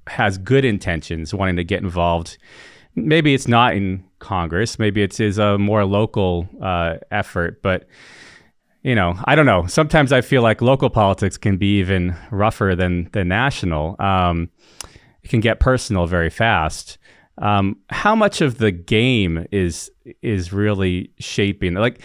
has 0.07 0.39
good 0.39 0.65
intentions 0.65 1.35
wanting 1.35 1.57
to 1.57 1.65
get 1.65 1.83
involved. 1.83 2.39
Maybe 2.95 3.35
it's 3.35 3.49
not 3.49 3.75
in 3.75 4.05
Congress. 4.21 4.79
Maybe 4.79 5.03
it 5.03 5.19
is 5.19 5.39
a 5.39 5.59
more 5.59 5.85
local 5.85 6.49
uh, 6.63 6.99
effort. 7.11 7.63
But 7.63 7.89
you 8.83 8.95
know, 8.95 9.15
I 9.25 9.35
don't 9.35 9.47
know. 9.47 9.67
Sometimes 9.67 10.13
I 10.13 10.21
feel 10.21 10.43
like 10.43 10.61
local 10.61 10.91
politics 10.91 11.37
can 11.37 11.57
be 11.57 11.79
even 11.79 12.17
rougher 12.31 12.75
than 12.77 13.09
the 13.13 13.25
national. 13.25 13.97
Um, 14.01 14.51
it 15.23 15.31
can 15.31 15.41
get 15.41 15.61
personal 15.61 16.07
very 16.07 16.31
fast. 16.31 16.99
Um, 17.39 17.79
how 17.91 18.15
much 18.15 18.41
of 18.41 18.59
the 18.59 18.71
game 18.71 19.47
is 19.51 19.91
is 20.21 20.53
really 20.53 21.13
shaping 21.19 21.75
like 21.75 22.01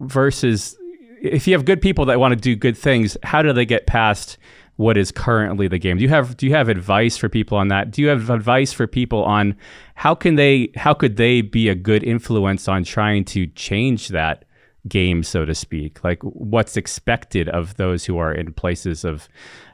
versus 0.00 0.76
if 1.20 1.46
you 1.46 1.54
have 1.54 1.64
good 1.64 1.80
people 1.80 2.04
that 2.06 2.20
want 2.20 2.32
to 2.32 2.36
do 2.36 2.56
good 2.56 2.76
things, 2.76 3.16
how 3.22 3.42
do 3.42 3.52
they 3.52 3.64
get 3.64 3.86
past 3.86 4.38
what 4.76 4.96
is 4.96 5.10
currently 5.10 5.66
the 5.66 5.78
game? 5.78 5.96
Do 5.96 6.04
you 6.04 6.08
have 6.08 6.36
do 6.36 6.46
you 6.46 6.54
have 6.54 6.68
advice 6.68 7.16
for 7.16 7.28
people 7.28 7.58
on 7.58 7.68
that? 7.68 7.90
Do 7.90 8.00
you 8.00 8.08
have 8.08 8.30
advice 8.30 8.72
for 8.72 8.86
people 8.86 9.24
on 9.24 9.56
how 9.96 10.14
can 10.14 10.36
they 10.36 10.70
how 10.76 10.94
could 10.94 11.16
they 11.16 11.40
be 11.40 11.68
a 11.68 11.74
good 11.74 12.04
influence 12.04 12.68
on 12.68 12.84
trying 12.84 13.24
to 13.26 13.48
change 13.48 14.08
that 14.08 14.44
game, 14.86 15.24
so 15.24 15.44
to 15.44 15.54
speak? 15.54 16.04
Like 16.04 16.22
what's 16.22 16.76
expected 16.76 17.48
of 17.48 17.76
those 17.76 18.04
who 18.04 18.18
are 18.18 18.32
in 18.32 18.52
places 18.52 19.04
of 19.04 19.28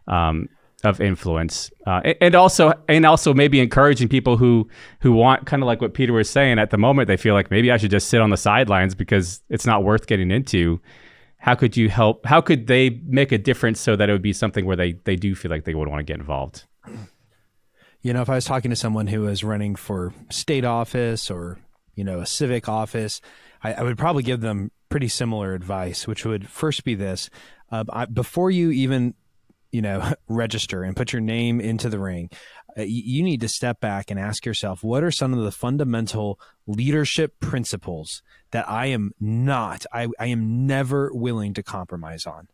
um, 0.08 0.48
of 0.84 1.02
influence, 1.02 1.70
uh, 1.86 2.00
and 2.22 2.34
also 2.34 2.72
and 2.88 3.04
also 3.04 3.34
maybe 3.34 3.60
encouraging 3.60 4.08
people 4.08 4.38
who 4.38 4.66
who 5.00 5.12
want 5.12 5.44
kind 5.44 5.62
of 5.62 5.66
like 5.66 5.82
what 5.82 5.92
Peter 5.92 6.14
was 6.14 6.30
saying 6.30 6.58
at 6.58 6.70
the 6.70 6.78
moment. 6.78 7.08
They 7.08 7.18
feel 7.18 7.34
like 7.34 7.50
maybe 7.50 7.70
I 7.70 7.76
should 7.76 7.90
just 7.90 8.08
sit 8.08 8.22
on 8.22 8.30
the 8.30 8.38
sidelines 8.38 8.94
because 8.94 9.42
it's 9.50 9.66
not 9.66 9.84
worth 9.84 10.06
getting 10.06 10.30
into 10.30 10.80
how 11.44 11.54
could 11.54 11.76
you 11.76 11.90
help 11.90 12.24
how 12.24 12.40
could 12.40 12.68
they 12.68 12.88
make 13.04 13.30
a 13.30 13.36
difference 13.36 13.78
so 13.78 13.96
that 13.96 14.08
it 14.08 14.12
would 14.12 14.22
be 14.22 14.32
something 14.32 14.64
where 14.64 14.76
they 14.76 14.92
they 15.04 15.14
do 15.14 15.34
feel 15.34 15.50
like 15.50 15.64
they 15.64 15.74
would 15.74 15.88
want 15.88 16.00
to 16.00 16.04
get 16.04 16.18
involved? 16.18 16.64
You 18.00 18.14
know 18.14 18.22
if 18.22 18.30
i 18.30 18.34
was 18.34 18.46
talking 18.46 18.70
to 18.70 18.76
someone 18.76 19.08
who 19.08 19.20
was 19.20 19.44
running 19.44 19.76
for 19.76 20.14
state 20.30 20.64
office 20.64 21.30
or 21.30 21.58
you 21.94 22.02
know 22.02 22.20
a 22.20 22.26
civic 22.26 22.66
office 22.66 23.20
i, 23.62 23.74
I 23.74 23.82
would 23.82 23.98
probably 23.98 24.22
give 24.22 24.40
them 24.40 24.70
pretty 24.88 25.08
similar 25.08 25.52
advice 25.52 26.06
which 26.06 26.24
would 26.24 26.48
first 26.48 26.82
be 26.82 26.94
this 26.94 27.28
uh, 27.70 27.84
I, 27.90 28.06
before 28.06 28.50
you 28.50 28.70
even 28.70 29.14
you 29.70 29.82
know 29.82 30.14
register 30.28 30.82
and 30.82 30.96
put 30.96 31.12
your 31.12 31.20
name 31.20 31.60
into 31.60 31.90
the 31.90 31.98
ring 31.98 32.30
uh, 32.76 32.82
you 32.82 33.22
need 33.22 33.40
to 33.40 33.48
step 33.48 33.80
back 33.80 34.10
and 34.10 34.18
ask 34.18 34.44
yourself 34.44 34.82
what 34.82 35.04
are 35.04 35.10
some 35.10 35.32
of 35.32 35.42
the 35.44 35.52
fundamental 35.52 36.38
leadership 36.66 37.38
principles 37.40 38.22
that 38.50 38.68
I 38.68 38.86
am 38.86 39.12
not, 39.20 39.84
I, 39.92 40.08
I 40.18 40.26
am 40.26 40.66
never 40.66 41.10
willing 41.12 41.54
to 41.54 41.62
compromise 41.62 42.26
on. 42.26 42.48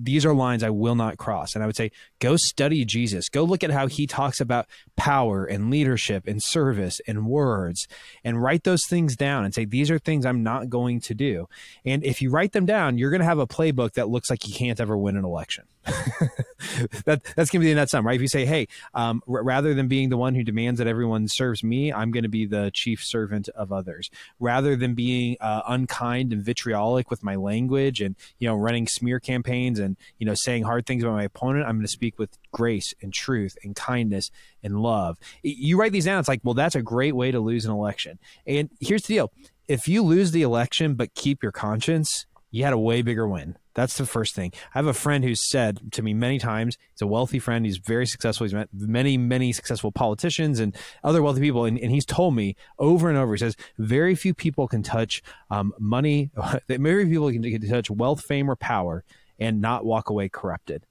These 0.00 0.26
are 0.26 0.34
lines 0.34 0.64
I 0.64 0.70
will 0.70 0.96
not 0.96 1.16
cross. 1.16 1.54
And 1.54 1.62
I 1.62 1.66
would 1.66 1.76
say, 1.76 1.92
go 2.18 2.36
study 2.36 2.84
Jesus. 2.84 3.28
Go 3.28 3.44
look 3.44 3.62
at 3.62 3.70
how 3.70 3.86
he 3.86 4.04
talks 4.04 4.40
about 4.40 4.66
power 4.96 5.44
and 5.44 5.70
leadership 5.70 6.26
and 6.26 6.42
service 6.42 7.00
and 7.06 7.24
words 7.24 7.86
and 8.24 8.42
write 8.42 8.64
those 8.64 8.84
things 8.88 9.14
down 9.14 9.44
and 9.44 9.54
say, 9.54 9.64
these 9.64 9.88
are 9.88 9.98
things 10.00 10.26
I'm 10.26 10.42
not 10.42 10.70
going 10.70 11.00
to 11.02 11.14
do. 11.14 11.46
And 11.84 12.02
if 12.02 12.20
you 12.20 12.30
write 12.30 12.50
them 12.50 12.66
down, 12.66 12.98
you're 12.98 13.10
going 13.10 13.20
to 13.20 13.26
have 13.26 13.38
a 13.38 13.46
playbook 13.46 13.92
that 13.92 14.08
looks 14.08 14.28
like 14.28 14.48
you 14.48 14.54
can't 14.54 14.80
ever 14.80 14.96
win 14.96 15.16
an 15.16 15.24
election. 15.24 15.66
that, 17.04 17.22
that's 17.36 17.50
to 17.50 17.58
be 17.58 17.66
the 17.66 17.74
net 17.74 17.88
sum, 17.88 18.06
right? 18.06 18.16
If 18.16 18.22
you 18.22 18.28
say, 18.28 18.44
hey, 18.44 18.68
um, 18.94 19.22
r- 19.28 19.42
rather 19.42 19.72
than 19.74 19.88
being 19.88 20.10
the 20.10 20.16
one 20.16 20.34
who 20.34 20.44
demands 20.44 20.78
that 20.78 20.86
everyone 20.86 21.26
serves 21.28 21.64
me, 21.64 21.92
I'm 21.92 22.10
going 22.10 22.24
to 22.24 22.28
be 22.28 22.46
the 22.46 22.70
chief 22.74 23.02
servant 23.02 23.48
of 23.50 23.72
others. 23.72 24.10
Rather 24.38 24.76
than 24.76 24.94
being 24.94 25.36
uh, 25.40 25.62
unkind 25.66 26.32
and 26.32 26.42
vitriolic 26.42 27.10
with 27.10 27.22
my 27.22 27.34
language 27.34 28.00
and, 28.00 28.14
you 28.38 28.48
know, 28.48 28.56
running 28.56 28.86
smear 28.86 29.20
campaigns 29.20 29.78
and, 29.78 29.96
you 30.18 30.26
know, 30.26 30.34
saying 30.34 30.64
hard 30.64 30.86
things 30.86 31.02
about 31.02 31.14
my 31.14 31.24
opponent, 31.24 31.66
I'm 31.66 31.76
going 31.76 31.86
to 31.86 31.92
speak 31.92 32.18
with 32.18 32.36
grace 32.52 32.94
and 33.00 33.12
truth 33.12 33.56
and 33.64 33.74
kindness 33.74 34.30
and 34.62 34.80
love. 34.80 35.18
You 35.42 35.78
write 35.78 35.92
these 35.92 36.04
down, 36.04 36.20
it's 36.20 36.28
like, 36.28 36.40
well, 36.44 36.54
that's 36.54 36.74
a 36.74 36.82
great 36.82 37.16
way 37.16 37.30
to 37.30 37.40
lose 37.40 37.64
an 37.64 37.72
election. 37.72 38.18
And 38.46 38.70
here's 38.80 39.02
the 39.02 39.14
deal 39.14 39.32
if 39.68 39.86
you 39.86 40.02
lose 40.02 40.32
the 40.32 40.42
election 40.42 40.94
but 40.94 41.14
keep 41.14 41.44
your 41.44 41.52
conscience, 41.52 42.26
you 42.50 42.64
had 42.64 42.72
a 42.72 42.78
way 42.78 43.02
bigger 43.02 43.28
win. 43.28 43.56
That's 43.74 43.96
the 43.96 44.06
first 44.06 44.34
thing. 44.34 44.52
I 44.74 44.78
have 44.78 44.86
a 44.86 44.92
friend 44.92 45.24
who's 45.24 45.48
said 45.48 45.92
to 45.92 46.02
me 46.02 46.12
many 46.12 46.38
times, 46.38 46.76
he's 46.92 47.02
a 47.02 47.06
wealthy 47.06 47.38
friend, 47.38 47.64
he's 47.64 47.78
very 47.78 48.06
successful, 48.06 48.44
he's 48.44 48.54
met 48.54 48.68
many, 48.72 49.16
many 49.16 49.52
successful 49.52 49.92
politicians 49.92 50.58
and 50.58 50.76
other 51.04 51.22
wealthy 51.22 51.40
people. 51.40 51.64
And, 51.64 51.78
and 51.78 51.90
he's 51.90 52.04
told 52.04 52.34
me 52.34 52.56
over 52.78 53.08
and 53.08 53.16
over, 53.16 53.34
he 53.34 53.38
says, 53.38 53.56
very 53.78 54.14
few 54.14 54.34
people 54.34 54.66
can 54.66 54.82
touch 54.82 55.22
um, 55.50 55.72
money, 55.78 56.30
very 56.68 57.04
few 57.04 57.12
people 57.12 57.32
can, 57.32 57.42
can 57.42 57.68
touch 57.68 57.90
wealth, 57.90 58.22
fame, 58.22 58.50
or 58.50 58.56
power 58.56 59.04
and 59.38 59.60
not 59.60 59.84
walk 59.84 60.10
away 60.10 60.28
corrupted. 60.28 60.84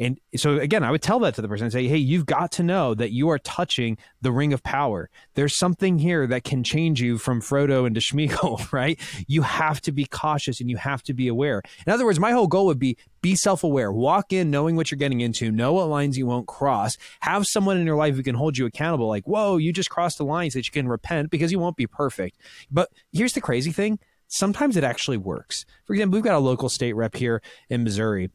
And 0.00 0.18
so 0.34 0.58
again, 0.58 0.82
I 0.82 0.90
would 0.90 1.02
tell 1.02 1.18
that 1.20 1.34
to 1.34 1.42
the 1.42 1.48
person 1.48 1.64
and 1.64 1.72
say, 1.72 1.86
"Hey, 1.86 1.98
you've 1.98 2.24
got 2.24 2.50
to 2.52 2.62
know 2.62 2.94
that 2.94 3.12
you 3.12 3.28
are 3.28 3.38
touching 3.38 3.98
the 4.22 4.32
ring 4.32 4.54
of 4.54 4.62
power. 4.62 5.10
There's 5.34 5.56
something 5.56 5.98
here 5.98 6.26
that 6.26 6.42
can 6.42 6.64
change 6.64 7.02
you 7.02 7.18
from 7.18 7.42
Frodo 7.42 7.86
into 7.86 8.00
Smeagol, 8.00 8.72
right? 8.72 8.98
You 9.28 9.42
have 9.42 9.82
to 9.82 9.92
be 9.92 10.06
cautious 10.06 10.58
and 10.58 10.70
you 10.70 10.78
have 10.78 11.02
to 11.02 11.12
be 11.12 11.28
aware. 11.28 11.60
In 11.86 11.92
other 11.92 12.06
words, 12.06 12.18
my 12.18 12.32
whole 12.32 12.46
goal 12.46 12.64
would 12.66 12.78
be 12.78 12.96
be 13.20 13.36
self-aware. 13.36 13.92
Walk 13.92 14.32
in 14.32 14.50
knowing 14.50 14.74
what 14.74 14.90
you're 14.90 14.96
getting 14.96 15.20
into, 15.20 15.52
know 15.52 15.74
what 15.74 15.88
lines 15.88 16.16
you 16.16 16.24
won't 16.24 16.46
cross. 16.46 16.96
Have 17.20 17.46
someone 17.46 17.76
in 17.76 17.84
your 17.84 17.96
life 17.96 18.14
who 18.14 18.22
can 18.22 18.34
hold 18.34 18.56
you 18.56 18.64
accountable 18.64 19.06
like, 19.06 19.26
"Whoa, 19.26 19.58
you 19.58 19.70
just 19.70 19.90
crossed 19.90 20.16
the 20.16 20.24
lines 20.24 20.54
that 20.54 20.66
you 20.66 20.72
can 20.72 20.88
repent 20.88 21.30
because 21.30 21.52
you 21.52 21.58
won't 21.58 21.76
be 21.76 21.86
perfect." 21.86 22.38
But 22.70 22.88
here's 23.12 23.34
the 23.34 23.42
crazy 23.42 23.70
thing, 23.70 23.98
sometimes 24.28 24.76
it 24.78 24.84
actually 24.84 25.18
works. 25.18 25.66
For 25.84 25.92
example, 25.92 26.16
we've 26.16 26.24
got 26.24 26.36
a 26.36 26.38
local 26.38 26.70
state 26.70 26.94
rep 26.94 27.16
here 27.16 27.42
in 27.68 27.84
Missouri 27.84 28.30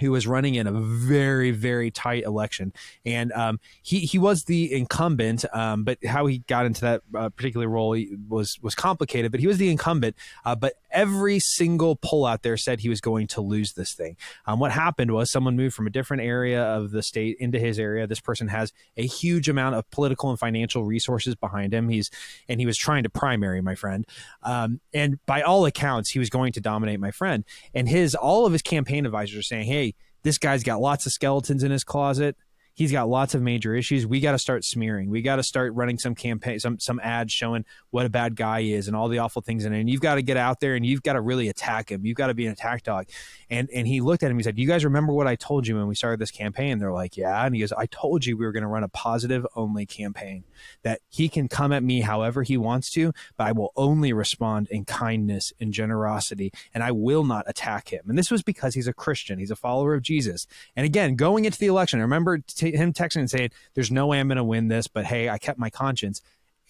who 0.00 0.10
was 0.10 0.26
running 0.26 0.54
in 0.54 0.66
a 0.66 0.72
very 0.72 1.50
very 1.50 1.90
tight 1.90 2.24
election. 2.24 2.72
And 3.04 3.32
um, 3.32 3.60
he 3.82 4.00
he 4.00 4.18
was 4.18 4.44
the 4.44 4.72
incumbent 4.72 5.44
um, 5.52 5.84
but 5.84 6.04
how 6.04 6.26
he 6.26 6.38
got 6.40 6.66
into 6.66 6.80
that 6.82 7.02
uh, 7.14 7.28
particular 7.30 7.68
role 7.68 7.96
was 8.28 8.58
was 8.62 8.74
complicated 8.74 9.30
but 9.30 9.40
he 9.40 9.46
was 9.46 9.58
the 9.58 9.70
incumbent 9.70 10.16
uh, 10.44 10.54
but 10.54 10.74
every 10.90 11.38
single 11.38 11.96
poll 11.96 12.26
out 12.26 12.42
there 12.42 12.56
said 12.56 12.80
he 12.80 12.88
was 12.88 13.00
going 13.00 13.26
to 13.28 13.40
lose 13.40 13.72
this 13.72 13.92
thing. 13.94 14.16
Um, 14.46 14.58
what 14.58 14.72
happened 14.72 15.12
was 15.12 15.30
someone 15.30 15.56
moved 15.56 15.74
from 15.74 15.86
a 15.86 15.90
different 15.90 16.22
area 16.22 16.62
of 16.62 16.90
the 16.90 17.02
state 17.02 17.36
into 17.38 17.58
his 17.58 17.78
area. 17.78 18.06
This 18.06 18.20
person 18.20 18.48
has 18.48 18.72
a 18.96 19.06
huge 19.06 19.48
amount 19.48 19.74
of 19.74 19.90
political 19.90 20.30
and 20.30 20.38
financial 20.38 20.84
resources 20.84 21.34
behind 21.34 21.72
him. 21.74 21.88
He's 21.88 22.10
and 22.48 22.60
he 22.60 22.66
was 22.66 22.76
trying 22.76 23.02
to 23.02 23.10
primary 23.10 23.60
my 23.60 23.74
friend. 23.74 24.06
Um, 24.42 24.80
and 24.92 25.24
by 25.26 25.42
all 25.42 25.66
accounts 25.66 26.10
he 26.10 26.18
was 26.18 26.30
going 26.30 26.52
to 26.52 26.60
dominate 26.60 27.00
my 27.00 27.10
friend. 27.10 27.44
And 27.74 27.88
his 27.88 28.14
all 28.14 28.46
of 28.46 28.52
his 28.52 28.62
campaign 28.62 29.06
advisors 29.06 29.38
are 29.38 29.42
saying 29.42 29.66
hey 29.66 29.87
this 30.22 30.38
guy's 30.38 30.62
got 30.62 30.80
lots 30.80 31.06
of 31.06 31.12
skeletons 31.12 31.62
in 31.62 31.70
his 31.70 31.84
closet. 31.84 32.36
He's 32.78 32.92
got 32.92 33.08
lots 33.08 33.34
of 33.34 33.42
major 33.42 33.74
issues. 33.74 34.06
We 34.06 34.20
got 34.20 34.32
to 34.32 34.38
start 34.38 34.64
smearing. 34.64 35.10
We 35.10 35.20
got 35.20 35.36
to 35.36 35.42
start 35.42 35.74
running 35.74 35.98
some 35.98 36.14
campaign, 36.14 36.60
some 36.60 36.78
some 36.78 37.00
ads 37.00 37.32
showing 37.32 37.64
what 37.90 38.06
a 38.06 38.08
bad 38.08 38.36
guy 38.36 38.60
is 38.60 38.86
and 38.86 38.96
all 38.96 39.08
the 39.08 39.18
awful 39.18 39.42
things 39.42 39.64
in 39.64 39.72
it. 39.74 39.80
And 39.80 39.90
you've 39.90 40.00
got 40.00 40.14
to 40.14 40.22
get 40.22 40.36
out 40.36 40.60
there 40.60 40.76
and 40.76 40.86
you've 40.86 41.02
got 41.02 41.14
to 41.14 41.20
really 41.20 41.48
attack 41.48 41.90
him. 41.90 42.06
You've 42.06 42.16
got 42.16 42.28
to 42.28 42.34
be 42.34 42.46
an 42.46 42.52
attack 42.52 42.84
dog. 42.84 43.06
And 43.50 43.68
and 43.74 43.88
he 43.88 44.00
looked 44.00 44.22
at 44.22 44.26
him. 44.26 44.32
And 44.32 44.40
he 44.40 44.44
said, 44.44 44.58
"You 44.58 44.68
guys 44.68 44.84
remember 44.84 45.12
what 45.12 45.26
I 45.26 45.34
told 45.34 45.66
you 45.66 45.76
when 45.76 45.88
we 45.88 45.96
started 45.96 46.20
this 46.20 46.30
campaign?" 46.30 46.78
They're 46.78 46.92
like, 46.92 47.16
"Yeah." 47.16 47.44
And 47.44 47.52
he 47.52 47.60
goes, 47.60 47.72
"I 47.72 47.86
told 47.86 48.24
you 48.24 48.36
we 48.36 48.46
were 48.46 48.52
going 48.52 48.62
to 48.62 48.68
run 48.68 48.84
a 48.84 48.88
positive 48.88 49.44
only 49.56 49.84
campaign. 49.84 50.44
That 50.84 51.00
he 51.08 51.28
can 51.28 51.48
come 51.48 51.72
at 51.72 51.82
me 51.82 52.02
however 52.02 52.44
he 52.44 52.56
wants 52.56 52.90
to, 52.92 53.12
but 53.36 53.48
I 53.48 53.52
will 53.52 53.72
only 53.74 54.12
respond 54.12 54.68
in 54.70 54.84
kindness 54.84 55.52
and 55.58 55.72
generosity, 55.72 56.52
and 56.72 56.84
I 56.84 56.92
will 56.92 57.24
not 57.24 57.44
attack 57.48 57.88
him." 57.88 58.04
And 58.06 58.16
this 58.16 58.30
was 58.30 58.44
because 58.44 58.74
he's 58.74 58.86
a 58.86 58.92
Christian. 58.92 59.40
He's 59.40 59.50
a 59.50 59.56
follower 59.56 59.94
of 59.94 60.02
Jesus. 60.02 60.46
And 60.76 60.86
again, 60.86 61.16
going 61.16 61.44
into 61.44 61.58
the 61.58 61.66
election, 61.66 62.00
remember 62.00 62.38
him 62.74 62.92
texting 62.92 63.20
and 63.20 63.30
saying, 63.30 63.50
"There's 63.74 63.90
no 63.90 64.06
way 64.06 64.20
I'm 64.20 64.28
going 64.28 64.36
to 64.36 64.44
win 64.44 64.68
this, 64.68 64.88
but 64.88 65.04
hey, 65.04 65.28
I 65.28 65.38
kept 65.38 65.58
my 65.58 65.70
conscience." 65.70 66.20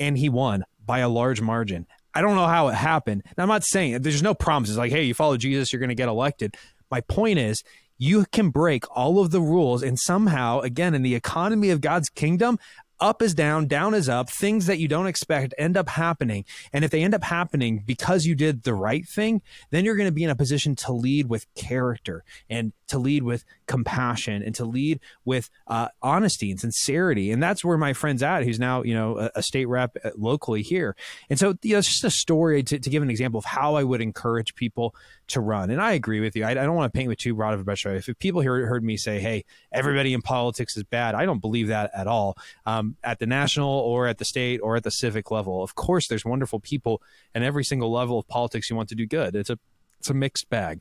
And 0.01 0.17
he 0.17 0.29
won 0.29 0.65
by 0.85 1.01
a 1.01 1.09
large 1.09 1.41
margin. 1.41 1.87
I 2.15 2.21
don't 2.21 2.35
know 2.35 2.47
how 2.47 2.69
it 2.69 2.75
happened. 2.75 3.23
I'm 3.37 3.49
not 3.49 3.65
saying 3.65 4.03
there's 4.03 4.23
no 4.23 4.35
promises 4.35 4.77
like, 4.77 4.91
hey, 4.91 5.05
you 5.05 5.15
follow 5.15 5.37
Jesus, 5.37 5.73
you're 5.73 5.81
going 5.81 5.89
to 5.91 5.95
get 5.95 6.09
elected. 6.09 6.57
My 6.91 7.01
point 7.03 7.39
is, 7.39 7.63
you 7.99 8.25
can 8.33 8.51
break 8.51 8.85
all 8.97 9.21
of 9.21 9.31
the 9.31 9.41
rules 9.41 9.83
and 9.83 9.99
somehow, 9.99 10.61
again, 10.61 10.95
in 10.95 11.03
the 11.03 11.15
economy 11.15 11.71
of 11.71 11.81
God's 11.81 12.09
kingdom, 12.09 12.59
up 13.01 13.23
is 13.23 13.35
down, 13.35 13.67
down 13.67 13.95
is 13.95 14.09
up. 14.09 14.31
Things 14.31 14.67
that 14.67 14.79
you 14.79 14.89
don't 14.89 15.07
expect 15.07 15.55
end 15.59 15.77
up 15.77 15.89
happening. 15.89 16.45
And 16.73 16.85
if 16.85 16.91
they 16.91 17.03
end 17.03 17.15
up 17.15 17.25
happening 17.25 17.83
because 17.87 18.27
you 18.27 18.35
did 18.35 18.63
the 18.63 18.75
right 18.75 19.07
thing, 19.07 19.43
then 19.71 19.85
you're 19.85 19.97
going 19.97 20.09
to 20.09 20.13
be 20.13 20.25
in 20.25 20.31
a 20.31 20.37
position 20.37 20.75
to 20.77 20.93
lead 20.93 21.29
with 21.29 21.53
character 21.55 22.25
and 22.49 22.73
to 22.89 22.99
lead 22.99 23.23
with 23.23 23.45
compassion 23.67 24.43
and 24.43 24.55
to 24.55 24.65
lead 24.65 25.01
with 25.25 25.51
uh, 25.67 25.89
honesty 26.03 26.51
and 26.51 26.61
sincerity. 26.61 27.31
And 27.31 27.43
that's 27.43 27.65
where 27.65 27.79
my 27.79 27.93
friend's 27.93 28.23
at, 28.23 28.45
who's 28.45 28.59
now, 28.59 28.83
you 28.83 28.95
know, 28.95 29.19
a, 29.19 29.31
a 29.37 29.43
state 29.43 29.67
rep 29.67 29.97
uh, 30.03 30.11
locally 30.17 30.63
here. 30.63 30.97
And 31.29 31.39
so, 31.39 31.55
you 31.63 31.75
know, 31.75 31.79
it's 31.79 31.89
just 31.89 32.05
a 32.05 32.11
story 32.11 32.63
to, 32.65 32.79
to 32.79 32.91
give 32.91 33.03
an 33.03 33.11
example 33.11 33.39
of 33.39 33.45
how 33.45 33.75
I 33.75 33.85
would 33.85 34.01
encourage 34.01 34.55
people 34.55 34.95
to 35.29 35.41
run. 35.41 35.71
And 35.71 35.81
I 35.81 35.93
agree 35.93 36.21
with 36.21 36.35
you. 36.35 36.45
I, 36.45 36.51
I 36.51 36.55
don't 36.55 36.75
want 36.75 36.93
to 36.93 36.97
paint 36.97 37.09
with 37.09 37.19
too 37.19 37.35
broad 37.35 37.55
of 37.55 37.61
a 37.61 37.65
brush. 37.65 37.87
If 37.87 38.09
people 38.19 38.41
hear, 38.41 38.67
heard 38.67 38.83
me 38.83 38.97
say, 38.97 39.21
hey, 39.21 39.45
everybody 39.73 40.15
in 40.15 40.23
politics 40.23 40.77
is 40.77 40.85
bad, 40.85 41.15
I 41.15 41.25
don't 41.25 41.41
believe 41.41 41.69
that 41.69 41.91
at 41.95 42.07
all. 42.07 42.37
Um, 42.67 42.97
at 43.05 43.19
the 43.19 43.27
national 43.27 43.69
or 43.69 44.07
at 44.07 44.19
the 44.19 44.25
state 44.25 44.61
or 44.63 44.77
at 44.77 44.85
the 44.85 44.91
civic 44.91 45.31
level, 45.31 45.63
of 45.63 45.75
course, 45.75 46.09
there's 46.09 46.25
wonderful 46.25 46.61
people 46.61 47.03
and 47.35 47.45
every 47.45 47.65
single 47.65 47.93
level 47.93 48.19
of 48.19 48.27
politics 48.27 48.69
you 48.71 48.77
want 48.77 48.89
to 48.89 48.95
do 48.95 49.07
good. 49.07 49.37
It's 49.37 49.51
a, 49.51 49.59
it's 49.99 50.11
a 50.11 50.15
mixed 50.15 50.49
bag. 50.49 50.81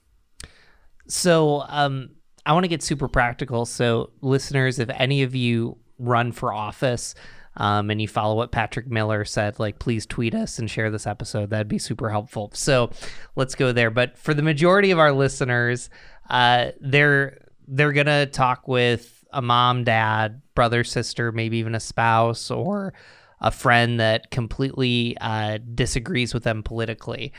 So, 1.07 1.63
um, 1.67 2.09
I 2.45 2.53
want 2.53 2.63
to 2.63 2.69
get 2.69 2.81
super 2.81 3.09
practical. 3.09 3.65
So, 3.65 4.11
listeners, 4.21 4.79
if 4.79 4.89
any 4.93 5.23
of 5.23 5.35
you 5.35 5.77
run 5.99 6.31
for 6.31 6.53
office, 6.53 7.13
um, 7.57 7.89
and 7.89 7.99
you 7.99 8.07
follow 8.07 8.35
what 8.35 8.51
Patrick 8.51 8.87
Miller 8.87 9.25
said, 9.25 9.59
like 9.59 9.79
please 9.79 10.05
tweet 10.05 10.33
us 10.33 10.59
and 10.59 10.69
share 10.69 10.89
this 10.89 11.07
episode. 11.07 11.49
That'd 11.49 11.67
be 11.67 11.79
super 11.79 12.09
helpful. 12.09 12.51
So 12.53 12.91
let's 13.35 13.55
go 13.55 13.71
there. 13.71 13.89
But 13.89 14.17
for 14.17 14.33
the 14.33 14.43
majority 14.43 14.91
of 14.91 14.99
our 14.99 15.11
listeners, 15.11 15.89
uh, 16.29 16.69
they're 16.79 17.39
they're 17.67 17.93
gonna 17.93 18.27
talk 18.27 18.67
with 18.67 19.25
a 19.33 19.41
mom, 19.41 19.83
dad, 19.83 20.41
brother, 20.55 20.83
sister, 20.83 21.31
maybe 21.31 21.57
even 21.57 21.75
a 21.75 21.79
spouse 21.79 22.49
or 22.49 22.93
a 23.41 23.51
friend 23.51 23.99
that 23.99 24.31
completely 24.31 25.17
uh, 25.19 25.57
disagrees 25.75 26.33
with 26.33 26.43
them 26.43 26.63
politically. 26.63 27.33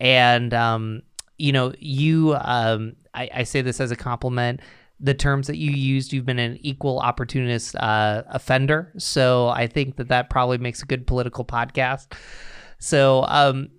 And 0.00 0.52
um, 0.54 1.02
you 1.36 1.52
know, 1.52 1.74
you 1.78 2.34
um, 2.40 2.96
I, 3.12 3.30
I 3.34 3.42
say 3.44 3.60
this 3.60 3.80
as 3.80 3.90
a 3.90 3.96
compliment 3.96 4.60
the 5.00 5.14
terms 5.14 5.46
that 5.46 5.56
you 5.56 5.70
used, 5.70 6.12
you've 6.12 6.26
been 6.26 6.38
an 6.38 6.58
equal 6.60 6.98
opportunist 7.00 7.74
uh, 7.76 8.22
offender. 8.28 8.92
So 8.98 9.48
I 9.48 9.66
think 9.66 9.96
that 9.96 10.08
that 10.08 10.28
probably 10.28 10.58
makes 10.58 10.82
a 10.82 10.86
good 10.86 11.06
political 11.06 11.44
podcast. 11.44 12.12
So, 12.78 13.24
um, 13.26 13.70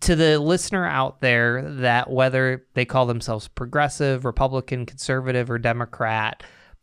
to 0.00 0.16
the 0.16 0.38
listener 0.40 0.84
out 0.84 1.20
there, 1.20 1.62
that 1.62 2.10
whether 2.10 2.66
they 2.74 2.84
call 2.84 3.06
themselves 3.06 3.46
progressive, 3.46 4.24
Republican, 4.24 4.84
conservative, 4.84 5.48
or 5.48 5.58
Democrat, 5.58 6.42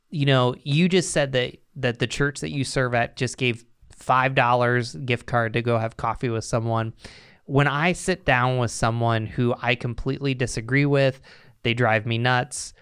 you 0.09 0.25
know, 0.25 0.55
you 0.63 0.87
just 0.87 1.11
said 1.11 1.33
that 1.33 1.57
that 1.75 1.99
the 1.99 2.07
church 2.07 2.39
that 2.39 2.51
you 2.51 2.63
serve 2.63 2.93
at 2.93 3.17
just 3.17 3.37
gave 3.37 3.65
five 3.91 4.35
dollars 4.35 4.95
gift 4.95 5.25
card 5.25 5.53
to 5.53 5.61
go 5.61 5.77
have 5.77 5.97
coffee 5.97 6.29
with 6.29 6.45
someone. 6.45 6.93
When 7.45 7.67
I 7.67 7.91
sit 7.91 8.23
down 8.23 8.57
with 8.57 8.71
someone 8.71 9.25
who 9.25 9.53
I 9.61 9.75
completely 9.75 10.33
disagree 10.33 10.85
with, 10.85 11.19
they 11.63 11.73
drive 11.73 12.05
me 12.05 12.17
nuts 12.17 12.73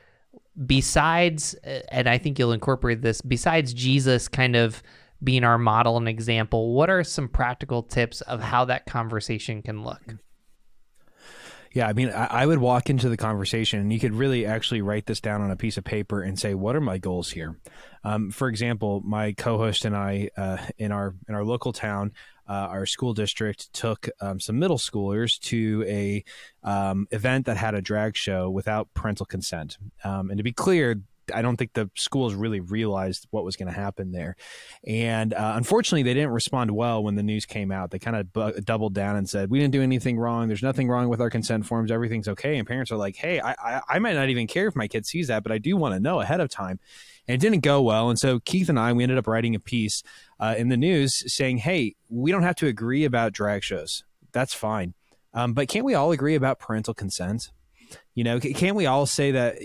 besides, 0.66 1.54
and 1.90 2.08
I 2.10 2.18
think 2.18 2.38
you'll 2.40 2.52
incorporate 2.52 3.02
this, 3.02 3.22
besides 3.22 3.74
Jesus 3.74 4.28
kind 4.28 4.56
of 4.56 4.84
being 5.24 5.44
our 5.44 5.58
model 5.58 5.98
and 5.98 6.08
example, 6.08 6.74
what 6.74 6.90
are 6.90 7.04
some 7.04 7.30
practical 7.30 7.84
tips 7.84 8.22
of 8.22 8.42
how 8.42 8.66
that 8.66 8.86
conversation 8.86 9.62
can 9.62 9.84
look? 9.84 10.16
Yeah, 11.74 11.88
I 11.88 11.94
mean, 11.94 12.10
I, 12.10 12.26
I, 12.26 12.46
would 12.46 12.60
walk 12.60 12.90
into 12.90 13.08
the 13.08 13.16
conversation 13.16 13.80
and 13.80 13.94
you 13.94 14.00
could 14.00 14.14
really 14.14 14.46
actually 14.46 14.82
write 14.82 15.06
this 15.06 15.22
down 15.22 15.42
on 15.42 15.52
a 15.52 15.56
piece 15.56 15.78
of 15.78 15.86
paper 15.86 16.22
and 16.22 16.38
say, 16.38 16.54
"What 16.54 16.76
are 16.76 16.82
my 16.82 16.98
goals 16.98 17.32
here?" 17.32 17.58
Um, 18.04 18.30
for 18.30 18.50
example, 18.50 19.02
my 19.06 19.32
co-host 19.32 19.86
and 19.86 19.96
I 19.96 20.30
uh, 20.36 20.58
in 20.78 20.92
our 20.92 21.16
in 21.30 21.36
our 21.36 21.46
local 21.46 21.72
town, 21.72 22.12
uh, 22.48 22.68
our 22.70 22.86
school 22.86 23.14
district 23.14 23.72
took 23.72 24.10
um, 24.20 24.42
some 24.42 24.60
middle 24.60 24.78
schoolers 24.78 25.40
to 25.44 25.86
a 25.88 26.26
um, 26.64 27.08
event 27.12 27.46
that 27.46 27.56
had 27.56 27.74
a 27.74 27.82
drag 27.82 28.18
show 28.18 28.50
without 28.50 28.94
parental 28.94 29.26
consent. 29.26 29.78
Um, 30.04 30.30
and 30.30 30.38
to 30.40 30.44
be 30.44 30.52
clear, 30.52 31.02
I 31.34 31.42
don't 31.42 31.58
think 31.58 31.74
the 31.74 31.90
schools 31.96 32.34
really 32.34 32.60
realized 32.60 33.28
what 33.32 33.44
was 33.44 33.56
going 33.56 33.68
to 33.68 33.74
happen 33.74 34.12
there. 34.12 34.36
And 34.86 35.34
uh, 35.34 35.54
unfortunately, 35.56 36.04
they 36.04 36.14
didn't 36.14 36.32
respond 36.32 36.72
well 36.72 37.04
when 37.04 37.16
the 37.16 37.24
news 37.24 37.46
came 37.46 37.72
out. 37.72 37.92
They 37.92 38.00
kind 38.00 38.16
of 38.16 38.32
bu- 38.34 38.62
doubled 38.62 38.94
down 38.94 39.16
and 39.16 39.30
said, 39.30 39.50
We 39.50 39.60
didn't 39.60 39.74
do 39.74 39.82
anything 39.82 40.18
wrong. 40.18 40.48
There's 40.48 40.64
nothing 40.64 40.88
wrong 40.88 41.10
with 41.10 41.22
our 41.22 41.30
consent 41.30 41.66
forms. 41.66 41.92
Everything's 41.92 42.28
okay. 42.28 42.58
And 42.58 42.68
parents 42.68 42.92
are 42.92 42.98
like, 42.98 43.16
Hey, 43.16 43.40
I, 43.40 43.52
I, 43.52 43.82
I 43.90 44.00
might 44.00 44.16
not 44.16 44.30
even 44.30 44.48
care 44.48 44.68
if 44.68 44.76
my 44.76 44.88
kid 44.88 45.06
sees 45.06 45.28
that, 45.28 45.44
but 45.44 45.52
I 45.52 45.58
do 45.58 45.78
want 45.78 45.94
to 45.96 46.00
know 46.00 46.22
ahead 46.22 46.40
of 46.40 46.50
time 46.50 46.80
and 47.28 47.36
it 47.36 47.42
didn't 47.46 47.64
go 47.64 47.82
well. 47.82 48.10
And 48.10 48.20
so 48.20 48.40
Keith 48.40 48.70
and 48.70 48.80
I, 48.80 48.92
we 48.94 49.04
ended 49.04 49.18
up 49.18 49.28
writing 49.28 49.56
a 49.56 49.60
piece 49.60 50.04
uh, 50.40 50.56
in 50.58 50.70
the 50.70 50.78
news 50.78 51.24
saying, 51.34 51.58
"Hey, 51.60 51.96
we 52.10 52.32
don't 52.32 52.44
have 52.44 52.56
to 52.58 52.68
agree 52.68 53.06
about 53.06 53.34
drag 53.34 53.64
shows. 53.64 54.04
That's 54.32 54.54
fine, 54.54 54.94
um, 55.34 55.54
but 55.54 55.68
can't 55.68 55.86
we 55.86 55.94
all 55.94 56.12
agree 56.12 56.36
about 56.36 56.60
parental 56.60 56.94
consent?" 56.94 57.52
You 58.14 58.24
know, 58.24 58.40
can't 58.40 58.76
we 58.76 58.86
all 58.86 59.06
say 59.06 59.32
that 59.32 59.58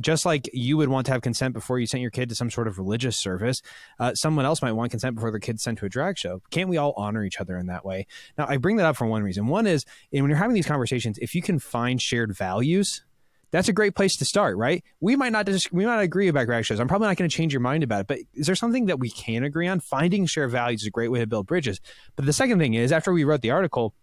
just 0.00 0.24
like 0.24 0.48
you 0.52 0.76
would 0.76 0.88
want 0.88 1.06
to 1.06 1.12
have 1.12 1.22
consent 1.22 1.54
before 1.54 1.78
you 1.78 1.86
sent 1.86 2.00
your 2.00 2.10
kid 2.10 2.28
to 2.28 2.34
some 2.34 2.50
sort 2.50 2.68
of 2.68 2.78
religious 2.78 3.16
service, 3.16 3.60
uh, 3.98 4.14
someone 4.14 4.44
else 4.44 4.62
might 4.62 4.72
want 4.72 4.90
consent 4.90 5.14
before 5.14 5.30
their 5.30 5.40
kid 5.40 5.60
sent 5.60 5.78
to 5.78 5.86
a 5.86 5.88
drag 5.88 6.16
show? 6.18 6.40
Can't 6.50 6.68
we 6.68 6.76
all 6.76 6.94
honor 6.96 7.24
each 7.24 7.40
other 7.40 7.56
in 7.56 7.66
that 7.66 7.84
way? 7.84 8.06
Now, 8.36 8.46
I 8.48 8.56
bring 8.56 8.76
that 8.76 8.86
up 8.86 8.96
for 8.96 9.06
one 9.06 9.22
reason. 9.22 9.46
One 9.46 9.66
is 9.66 9.84
when 10.10 10.28
you're 10.28 10.36
having 10.36 10.54
these 10.54 10.66
conversations, 10.66 11.18
if 11.18 11.34
you 11.34 11.42
can 11.42 11.58
find 11.58 12.00
shared 12.00 12.36
values, 12.36 13.04
that's 13.50 13.68
a 13.68 13.72
great 13.72 13.94
place 13.94 14.16
to 14.16 14.24
start, 14.24 14.56
right? 14.56 14.84
We 15.00 15.16
might 15.16 15.32
not 15.32 15.46
dis- 15.46 15.72
we 15.72 15.86
might 15.86 15.96
not 15.96 16.02
agree 16.02 16.28
about 16.28 16.46
drag 16.46 16.64
shows. 16.64 16.80
I'm 16.80 16.88
probably 16.88 17.08
not 17.08 17.16
going 17.16 17.30
to 17.30 17.36
change 17.36 17.52
your 17.52 17.60
mind 17.60 17.82
about 17.82 18.02
it, 18.02 18.06
but 18.06 18.18
is 18.34 18.46
there 18.46 18.54
something 18.54 18.86
that 18.86 18.98
we 18.98 19.10
can 19.10 19.42
agree 19.42 19.66
on? 19.66 19.80
Finding 19.80 20.26
shared 20.26 20.50
values 20.50 20.82
is 20.82 20.86
a 20.86 20.90
great 20.90 21.10
way 21.10 21.20
to 21.20 21.26
build 21.26 21.46
bridges. 21.46 21.80
But 22.16 22.26
the 22.26 22.32
second 22.32 22.58
thing 22.58 22.74
is, 22.74 22.92
after 22.92 23.12
we 23.12 23.24
wrote 23.24 23.40
the 23.40 23.50
article, 23.50 23.94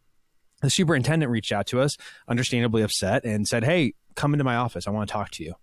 the 0.62 0.70
superintendent 0.70 1.32
reached 1.32 1.52
out 1.52 1.68
to 1.68 1.82
us, 1.82 1.98
understandably 2.28 2.82
upset, 2.82 3.24
and 3.26 3.48
said, 3.48 3.64
"Hey, 3.64 3.94
come 4.16 4.34
into 4.34 4.44
my 4.44 4.56
office. 4.56 4.88
I 4.88 4.92
want 4.92 5.08
to 5.08 5.14
talk 5.14 5.32
to 5.32 5.44
you." 5.44 5.56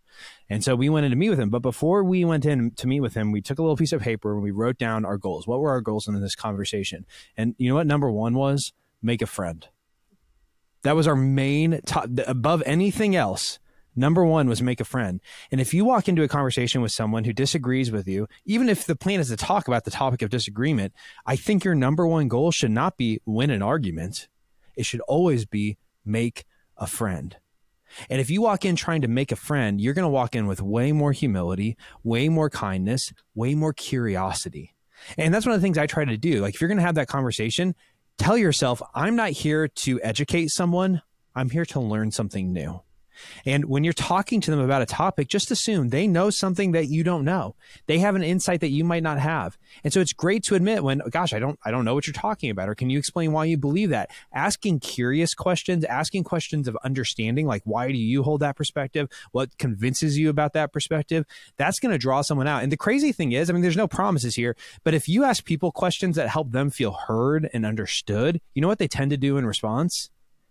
And 0.51 0.63
so 0.63 0.77
we 0.77 0.89
went 0.89 1.07
in 1.07 1.11
to 1.11 1.17
meet 1.17 1.31
with 1.31 1.41
him. 1.41 1.51
But 1.51 1.63
before 1.63 2.05
we 2.05 2.25
went 2.25 2.45
in 2.45 2.73
to 2.73 2.87
meet 2.87 3.01
with 3.01 3.15
him, 3.15 3.33
we 3.33 3.41
took 3.41 3.59
a 3.59 3.63
little 3.63 3.77
piece 3.77 3.93
of 3.93 4.03
paper 4.03 4.35
and 4.35 4.43
we 4.43 4.51
wrote 4.51 4.79
down 4.79 5.05
our 5.05 5.17
goals. 5.17 5.47
What 5.47 5.61
were 5.61 5.71
our 5.71 5.81
goals 5.81 6.07
in 6.07 6.21
this 6.21 6.35
conversation? 6.35 7.07
And 7.37 7.55
you 7.59 7.69
know 7.69 7.77
what? 7.77 7.87
Number 7.87 8.11
one 8.11 8.35
was 8.35 8.73
make 9.01 9.23
a 9.23 9.27
friend. 9.27 9.67
That 10.83 10.97
was 10.97 11.07
our 11.07 11.17
main 11.17 11.81
top 11.87 12.09
above 12.27 12.63
anything 12.67 13.17
else 13.17 13.59
Number 13.95 14.25
one 14.25 14.49
was 14.49 14.63
make 14.63 14.81
a 14.81 14.85
friend. 14.85 15.21
And 15.51 15.61
if 15.61 15.75
you 15.75 15.85
walk 15.85 16.09
into 16.09 16.23
a 16.23 16.29
conversation 16.29 16.81
with 16.81 16.93
someone 16.93 17.25
who 17.25 17.33
disagrees 17.33 17.91
with 17.91 18.09
you, 18.09 18.27
even 18.47 18.69
if 18.69 18.87
the 18.87 18.97
plan 18.97 19.21
is 19.21 19.29
to 19.29 19.37
talk 19.37 19.69
about 19.69 19.85
the 19.85 19.91
topic 19.91 20.23
of 20.23 20.31
disagreement, 20.31 20.95
I 21.27 21.37
think 21.37 21.65
your 21.65 21.75
number 21.75 22.07
one 22.07 22.29
goal 22.29 22.51
should 22.51 22.71
not 22.71 22.97
be 22.97 23.21
win 23.27 23.51
an 23.51 23.63
argument. 23.63 24.29
It 24.77 24.87
should 24.87 25.01
always 25.03 25.45
be 25.45 25.79
make 26.05 26.45
a 26.77 26.87
friend. 26.87 27.37
And 28.09 28.21
if 28.21 28.31
you 28.31 28.41
walk 28.41 28.65
in 28.65 28.77
trying 28.77 29.03
to 29.03 29.09
make 29.09 29.33
a 29.33 29.37
friend, 29.37 29.81
you're 29.81 29.95
going 29.95 30.05
to 30.05 30.09
walk 30.09 30.35
in 30.35 30.47
with 30.47 30.63
way 30.63 30.93
more 30.93 31.13
humility, 31.13 31.77
way 32.03 32.29
more 32.29 32.49
kindness, 32.49 33.13
way 33.35 33.55
more 33.55 33.73
curiosity. 33.73 34.75
And 35.19 35.35
that's 35.35 35.45
one 35.45 35.55
of 35.55 35.61
the 35.61 35.65
things 35.65 35.79
I 35.79 35.87
try 35.87 36.05
to 36.05 36.17
do. 36.17 36.41
Like, 36.41 36.55
if 36.55 36.61
you're 36.61 36.69
going 36.69 36.79
to 36.79 36.85
have 36.85 36.95
that 36.95 37.09
conversation, 37.09 37.75
tell 38.19 38.39
yourself, 38.39 38.81
I'm 38.95 39.17
not 39.17 39.31
here 39.31 39.69
to 39.69 40.01
educate 40.03 40.49
someone, 40.49 41.03
I'm 41.35 41.51
here 41.51 41.67
to 41.67 41.81
learn 41.81 42.11
something 42.11 42.53
new. 42.53 42.81
And 43.45 43.67
when 43.67 43.85
you're 43.85 43.93
talking 43.93 44.41
to 44.41 44.51
them 44.51 44.61
about 44.61 44.83
a 44.83 44.87
topic, 44.87 45.29
just 45.29 45.51
assume 45.51 45.89
they 45.89 46.07
know 46.07 46.31
something 46.31 46.73
that 46.73 46.89
you 46.89 47.05
don't 47.05 47.25
know. 47.25 47.55
They 47.87 47.99
have 47.99 48.15
an 48.15 48.23
insight 48.23 48.61
that 48.61 48.71
you 48.71 48.85
might 48.85 49.03
not 49.03 49.19
have. 49.19 49.59
And 49.85 49.93
so 49.93 50.01
it's 50.01 50.13
great 50.13 50.43
to 50.45 50.55
admit 50.55 50.83
when, 50.83 51.03
gosh, 51.11 51.33
I 51.33 51.39
don't, 51.39 51.59
I 51.65 51.71
don't 51.71 51.85
know 51.85 51.95
what 51.95 52.07
you're 52.07 52.15
talking 52.15 52.51
about. 52.51 52.69
Or 52.69 52.75
can 52.75 52.91
you 52.91 52.99
explain 52.99 53.33
why 53.33 53.45
you 53.47 53.57
believe 53.57 53.91
that? 53.91 54.11
Asking 54.33 54.81
curious 54.81 55.35
questions, 55.35 55.85
asking 55.85 56.25
questions 56.25 56.69
of 56.69 56.77
understanding, 56.85 57.47
like 57.47 57.63
why 57.65 57.91
do 57.91 57.99
you 57.99 58.23
hold 58.23 58.41
that 58.41 58.57
perspective? 58.57 59.09
What 59.33 59.57
convinces 59.59 60.19
you 60.19 60.29
about 60.29 60.53
that 60.55 60.73
perspective? 60.73 61.25
That's 61.57 61.79
going 61.79 61.93
to 61.93 61.99
draw 61.99 62.23
someone 62.23 62.47
out. 62.47 62.63
And 62.63 62.73
the 62.73 62.77
crazy 62.77 63.13
thing 63.13 63.33
is, 63.33 63.49
I 63.49 63.53
mean, 63.53 63.63
there's 63.63 63.77
no 63.77 63.89
promises 63.89 64.35
here, 64.35 64.57
but 64.85 64.95
if 64.95 65.09
you 65.09 65.25
ask 65.25 65.45
people 65.45 65.73
questions 65.73 66.17
that 66.17 66.29
help 66.29 66.53
them 66.53 66.71
feel 66.71 66.93
heard 66.93 67.49
and 67.53 67.67
understood, 67.67 68.41
you 68.55 68.63
know 68.63 68.69
what 68.69 68.79
they 68.79 68.89
tend 68.89 69.11
to 69.11 69.17
do 69.17 69.37
in 69.37 69.47
response? 69.47 70.11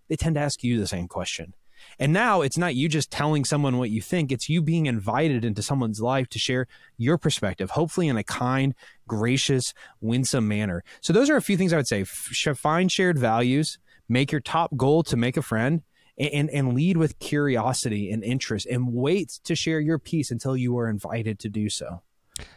They 0.09 0.15
tend 0.15 0.35
to 0.35 0.41
ask 0.41 0.63
you 0.63 0.79
the 0.79 0.87
same 0.87 1.07
question. 1.07 1.53
And 1.99 2.13
now 2.13 2.41
it's 2.41 2.57
not 2.57 2.75
you 2.75 2.89
just 2.89 3.11
telling 3.11 3.45
someone 3.45 3.77
what 3.77 3.89
you 3.89 4.01
think, 4.01 4.31
it's 4.31 4.49
you 4.49 4.61
being 4.61 4.85
invited 4.85 5.45
into 5.45 5.61
someone's 5.61 6.01
life 6.01 6.27
to 6.29 6.39
share 6.39 6.67
your 6.97 7.17
perspective, 7.17 7.71
hopefully 7.71 8.07
in 8.07 8.17
a 8.17 8.23
kind, 8.23 8.73
gracious, 9.07 9.73
winsome 9.99 10.47
manner. 10.47 10.83
So, 11.01 11.13
those 11.13 11.29
are 11.29 11.35
a 11.35 11.41
few 11.41 11.57
things 11.57 11.73
I 11.73 11.77
would 11.77 11.87
say. 11.87 12.03
Find 12.03 12.91
shared 12.91 13.19
values, 13.19 13.77
make 14.09 14.31
your 14.31 14.41
top 14.41 14.75
goal 14.75 15.03
to 15.03 15.17
make 15.17 15.37
a 15.37 15.41
friend. 15.41 15.83
And, 16.17 16.51
and 16.51 16.75
lead 16.75 16.97
with 16.97 17.17
curiosity 17.17 18.11
and 18.11 18.23
interest 18.23 18.67
and 18.67 18.93
wait 18.93 19.39
to 19.45 19.55
share 19.55 19.79
your 19.79 19.97
piece 19.97 20.29
until 20.29 20.55
you 20.55 20.77
are 20.77 20.87
invited 20.87 21.39
to 21.39 21.49
do 21.49 21.67
so. 21.67 22.03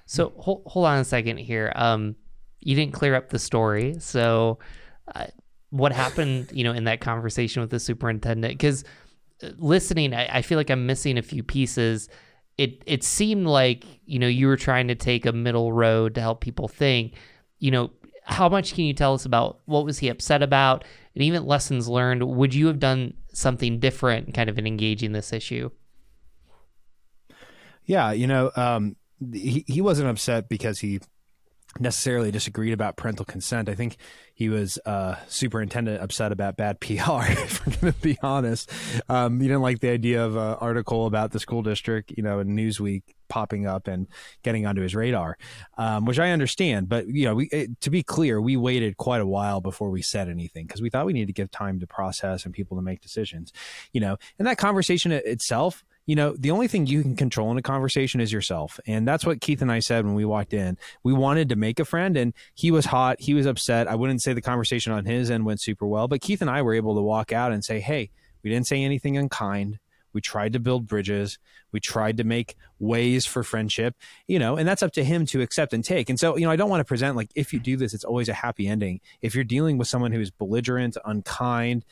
So 0.04 0.32
hold, 0.36 0.64
hold 0.66 0.84
on 0.86 0.98
a 0.98 1.04
second 1.04 1.38
here. 1.38 1.72
Um, 1.74 2.16
you 2.60 2.74
didn't 2.74 2.92
clear 2.92 3.14
up 3.14 3.30
the 3.30 3.38
story. 3.38 3.96
So 4.00 4.58
uh, 5.14 5.26
what 5.70 5.92
happened, 5.92 6.50
you 6.52 6.64
know, 6.64 6.72
in 6.72 6.84
that 6.84 7.00
conversation 7.00 7.60
with 7.60 7.70
the 7.70 7.80
superintendent? 7.80 8.54
Because 8.54 8.84
listening, 9.58 10.14
I, 10.14 10.38
I 10.38 10.42
feel 10.42 10.58
like 10.58 10.70
I'm 10.70 10.86
missing 10.86 11.18
a 11.18 11.22
few 11.22 11.42
pieces. 11.42 12.08
It 12.58 12.82
it 12.86 13.02
seemed 13.02 13.46
like 13.46 13.84
you 14.06 14.18
know 14.18 14.26
you 14.26 14.46
were 14.46 14.56
trying 14.56 14.88
to 14.88 14.94
take 14.94 15.26
a 15.26 15.32
middle 15.32 15.72
road 15.72 16.14
to 16.14 16.20
help 16.20 16.40
people 16.40 16.68
think. 16.68 17.14
You 17.58 17.70
know, 17.70 17.90
how 18.24 18.48
much 18.48 18.74
can 18.74 18.84
you 18.84 18.94
tell 18.94 19.14
us 19.14 19.24
about 19.24 19.60
what 19.66 19.84
was 19.84 19.98
he 19.98 20.08
upset 20.08 20.42
about, 20.42 20.84
and 21.14 21.24
even 21.24 21.46
lessons 21.46 21.88
learned? 21.88 22.22
Would 22.22 22.54
you 22.54 22.66
have 22.68 22.78
done 22.78 23.14
something 23.32 23.80
different, 23.80 24.34
kind 24.34 24.48
of 24.48 24.58
in 24.58 24.66
engaging 24.66 25.12
this 25.12 25.32
issue? 25.32 25.70
Yeah, 27.86 28.12
you 28.12 28.26
know, 28.26 28.50
um, 28.56 28.96
he 29.32 29.64
he 29.66 29.80
wasn't 29.80 30.08
upset 30.08 30.48
because 30.48 30.78
he 30.78 31.00
necessarily 31.80 32.30
disagreed 32.30 32.72
about 32.72 32.96
parental 32.96 33.24
consent. 33.24 33.68
I 33.68 33.74
think 33.74 33.96
he 34.34 34.48
was 34.48 34.78
uh, 34.84 35.16
superintendent 35.28 36.02
upset 36.02 36.32
about 36.32 36.56
bad 36.56 36.80
PR. 36.80 37.24
If 37.26 37.66
we're 37.66 37.76
going 37.76 37.92
to 37.92 38.00
be 38.00 38.18
honest, 38.22 38.70
um, 39.08 39.40
he 39.40 39.46
didn't 39.46 39.62
like 39.62 39.80
the 39.80 39.90
idea 39.90 40.24
of 40.24 40.36
an 40.36 40.56
article 40.60 41.06
about 41.06 41.32
the 41.32 41.40
school 41.40 41.62
district, 41.62 42.12
you 42.16 42.22
know, 42.22 42.40
in 42.40 42.48
Newsweek 42.56 43.02
popping 43.28 43.66
up 43.66 43.88
and 43.88 44.06
getting 44.42 44.66
onto 44.66 44.82
his 44.82 44.94
radar, 44.94 45.36
um, 45.78 46.04
which 46.04 46.18
I 46.18 46.30
understand. 46.30 46.88
But 46.88 47.08
you 47.08 47.24
know, 47.24 47.34
we, 47.34 47.46
it, 47.46 47.80
to 47.80 47.90
be 47.90 48.02
clear, 48.02 48.40
we 48.40 48.56
waited 48.56 48.96
quite 48.96 49.20
a 49.20 49.26
while 49.26 49.60
before 49.60 49.90
we 49.90 50.02
said 50.02 50.28
anything 50.28 50.66
because 50.66 50.82
we 50.82 50.90
thought 50.90 51.06
we 51.06 51.12
needed 51.12 51.28
to 51.28 51.32
give 51.32 51.50
time 51.50 51.80
to 51.80 51.86
process 51.86 52.44
and 52.44 52.54
people 52.54 52.76
to 52.76 52.82
make 52.82 53.00
decisions. 53.00 53.52
You 53.92 54.00
know, 54.00 54.16
and 54.38 54.46
that 54.46 54.58
conversation 54.58 55.12
itself 55.12 55.84
you 56.06 56.16
know, 56.16 56.34
the 56.38 56.50
only 56.50 56.68
thing 56.68 56.86
you 56.86 57.02
can 57.02 57.16
control 57.16 57.50
in 57.50 57.56
a 57.56 57.62
conversation 57.62 58.20
is 58.20 58.32
yourself. 58.32 58.78
And 58.86 59.08
that's 59.08 59.24
what 59.24 59.40
Keith 59.40 59.62
and 59.62 59.72
I 59.72 59.78
said 59.78 60.04
when 60.04 60.14
we 60.14 60.24
walked 60.24 60.52
in. 60.52 60.76
We 61.02 61.12
wanted 61.12 61.48
to 61.48 61.56
make 61.56 61.80
a 61.80 61.84
friend 61.84 62.16
and 62.16 62.34
he 62.54 62.70
was 62.70 62.86
hot. 62.86 63.20
He 63.20 63.34
was 63.34 63.46
upset. 63.46 63.88
I 63.88 63.94
wouldn't 63.94 64.22
say 64.22 64.32
the 64.32 64.42
conversation 64.42 64.92
on 64.92 65.06
his 65.06 65.30
end 65.30 65.46
went 65.46 65.62
super 65.62 65.86
well, 65.86 66.08
but 66.08 66.20
Keith 66.20 66.42
and 66.42 66.50
I 66.50 66.62
were 66.62 66.74
able 66.74 66.94
to 66.94 67.02
walk 67.02 67.32
out 67.32 67.52
and 67.52 67.64
say, 67.64 67.80
Hey, 67.80 68.10
we 68.42 68.50
didn't 68.50 68.66
say 68.66 68.82
anything 68.82 69.16
unkind. 69.16 69.78
We 70.12 70.20
tried 70.20 70.52
to 70.52 70.60
build 70.60 70.86
bridges. 70.86 71.38
We 71.72 71.80
tried 71.80 72.18
to 72.18 72.24
make 72.24 72.54
ways 72.78 73.26
for 73.26 73.42
friendship, 73.42 73.96
you 74.28 74.38
know, 74.38 74.56
and 74.56 74.66
that's 74.66 74.82
up 74.82 74.92
to 74.92 75.04
him 75.04 75.26
to 75.26 75.42
accept 75.42 75.72
and 75.72 75.84
take. 75.84 76.08
And 76.08 76.20
so, 76.20 76.36
you 76.36 76.44
know, 76.44 76.52
I 76.52 76.56
don't 76.56 76.70
want 76.70 76.80
to 76.80 76.84
present 76.84 77.16
like 77.16 77.30
if 77.34 77.52
you 77.52 77.58
do 77.58 77.76
this, 77.76 77.92
it's 77.92 78.04
always 78.04 78.28
a 78.28 78.32
happy 78.32 78.68
ending. 78.68 79.00
If 79.22 79.34
you're 79.34 79.42
dealing 79.42 79.76
with 79.76 79.88
someone 79.88 80.12
who's 80.12 80.30
belligerent, 80.30 80.96
unkind, 81.04 81.84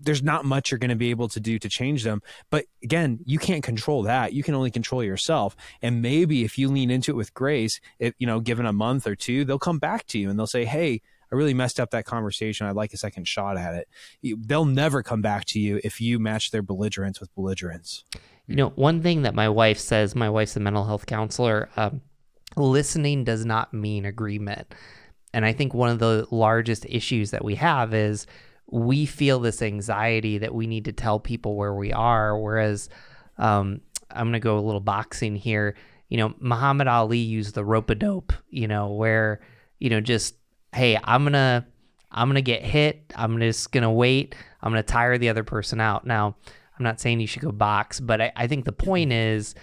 there's 0.00 0.22
not 0.22 0.44
much 0.44 0.70
you're 0.70 0.78
going 0.78 0.90
to 0.90 0.96
be 0.96 1.10
able 1.10 1.28
to 1.28 1.40
do 1.40 1.58
to 1.58 1.68
change 1.68 2.04
them. 2.04 2.22
But 2.50 2.66
again, 2.82 3.20
you 3.24 3.38
can't 3.38 3.62
control 3.62 4.02
that. 4.04 4.32
You 4.32 4.42
can 4.42 4.54
only 4.54 4.70
control 4.70 5.02
yourself. 5.02 5.56
And 5.82 6.02
maybe 6.02 6.44
if 6.44 6.58
you 6.58 6.68
lean 6.68 6.90
into 6.90 7.10
it 7.12 7.16
with 7.16 7.34
grace, 7.34 7.80
if, 7.98 8.14
you 8.18 8.26
know, 8.26 8.40
given 8.40 8.66
a 8.66 8.72
month 8.72 9.06
or 9.06 9.14
two, 9.14 9.44
they'll 9.44 9.58
come 9.58 9.78
back 9.78 10.06
to 10.08 10.18
you 10.18 10.30
and 10.30 10.38
they'll 10.38 10.46
say, 10.46 10.64
Hey, 10.64 11.02
I 11.30 11.34
really 11.34 11.54
messed 11.54 11.78
up 11.78 11.90
that 11.90 12.06
conversation. 12.06 12.66
I'd 12.66 12.76
like 12.76 12.92
a 12.92 12.96
second 12.96 13.28
shot 13.28 13.58
at 13.58 13.74
it. 13.74 14.38
They'll 14.46 14.64
never 14.64 15.02
come 15.02 15.20
back 15.20 15.44
to 15.46 15.60
you 15.60 15.80
if 15.84 16.00
you 16.00 16.18
match 16.18 16.50
their 16.50 16.62
belligerence 16.62 17.20
with 17.20 17.34
belligerence. 17.34 18.04
You 18.46 18.56
know, 18.56 18.70
one 18.70 19.02
thing 19.02 19.22
that 19.22 19.34
my 19.34 19.50
wife 19.50 19.78
says, 19.78 20.14
my 20.14 20.30
wife's 20.30 20.56
a 20.56 20.60
mental 20.60 20.86
health 20.86 21.04
counselor, 21.04 21.68
um, 21.76 22.00
listening 22.56 23.24
does 23.24 23.44
not 23.44 23.74
mean 23.74 24.06
agreement. 24.06 24.74
And 25.34 25.44
I 25.44 25.52
think 25.52 25.74
one 25.74 25.90
of 25.90 25.98
the 25.98 26.26
largest 26.30 26.86
issues 26.88 27.30
that 27.32 27.44
we 27.44 27.56
have 27.56 27.92
is 27.92 28.26
we 28.70 29.06
feel 29.06 29.40
this 29.40 29.62
anxiety 29.62 30.38
that 30.38 30.54
we 30.54 30.66
need 30.66 30.84
to 30.86 30.92
tell 30.92 31.18
people 31.18 31.56
where 31.56 31.74
we 31.74 31.92
are. 31.92 32.38
Whereas, 32.38 32.88
um, 33.38 33.80
I'm 34.10 34.26
going 34.26 34.32
to 34.34 34.40
go 34.40 34.58
a 34.58 34.60
little 34.60 34.80
boxing 34.80 35.36
here. 35.36 35.74
You 36.08 36.18
know, 36.18 36.34
Muhammad 36.38 36.88
Ali 36.88 37.18
used 37.18 37.54
the 37.54 37.64
rope 37.64 37.90
a 37.90 37.94
dope, 37.94 38.32
you 38.50 38.66
know, 38.66 38.92
where, 38.92 39.40
you 39.78 39.90
know, 39.90 40.00
just, 40.00 40.34
hey, 40.74 40.98
I'm 41.02 41.22
going 41.22 41.34
to, 41.34 41.64
I'm 42.10 42.28
going 42.28 42.36
to 42.36 42.42
get 42.42 42.62
hit. 42.62 43.12
I'm 43.14 43.38
just 43.38 43.72
going 43.72 43.82
to 43.82 43.90
wait. 43.90 44.34
I'm 44.62 44.72
going 44.72 44.82
to 44.82 44.92
tire 44.92 45.18
the 45.18 45.28
other 45.28 45.44
person 45.44 45.80
out. 45.80 46.06
Now, 46.06 46.36
I'm 46.78 46.84
not 46.84 47.00
saying 47.00 47.20
you 47.20 47.26
should 47.26 47.42
go 47.42 47.52
box, 47.52 48.00
but 48.00 48.20
I, 48.20 48.32
I 48.36 48.46
think 48.46 48.64
the 48.64 48.72
point 48.72 49.12
is, 49.12 49.54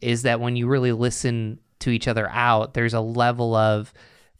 is 0.00 0.22
that 0.22 0.40
when 0.40 0.56
you 0.56 0.66
really 0.66 0.92
listen 0.92 1.60
to 1.80 1.90
each 1.90 2.08
other 2.08 2.28
out, 2.30 2.74
there's 2.74 2.94
a 2.94 3.00
level 3.00 3.54
of 3.54 3.92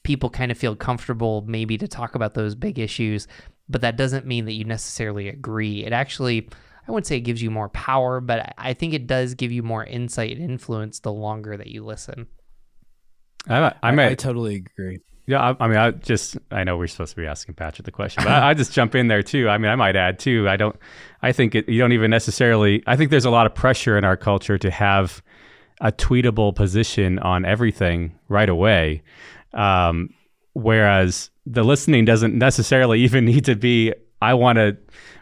people 0.03 0.31
kind 0.31 0.51
of 0.51 0.59
feel 0.59 0.75
comfortable 0.75 1.45
maybe 1.47 1.79
to 1.79 1.87
talk 1.87 2.17
about 2.17 2.35
those 2.35 2.57
big 2.57 2.79
issues 2.79 3.29
but 3.73 3.81
that 3.81 3.97
doesn't 3.97 4.27
mean 4.27 4.45
that 4.45 4.53
you 4.53 4.65
necessarily 4.65 5.29
agree. 5.29 5.85
It 5.85 5.93
actually, 5.93 6.49
I 6.87 6.93
wouldn't 6.93 7.07
say 7.07 7.17
it 7.17 7.21
gives 7.23 7.43
you 7.43 7.51
more 7.51 7.69
power, 7.71 8.21
but 8.21 8.55
I 8.59 8.75
think 8.75 8.95
it 8.95 9.07
does 9.07 9.35
give 9.35 9.51
you 9.51 9.63
more 9.63 9.85
insight 9.85 10.37
and 10.37 10.49
influence 10.49 11.01
the 11.01 11.13
longer 11.13 11.57
that 11.57 11.69
you 11.69 11.85
listen. 11.85 12.27
I, 13.49 13.59
I, 13.59 13.75
I, 13.83 14.07
I 14.07 14.15
totally 14.15 14.57
agree. 14.57 15.01
Yeah, 15.27 15.41
I, 15.41 15.65
I, 15.65 15.69
mean, 15.69 15.79
I 15.79 15.93
just 15.93 16.37
I 16.51 16.65
know 16.65 16.77
we're 16.77 16.89
supposed 16.89 17.15
to 17.15 17.21
be 17.21 17.27
asking 17.27 17.55
Patrick 17.55 17.85
the 17.85 17.93
question, 17.93 18.25
but 18.25 18.33
I, 18.33 18.51
I, 18.51 18.55
just 18.55 18.73
jump 18.73 18.95
in 18.95 19.09
there 19.09 19.23
too. 19.23 19.49
I 19.49 19.57
mean, 19.57 19.71
I 19.71 19.77
might 19.77 19.95
add 19.95 20.19
too. 20.19 20.49
I 20.49 20.57
don't. 20.57 20.77
I 21.23 21.33
think 21.33 21.55
it, 21.55 21.69
you 21.69 21.79
don't 21.79 21.93
even 21.93 22.11
necessarily. 22.11 22.83
I 22.87 22.97
think 22.97 23.11
there's 23.11 23.25
a 23.25 23.31
lot 23.31 23.47
of 23.47 23.55
pressure 23.55 23.97
in 23.97 24.05
our 24.05 24.17
culture 24.17 24.59
to 24.59 24.71
have 24.71 25.23
a 25.81 25.93
tweetable 25.93 26.55
position 26.55 27.19
on 27.21 27.45
everything 27.45 28.19
right 28.29 28.49
away, 28.49 29.03
um, 29.55 30.11
whereas 30.55 31.31
the 31.47 31.63
listening 31.63 32.05
doesn't 32.05 32.37
necessarily 32.37 33.01
even 33.05 33.25
need 33.25 33.45
to 33.47 33.57
be 33.57 33.93
I 34.21 34.35
want 34.35 34.57
to 34.57 34.77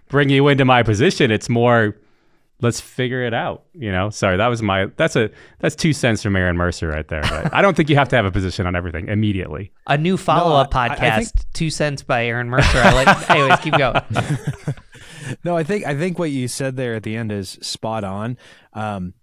bring 0.09 0.29
you 0.29 0.49
into 0.49 0.65
my 0.65 0.83
position. 0.83 1.31
It's 1.31 1.49
more 1.49 1.97
let's 2.63 2.81
figure 2.81 3.23
it 3.23 3.35
out. 3.35 3.65
You 3.75 3.91
know, 3.91 4.11
sorry, 4.11 4.37
that 4.37 4.49
was 4.49 4.63
my 4.63 4.87
that's 4.97 5.17
a 5.17 5.31
that's 5.59 5.75
two 5.75 5.93
cents 5.93 6.23
from 6.23 6.37
Aaron 6.37 6.57
Mercer 6.57 6.89
right 6.89 7.07
there. 7.09 7.23
But 7.23 7.55
I 7.55 7.63
don't 7.63 7.77
think 7.77 7.89
you 7.89 7.97
have 7.97 8.09
to 8.11 8.17
have 8.17 8.25
a 8.25 8.31
position 8.31 8.67
on 8.67 8.77
everything 8.77 9.09
immediately. 9.09 9.73
A 9.87 9.97
new 9.97 10.17
follow 10.17 10.57
up 10.57 10.73
no, 10.73 10.81
podcast, 10.81 11.01
I, 11.01 11.17
I 11.17 11.25
think... 11.25 11.53
Two 11.53 11.71
Cents 11.71 12.03
by 12.03 12.27
Aaron 12.27 12.49
Mercer. 12.49 12.79
I 12.79 12.93
like 12.93 13.31
anyways, 13.31 13.61
keep 13.61 13.77
going. 13.77 14.03
no, 15.45 15.57
I 15.57 15.65
think 15.65 15.87
I 15.87 15.97
think 15.97 16.19
what 16.19 16.31
you 16.31 16.49
said 16.49 16.77
there 16.77 16.95
at 16.95 17.03
the 17.03 17.17
end 17.17 17.33
is 17.33 17.59
spot 17.63 18.05
on. 18.05 18.37
Um, 18.73 19.15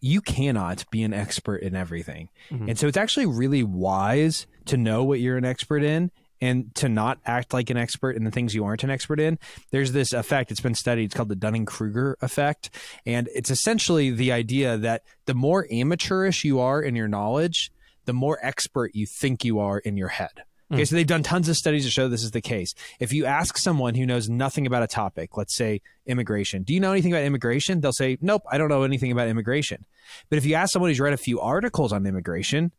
you 0.00 0.20
cannot 0.20 0.84
be 0.90 1.02
an 1.02 1.14
expert 1.14 1.56
in 1.56 1.74
everything. 1.74 2.28
Mm-hmm. 2.50 2.70
And 2.70 2.78
so 2.78 2.86
it's 2.86 2.96
actually 2.96 3.26
really 3.26 3.62
wise 3.62 4.46
to 4.66 4.76
know 4.76 5.02
what 5.02 5.18
you're 5.18 5.38
an 5.38 5.44
expert 5.44 5.82
in 5.82 6.10
and 6.42 6.74
to 6.74 6.88
not 6.88 7.20
act 7.24 7.54
like 7.54 7.70
an 7.70 7.76
expert 7.76 8.16
in 8.16 8.24
the 8.24 8.30
things 8.30 8.52
you 8.52 8.64
aren't 8.64 8.82
an 8.82 8.90
expert 8.90 9.20
in. 9.20 9.38
There's 9.70 9.92
this 9.92 10.12
effect, 10.12 10.50
it's 10.50 10.60
been 10.60 10.74
studied, 10.74 11.04
it's 11.04 11.14
called 11.14 11.28
the 11.28 11.36
Dunning 11.36 11.64
Kruger 11.64 12.18
effect. 12.20 12.70
And 13.06 13.28
it's 13.32 13.50
essentially 13.50 14.10
the 14.10 14.32
idea 14.32 14.76
that 14.76 15.04
the 15.26 15.34
more 15.34 15.68
amateurish 15.70 16.42
you 16.44 16.58
are 16.58 16.82
in 16.82 16.96
your 16.96 17.06
knowledge, 17.06 17.70
the 18.06 18.12
more 18.12 18.38
expert 18.42 18.90
you 18.92 19.06
think 19.06 19.44
you 19.44 19.60
are 19.60 19.78
in 19.78 19.96
your 19.96 20.08
head. 20.08 20.42
Okay, 20.72 20.80
hmm. 20.80 20.84
so 20.84 20.96
they've 20.96 21.06
done 21.06 21.22
tons 21.22 21.48
of 21.48 21.56
studies 21.56 21.84
to 21.84 21.90
show 21.92 22.08
this 22.08 22.24
is 22.24 22.32
the 22.32 22.40
case. 22.40 22.74
If 22.98 23.12
you 23.12 23.24
ask 23.24 23.56
someone 23.56 23.94
who 23.94 24.04
knows 24.04 24.28
nothing 24.28 24.66
about 24.66 24.82
a 24.82 24.88
topic, 24.88 25.36
let's 25.36 25.54
say 25.54 25.80
immigration, 26.06 26.64
do 26.64 26.74
you 26.74 26.80
know 26.80 26.90
anything 26.90 27.12
about 27.12 27.24
immigration? 27.24 27.80
They'll 27.80 27.92
say, 27.92 28.18
nope, 28.20 28.42
I 28.50 28.58
don't 28.58 28.68
know 28.68 28.82
anything 28.82 29.12
about 29.12 29.28
immigration. 29.28 29.84
But 30.28 30.38
if 30.38 30.44
you 30.44 30.56
ask 30.56 30.72
someone 30.72 30.90
who's 30.90 30.98
read 30.98 31.12
a 31.12 31.18
few 31.18 31.40
articles 31.40 31.92
on 31.92 32.04
immigration, 32.04 32.72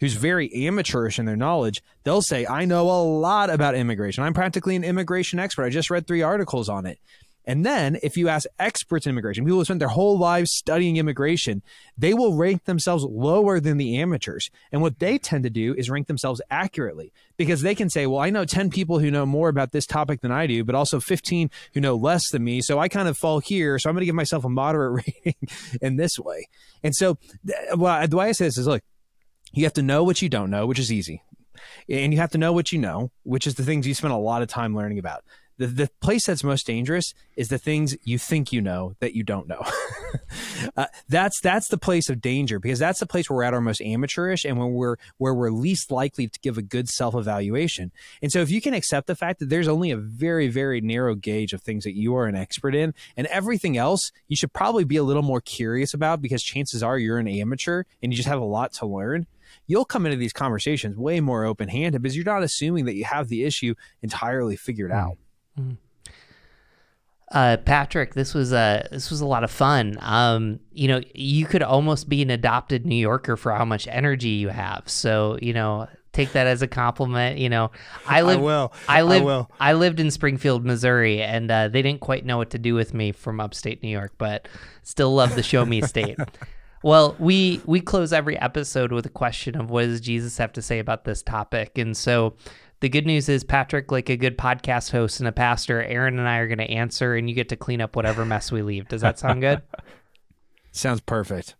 who's 0.00 0.14
very 0.14 0.52
amateurish 0.66 1.18
in 1.18 1.26
their 1.26 1.36
knowledge, 1.36 1.82
they'll 2.04 2.22
say, 2.22 2.46
I 2.46 2.64
know 2.64 2.90
a 2.90 3.02
lot 3.02 3.50
about 3.50 3.74
immigration. 3.74 4.24
I'm 4.24 4.34
practically 4.34 4.74
an 4.76 4.84
immigration 4.84 5.38
expert. 5.38 5.64
I 5.64 5.70
just 5.70 5.90
read 5.90 6.06
three 6.06 6.22
articles 6.22 6.68
on 6.68 6.86
it. 6.86 6.98
And 7.46 7.64
then 7.64 7.98
if 8.02 8.16
you 8.16 8.28
ask 8.28 8.46
experts 8.58 9.06
in 9.06 9.10
immigration, 9.10 9.44
people 9.44 9.58
who 9.58 9.64
spent 9.64 9.80
their 9.80 9.88
whole 9.88 10.18
lives 10.18 10.52
studying 10.52 10.98
immigration, 10.98 11.62
they 11.96 12.12
will 12.14 12.36
rank 12.36 12.64
themselves 12.64 13.02
lower 13.02 13.60
than 13.60 13.76
the 13.78 13.96
amateurs. 13.96 14.50
And 14.70 14.82
what 14.82 14.98
they 14.98 15.18
tend 15.18 15.44
to 15.44 15.50
do 15.50 15.74
is 15.74 15.90
rank 15.90 16.06
themselves 16.06 16.42
accurately 16.50 17.12
because 17.38 17.62
they 17.62 17.74
can 17.74 17.88
say, 17.88 18.06
well, 18.06 18.20
I 18.20 18.30
know 18.30 18.44
10 18.44 18.70
people 18.70 18.98
who 18.98 19.10
know 19.10 19.24
more 19.24 19.48
about 19.48 19.72
this 19.72 19.86
topic 19.86 20.20
than 20.20 20.30
I 20.30 20.46
do, 20.46 20.64
but 20.64 20.74
also 20.74 21.00
15 21.00 21.50
who 21.72 21.80
know 21.80 21.96
less 21.96 22.30
than 22.30 22.44
me. 22.44 22.60
So 22.60 22.78
I 22.78 22.88
kind 22.88 23.08
of 23.08 23.16
fall 23.16 23.40
here. 23.40 23.78
So 23.78 23.88
I'm 23.88 23.94
going 23.94 24.02
to 24.02 24.06
give 24.06 24.14
myself 24.14 24.44
a 24.44 24.50
moderate 24.50 25.04
rating 25.24 25.48
in 25.80 25.96
this 25.96 26.18
way. 26.18 26.46
And 26.84 26.94
so 26.94 27.16
the 27.42 27.76
way 27.76 28.28
I 28.28 28.32
say 28.32 28.44
this 28.44 28.58
is 28.58 28.66
look, 28.66 28.82
you 29.52 29.64
have 29.64 29.72
to 29.74 29.82
know 29.82 30.04
what 30.04 30.22
you 30.22 30.28
don't 30.28 30.50
know, 30.50 30.66
which 30.66 30.78
is 30.78 30.92
easy. 30.92 31.22
And 31.88 32.12
you 32.12 32.20
have 32.20 32.30
to 32.30 32.38
know 32.38 32.52
what 32.52 32.72
you 32.72 32.78
know, 32.78 33.10
which 33.22 33.46
is 33.46 33.54
the 33.54 33.64
things 33.64 33.86
you 33.86 33.94
spend 33.94 34.12
a 34.12 34.16
lot 34.16 34.42
of 34.42 34.48
time 34.48 34.74
learning 34.74 34.98
about 34.98 35.24
the, 35.60 35.66
the 35.66 35.90
place 36.00 36.24
that's 36.24 36.42
most 36.42 36.66
dangerous 36.66 37.12
is 37.36 37.48
the 37.48 37.58
things 37.58 37.94
you 38.02 38.16
think 38.16 38.50
you 38.50 38.62
know 38.62 38.94
that 39.00 39.14
you 39.14 39.22
don't 39.22 39.46
know. 39.46 39.62
uh, 40.76 40.86
that's 41.06 41.38
that's 41.42 41.68
the 41.68 41.76
place 41.76 42.08
of 42.08 42.22
danger 42.22 42.58
because 42.58 42.78
that's 42.78 42.98
the 42.98 43.06
place 43.06 43.28
where 43.28 43.36
we're 43.36 43.42
at 43.42 43.52
our 43.52 43.60
most 43.60 43.82
amateurish 43.82 44.46
and 44.46 44.58
when 44.58 44.72
we're 44.72 44.96
where 45.18 45.34
we're 45.34 45.50
least 45.50 45.90
likely 45.90 46.26
to 46.28 46.40
give 46.40 46.56
a 46.56 46.62
good 46.62 46.88
self 46.88 47.14
evaluation. 47.14 47.92
And 48.22 48.32
so 48.32 48.40
if 48.40 48.50
you 48.50 48.62
can 48.62 48.72
accept 48.72 49.06
the 49.06 49.14
fact 49.14 49.38
that 49.40 49.50
there's 49.50 49.68
only 49.68 49.90
a 49.90 49.98
very 49.98 50.48
very 50.48 50.80
narrow 50.80 51.14
gauge 51.14 51.52
of 51.52 51.60
things 51.60 51.84
that 51.84 51.94
you 51.94 52.16
are 52.16 52.24
an 52.24 52.34
expert 52.34 52.74
in, 52.74 52.94
and 53.14 53.26
everything 53.26 53.76
else 53.76 54.12
you 54.28 54.36
should 54.36 54.54
probably 54.54 54.84
be 54.84 54.96
a 54.96 55.04
little 55.04 55.22
more 55.22 55.42
curious 55.42 55.92
about 55.92 56.22
because 56.22 56.42
chances 56.42 56.82
are 56.82 56.98
you're 56.98 57.18
an 57.18 57.28
amateur 57.28 57.84
and 58.02 58.12
you 58.12 58.16
just 58.16 58.30
have 58.30 58.40
a 58.40 58.44
lot 58.44 58.72
to 58.72 58.86
learn 58.86 59.26
you'll 59.70 59.84
come 59.84 60.04
into 60.04 60.18
these 60.18 60.32
conversations 60.32 60.96
way 60.96 61.20
more 61.20 61.44
open 61.44 61.68
handed 61.68 62.02
because 62.02 62.16
you're 62.16 62.24
not 62.24 62.42
assuming 62.42 62.86
that 62.86 62.96
you 62.96 63.04
have 63.04 63.28
the 63.28 63.44
issue 63.44 63.72
entirely 64.02 64.56
figured 64.56 64.90
out. 64.90 65.16
Mm. 65.56 65.76
Uh, 67.30 67.56
Patrick, 67.58 68.14
this 68.14 68.34
was 68.34 68.52
a 68.52 68.88
this 68.90 69.12
was 69.12 69.20
a 69.20 69.26
lot 69.26 69.44
of 69.44 69.50
fun. 69.52 69.96
Um, 70.00 70.58
you 70.72 70.88
know, 70.88 71.00
you 71.14 71.46
could 71.46 71.62
almost 71.62 72.08
be 72.08 72.20
an 72.22 72.30
adopted 72.30 72.84
New 72.84 72.96
Yorker 72.96 73.36
for 73.36 73.52
how 73.52 73.64
much 73.64 73.86
energy 73.86 74.30
you 74.30 74.48
have. 74.48 74.88
So, 74.88 75.38
you 75.40 75.52
know, 75.52 75.86
take 76.12 76.32
that 76.32 76.48
as 76.48 76.62
a 76.62 76.66
compliment. 76.66 77.38
You 77.38 77.48
know, 77.48 77.70
I 78.08 78.22
lived, 78.22 78.40
I 78.40 78.42
will. 78.42 78.72
I 78.88 79.02
lived, 79.02 79.22
I, 79.22 79.24
will. 79.24 79.50
I 79.60 79.72
lived 79.74 80.00
in 80.00 80.10
Springfield, 80.10 80.64
Missouri, 80.64 81.22
and 81.22 81.48
uh, 81.48 81.68
they 81.68 81.82
didn't 81.82 82.00
quite 82.00 82.24
know 82.24 82.38
what 82.38 82.50
to 82.50 82.58
do 82.58 82.74
with 82.74 82.92
me 82.92 83.12
from 83.12 83.38
upstate 83.38 83.84
New 83.84 83.90
York, 83.90 84.14
but 84.18 84.48
still 84.82 85.14
love 85.14 85.36
the 85.36 85.44
show 85.44 85.64
me 85.64 85.80
state. 85.82 86.18
well, 86.82 87.16
we 87.18 87.60
we 87.66 87.80
close 87.80 88.12
every 88.12 88.38
episode 88.38 88.92
with 88.92 89.06
a 89.06 89.10
question 89.10 89.56
of 89.56 89.70
what 89.70 89.84
does 89.84 90.00
Jesus 90.00 90.38
have 90.38 90.52
to 90.54 90.62
say 90.62 90.78
about 90.78 91.04
this 91.04 91.22
topic, 91.22 91.78
and 91.78 91.96
so 91.96 92.34
the 92.80 92.88
good 92.88 93.06
news 93.06 93.28
is, 93.28 93.44
Patrick, 93.44 93.92
like 93.92 94.08
a 94.08 94.16
good 94.16 94.38
podcast 94.38 94.90
host 94.90 95.20
and 95.20 95.28
a 95.28 95.32
pastor, 95.32 95.82
Aaron 95.82 96.18
and 96.18 96.26
I 96.26 96.38
are 96.38 96.46
going 96.46 96.58
to 96.58 96.70
answer, 96.70 97.14
and 97.14 97.28
you 97.28 97.34
get 97.34 97.50
to 97.50 97.56
clean 97.56 97.80
up 97.80 97.94
whatever 97.94 98.24
mess 98.24 98.50
we 98.50 98.62
leave. 98.62 98.88
Does 98.88 99.02
that 99.02 99.18
sound 99.18 99.42
good? 99.42 99.62
Sounds 100.72 101.00
perfect. 101.00 101.56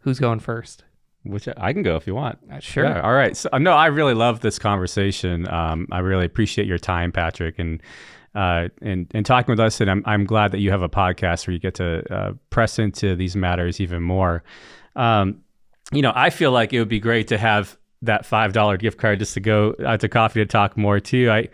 Who's 0.00 0.20
going 0.20 0.38
first? 0.38 0.84
Which 1.24 1.48
I 1.56 1.72
can 1.72 1.82
go 1.82 1.96
if 1.96 2.06
you 2.06 2.14
want. 2.14 2.38
Uh, 2.50 2.60
sure. 2.60 2.84
Yeah, 2.84 3.00
all 3.00 3.14
right. 3.14 3.36
So, 3.36 3.48
no, 3.58 3.72
I 3.72 3.86
really 3.86 4.14
love 4.14 4.40
this 4.40 4.58
conversation. 4.58 5.48
Um, 5.48 5.88
I 5.90 5.98
really 5.98 6.24
appreciate 6.24 6.68
your 6.68 6.78
time, 6.78 7.10
Patrick, 7.10 7.58
and 7.58 7.82
uh, 8.38 8.68
and 8.80 9.10
and 9.12 9.26
talking 9.26 9.50
with 9.50 9.58
us. 9.58 9.80
And 9.80 9.90
I'm 9.90 10.02
I'm 10.06 10.24
glad 10.24 10.52
that 10.52 10.60
you 10.60 10.70
have 10.70 10.82
a 10.82 10.88
podcast 10.88 11.46
where 11.46 11.52
you 11.52 11.58
get 11.58 11.74
to 11.74 12.14
uh, 12.14 12.32
press 12.50 12.78
into 12.78 13.16
these 13.16 13.34
matters 13.34 13.80
even 13.80 14.00
more. 14.00 14.44
Um, 14.94 15.42
you 15.90 16.02
know, 16.02 16.12
I 16.14 16.30
feel 16.30 16.52
like 16.52 16.72
it 16.72 16.78
would 16.78 16.88
be 16.88 17.00
great 17.00 17.26
to 17.28 17.38
have 17.38 17.76
that 18.02 18.24
five 18.24 18.52
dollar 18.52 18.76
gift 18.76 18.96
card 18.96 19.18
just 19.18 19.34
to 19.34 19.40
go 19.40 19.74
out 19.84 19.98
to 20.00 20.08
coffee 20.08 20.38
to 20.38 20.46
talk 20.46 20.76
more 20.76 21.00
too. 21.00 21.28
I 21.32 21.48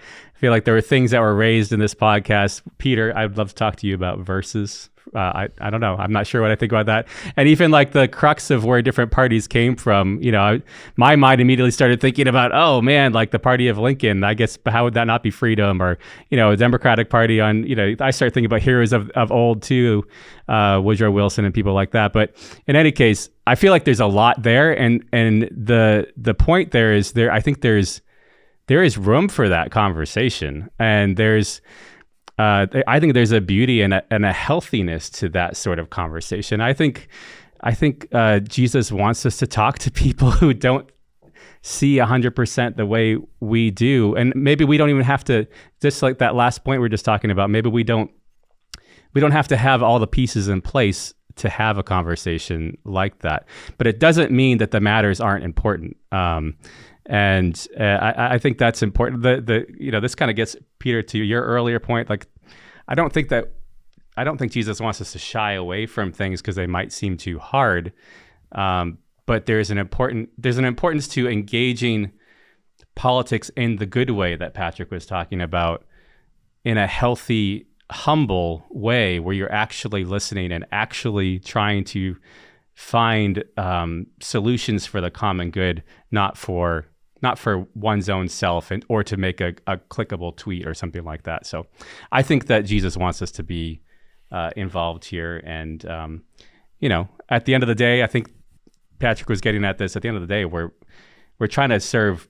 feel 0.45 0.51
like 0.51 0.67
there 0.67 0.75
were 0.75 0.83
things 0.83 1.13
that 1.13 1.21
were 1.21 1.35
raised 1.35 1.73
in 1.73 1.81
this 1.81 1.95
podcast. 1.95 2.61
Peter, 2.77 3.17
I'd 3.17 3.39
love 3.39 3.49
to 3.49 3.55
talk 3.55 3.77
to 3.77 3.87
you 3.87 3.95
about 3.95 4.19
verses. 4.19 4.91
Uh, 5.15 5.19
I 5.19 5.49
I 5.59 5.71
don't 5.71 5.81
know. 5.81 5.97
I'm 5.97 6.13
not 6.13 6.27
sure 6.27 6.43
what 6.43 6.51
I 6.51 6.55
think 6.55 6.71
about 6.71 6.85
that. 6.85 7.09
And 7.35 7.49
even 7.49 7.71
like 7.71 7.93
the 7.93 8.09
crux 8.09 8.51
of 8.51 8.67
where 8.67 8.83
different 8.83 9.11
parties 9.11 9.49
came 9.49 9.75
from. 9.75 10.19
You 10.21 10.33
know, 10.33 10.43
I, 10.43 10.63
my 10.97 11.17
mind 11.17 11.41
immediately 11.41 11.71
started 11.71 11.99
thinking 11.99 12.29
about, 12.29 12.51
oh 12.53 12.83
man, 12.83 13.15
like 13.15 13.31
the 13.31 13.39
party 13.39 13.69
of 13.69 13.79
Lincoln. 13.79 14.23
I 14.23 14.35
guess 14.35 14.59
how 14.67 14.85
would 14.85 14.93
that 14.95 15.05
not 15.07 15.23
be 15.23 15.31
freedom? 15.31 15.81
Or 15.81 15.97
you 16.29 16.37
know, 16.37 16.51
a 16.51 16.59
Democratic 16.59 17.09
Party 17.09 17.41
on. 17.41 17.65
You 17.67 17.75
know, 17.75 17.95
I 18.01 18.11
start 18.11 18.35
thinking 18.35 18.45
about 18.45 18.61
heroes 18.61 18.93
of 18.93 19.09
of 19.13 19.33
old 19.33 19.63
too, 19.63 20.07
uh, 20.47 20.79
Woodrow 20.85 21.11
Wilson 21.11 21.47
and 21.47 21.55
people 21.55 21.73
like 21.73 21.93
that. 21.93 22.13
But 22.13 22.37
in 22.67 22.77
any 22.77 22.93
case, 22.93 23.31
I 23.47 23.55
feel 23.55 23.71
like 23.71 23.85
there's 23.85 24.01
a 24.01 24.07
lot 24.07 24.43
there, 24.43 24.79
and 24.79 25.03
and 25.11 25.45
the 25.45 26.13
the 26.19 26.35
point 26.35 26.73
there 26.73 26.93
is 26.93 27.13
there. 27.13 27.33
I 27.33 27.41
think 27.41 27.63
there's 27.63 28.03
there 28.67 28.83
is 28.83 28.97
room 28.97 29.29
for 29.29 29.49
that 29.49 29.71
conversation, 29.71 30.71
and 30.79 31.17
there's. 31.17 31.61
Uh, 32.37 32.67
I 32.89 32.99
think 32.99 33.15
there's 33.15 33.31
a 33.31 33.41
beauty 33.41 33.81
and 33.81 33.95
a, 33.95 34.03
and 34.11 34.25
a 34.25 34.33
healthiness 34.33 35.09
to 35.11 35.29
that 35.29 35.57
sort 35.57 35.79
of 35.79 35.91
conversation. 35.91 36.61
I 36.61 36.73
think, 36.73 37.07
I 37.61 37.73
think 37.75 38.09
uh, 38.11 38.41
Jesus 38.41 38.91
wants 38.91 39.25
us 39.25 39.37
to 39.37 39.47
talk 39.47 39.79
to 39.81 39.93
people 39.93 40.31
who 40.41 40.53
don't 40.53 40.91
see 41.63 41.99
100% 41.99 42.77
the 42.77 42.87
way 42.87 43.19
we 43.39 43.71
do 43.71 44.15
and 44.17 44.35
maybe 44.35 44.65
we 44.65 44.77
don't 44.77 44.91
even 44.91 45.03
have 45.03 45.25
to 45.25 45.47
just 45.81 46.03
like 46.03 46.19
that 46.19 46.35
last 46.35 46.63
point 46.63 46.79
we 46.79 46.87
are 46.87 46.91
just 46.91 47.07
talking 47.07 47.31
about 47.31 47.49
maybe 47.49 47.71
we 47.71 47.83
don't 47.83 48.11
we 49.15 49.21
don't 49.21 49.31
have 49.31 49.49
to 49.49 49.57
have 49.57 49.83
all 49.83 49.99
the 49.99 50.07
pieces 50.07 50.49
in 50.49 50.61
place 50.61 51.15
to 51.37 51.49
have 51.49 51.79
a 51.79 51.83
conversation 51.83 52.77
like 52.85 53.21
that. 53.21 53.47
But 53.79 53.87
it 53.87 53.99
doesn't 53.99 54.31
mean 54.31 54.59
that 54.59 54.71
the 54.71 54.81
matters 54.81 55.21
aren't 55.21 55.45
important. 55.45 55.97
Um, 56.13 56.57
and 57.07 57.67
uh, 57.79 57.83
I, 57.83 58.35
I, 58.35 58.39
think 58.39 58.59
that's 58.59 58.83
important. 58.83 59.23
The 59.23 59.41
the 59.41 59.67
you 59.79 59.91
know 59.91 60.01
this 60.01 60.15
kind 60.15 60.31
of 60.31 60.37
gets 60.37 60.57
Peter 60.79 61.03
to 61.03 61.19
your 61.19 61.43
earlier 61.43 61.79
point. 61.79 62.09
Like, 62.09 62.27
I 62.89 62.95
don't 62.95 63.13
think 63.13 63.29
that 63.29 63.53
I 64.17 64.25
don't 64.25 64.39
think 64.39 64.53
Jesus 64.53 64.81
wants 64.81 65.01
us 65.01 65.13
to 65.13 65.19
shy 65.19 65.53
away 65.53 65.87
from 65.87 66.13
things 66.13 66.41
because 66.41 66.57
they 66.57 66.67
might 66.67 66.93
seem 66.93 67.17
too 67.17 67.39
hard. 67.39 67.93
Um, 68.53 68.99
but 69.27 69.47
there's 69.47 69.71
an 69.71 69.79
important 69.79 70.31
there's 70.39 70.59
an 70.59 70.65
importance 70.65 71.09
to 71.09 71.29
engaging 71.29 72.13
politics 72.95 73.51
in 73.57 73.77
the 73.77 73.87
good 73.87 74.11
way 74.11 74.37
that 74.37 74.55
Patrick 74.55 74.91
was 74.91 75.05
talking 75.05 75.41
about, 75.41 75.85
in 76.65 76.79
a 76.79 76.87
healthy 76.87 77.67
humble 77.91 78.65
way 78.71 79.21
where 79.21 79.35
you're 79.35 79.53
actually 79.53 80.05
listening 80.05 80.53
and 80.53 80.65
actually 80.73 81.39
trying 81.39 81.85
to 81.85 82.17
find 82.75 83.45
um, 83.57 84.07
solutions 84.21 84.87
for 84.87 85.01
the 85.01 85.11
common 85.11 85.51
good, 85.51 85.83
not 86.11 86.37
for 86.37 86.87
not 87.25 87.39
for 87.39 87.67
one's 87.75 88.09
own 88.09 88.29
self 88.29 88.71
and 88.71 88.85
or 88.89 89.03
to 89.03 89.17
make 89.17 89.41
a, 89.41 89.55
a 89.67 89.79
clickable 89.79 90.37
tweet 90.37 90.67
or 90.67 90.75
something 90.75 91.03
like 91.03 91.23
that. 91.25 91.47
So 91.47 91.67
I 92.13 92.23
think 92.23 92.47
that 92.47 92.67
Jesus 92.67 92.97
wants 92.97 93.23
us 93.23 93.33
to 93.33 93.43
be 93.43 93.81
uh, 94.31 94.51
involved 94.57 95.07
here. 95.07 95.43
And 95.45 95.85
um, 95.87 96.23
you 96.79 96.89
know, 96.89 97.09
at 97.31 97.47
the 97.47 97.55
end 97.55 97.63
of 97.63 97.69
the 97.69 97.75
day, 97.75 98.03
I 98.03 98.07
think 98.07 98.31
Patrick 98.99 99.29
was 99.29 99.41
getting 99.41 99.65
at 99.65 99.79
this. 99.79 99.97
At 99.97 100.03
the 100.03 100.09
end 100.09 100.19
of 100.19 100.21
the 100.21 100.29
day, 100.29 100.45
we're 100.45 100.71
we're 101.39 101.47
trying 101.47 101.71
to 101.71 101.81
serve 101.81 102.29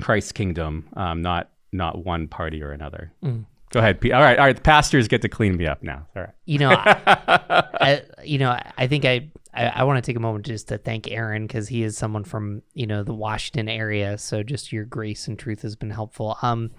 Christ's 0.00 0.32
kingdom, 0.32 0.88
um, 0.94 1.20
not 1.20 1.50
not 1.72 2.04
one 2.04 2.26
party 2.26 2.62
or 2.62 2.72
another. 2.72 3.12
Mm. 3.22 3.44
Go 3.70 3.80
ahead, 3.80 4.00
Pete. 4.00 4.12
All 4.12 4.22
right, 4.22 4.38
all 4.38 4.46
right. 4.46 4.56
The 4.56 4.62
pastors 4.62 5.08
get 5.08 5.22
to 5.22 5.28
clean 5.28 5.56
me 5.56 5.66
up 5.66 5.82
now. 5.82 6.06
All 6.14 6.22
right. 6.22 6.34
You 6.44 6.58
know, 6.58 6.70
I, 6.70 7.00
I, 7.80 8.02
you 8.22 8.38
know, 8.38 8.58
I 8.76 8.86
think 8.86 9.06
I, 9.06 9.30
I, 9.54 9.66
I 9.66 9.84
want 9.84 10.02
to 10.02 10.08
take 10.08 10.16
a 10.16 10.20
moment 10.20 10.46
just 10.46 10.68
to 10.68 10.78
thank 10.78 11.10
Aaron 11.10 11.46
because 11.46 11.68
he 11.68 11.82
is 11.82 11.96
someone 11.96 12.24
from 12.24 12.62
you 12.74 12.86
know 12.86 13.02
the 13.02 13.14
Washington 13.14 13.68
area. 13.68 14.18
So 14.18 14.42
just 14.42 14.72
your 14.72 14.84
grace 14.84 15.28
and 15.28 15.38
truth 15.38 15.62
has 15.62 15.76
been 15.76 15.90
helpful. 15.90 16.36
Um, 16.42 16.70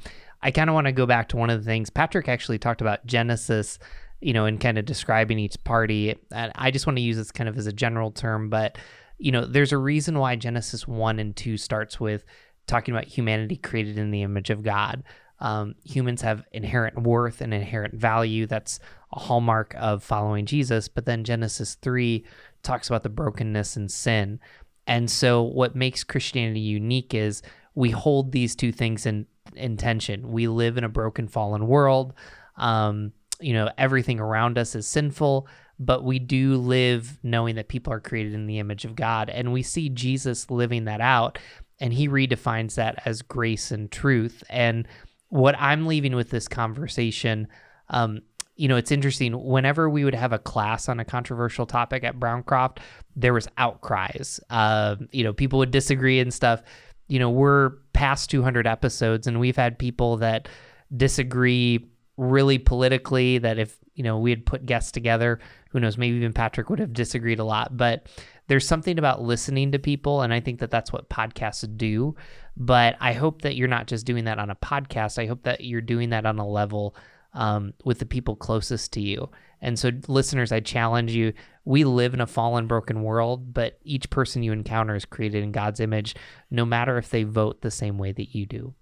I 0.41 0.51
kind 0.51 0.69
of 0.69 0.73
want 0.73 0.87
to 0.87 0.91
go 0.91 1.05
back 1.05 1.29
to 1.29 1.37
one 1.37 1.49
of 1.49 1.59
the 1.59 1.65
things 1.65 1.89
Patrick 1.89 2.27
actually 2.27 2.59
talked 2.59 2.81
about 2.81 3.05
Genesis, 3.05 3.79
you 4.21 4.33
know, 4.33 4.45
and 4.45 4.59
kind 4.59 4.77
of 4.77 4.85
describing 4.85 5.39
each 5.39 5.61
party. 5.63 6.15
And 6.31 6.51
I 6.55 6.71
just 6.71 6.85
want 6.85 6.97
to 6.97 7.03
use 7.03 7.17
this 7.17 7.31
kind 7.31 7.47
of 7.47 7.57
as 7.57 7.67
a 7.67 7.73
general 7.73 8.11
term, 8.11 8.49
but 8.49 8.77
you 9.17 9.31
know, 9.31 9.45
there's 9.45 9.71
a 9.71 9.77
reason 9.77 10.19
why 10.19 10.35
Genesis 10.35 10.87
one 10.87 11.19
and 11.19 11.35
two 11.35 11.57
starts 11.57 11.99
with 11.99 12.25
talking 12.67 12.93
about 12.93 13.05
humanity 13.05 13.55
created 13.55 13.97
in 13.97 14.11
the 14.11 14.21
image 14.21 14.49
of 14.49 14.63
God. 14.63 15.03
Um, 15.39 15.75
humans 15.83 16.21
have 16.21 16.43
inherent 16.51 17.01
worth 17.01 17.41
and 17.41 17.53
inherent 17.53 17.93
value. 17.93 18.45
That's 18.45 18.79
a 19.11 19.19
hallmark 19.19 19.75
of 19.77 20.03
following 20.03 20.45
Jesus. 20.45 20.87
But 20.87 21.05
then 21.05 21.23
Genesis 21.23 21.75
3 21.75 22.23
talks 22.63 22.87
about 22.87 23.03
the 23.03 23.09
brokenness 23.09 23.75
and 23.75 23.91
sin. 23.91 24.39
And 24.87 25.09
so, 25.09 25.41
what 25.41 25.75
makes 25.75 26.03
Christianity 26.03 26.59
unique 26.59 27.13
is 27.13 27.41
we 27.75 27.91
hold 27.91 28.31
these 28.31 28.55
two 28.55 28.71
things 28.71 29.05
in, 29.05 29.25
in 29.55 29.77
tension. 29.77 30.31
We 30.31 30.47
live 30.47 30.77
in 30.77 30.83
a 30.83 30.89
broken, 30.89 31.27
fallen 31.27 31.67
world. 31.67 32.13
Um, 32.57 33.13
you 33.39 33.53
know, 33.53 33.69
everything 33.77 34.19
around 34.19 34.57
us 34.57 34.75
is 34.75 34.87
sinful, 34.87 35.47
but 35.79 36.03
we 36.03 36.19
do 36.19 36.55
live 36.55 37.19
knowing 37.23 37.55
that 37.55 37.67
people 37.67 37.93
are 37.93 37.99
created 37.99 38.33
in 38.33 38.45
the 38.45 38.59
image 38.59 38.85
of 38.85 38.95
God. 38.95 39.29
And 39.29 39.51
we 39.51 39.63
see 39.63 39.89
Jesus 39.89 40.51
living 40.51 40.85
that 40.85 41.01
out, 41.01 41.39
and 41.79 41.93
he 41.93 42.07
redefines 42.07 42.75
that 42.75 43.01
as 43.05 43.21
grace 43.21 43.71
and 43.71 43.91
truth. 43.91 44.43
And 44.49 44.87
what 45.29 45.55
I'm 45.59 45.87
leaving 45.87 46.15
with 46.15 46.29
this 46.29 46.47
conversation, 46.47 47.47
um, 47.89 48.21
you 48.55 48.67
know, 48.67 48.75
it's 48.75 48.91
interesting. 48.91 49.33
Whenever 49.33 49.89
we 49.89 50.03
would 50.03 50.15
have 50.15 50.33
a 50.33 50.39
class 50.39 50.87
on 50.87 50.99
a 50.99 51.05
controversial 51.05 51.65
topic 51.65 52.03
at 52.03 52.19
Browncroft, 52.19 52.79
there 53.15 53.33
was 53.33 53.47
outcries. 53.57 54.39
Uh, 54.49 54.95
you 55.11 55.23
know, 55.23 55.33
people 55.33 55.59
would 55.59 55.71
disagree 55.71 56.19
and 56.19 56.33
stuff. 56.33 56.61
You 57.07 57.19
know, 57.19 57.29
we're 57.29 57.71
past 57.93 58.29
200 58.29 58.67
episodes, 58.67 59.27
and 59.27 59.39
we've 59.39 59.55
had 59.55 59.79
people 59.79 60.17
that 60.17 60.47
disagree 60.95 61.89
really 62.17 62.59
politically 62.59 63.39
that 63.39 63.57
if 63.57 63.77
you 63.95 64.03
know 64.03 64.19
we 64.19 64.29
had 64.29 64.45
put 64.45 64.65
guests 64.65 64.91
together 64.91 65.39
who 65.71 65.79
knows 65.79 65.97
maybe 65.97 66.15
even 66.15 66.31
patrick 66.31 66.69
would 66.69 66.77
have 66.79 66.93
disagreed 66.93 67.39
a 67.39 67.43
lot 67.43 67.75
but 67.75 68.05
there's 68.47 68.67
something 68.67 68.99
about 68.99 69.21
listening 69.21 69.71
to 69.71 69.79
people 69.79 70.21
and 70.21 70.31
i 70.31 70.39
think 70.39 70.59
that 70.59 70.69
that's 70.69 70.93
what 70.93 71.09
podcasts 71.09 71.65
do 71.75 72.15
but 72.55 72.95
i 72.99 73.13
hope 73.13 73.41
that 73.41 73.55
you're 73.55 73.67
not 73.67 73.87
just 73.87 74.05
doing 74.05 74.25
that 74.25 74.37
on 74.37 74.51
a 74.51 74.55
podcast 74.55 75.17
i 75.17 75.25
hope 75.25 75.41
that 75.41 75.61
you're 75.61 75.81
doing 75.81 76.11
that 76.11 76.25
on 76.25 76.37
a 76.37 76.47
level 76.47 76.95
um, 77.33 77.73
with 77.83 77.99
the 77.99 78.05
people 78.05 78.35
closest 78.35 78.93
to 78.93 79.01
you 79.01 79.29
and 79.61 79.77
so 79.79 79.89
listeners 80.07 80.51
i 80.51 80.59
challenge 80.59 81.11
you 81.13 81.33
we 81.65 81.83
live 81.83 82.13
in 82.13 82.21
a 82.21 82.27
fallen 82.27 82.67
broken 82.67 83.01
world 83.03 83.53
but 83.53 83.79
each 83.83 84.09
person 84.09 84.43
you 84.43 84.51
encounter 84.51 84.95
is 84.95 85.05
created 85.05 85.43
in 85.43 85.51
god's 85.51 85.79
image 85.79 86.15
no 86.51 86.63
matter 86.65 86.97
if 86.97 87.09
they 87.09 87.23
vote 87.23 87.61
the 87.61 87.71
same 87.71 87.97
way 87.97 88.11
that 88.11 88.35
you 88.35 88.45
do 88.45 88.73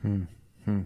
Hmm. 0.00 0.22
Hmm. 0.64 0.80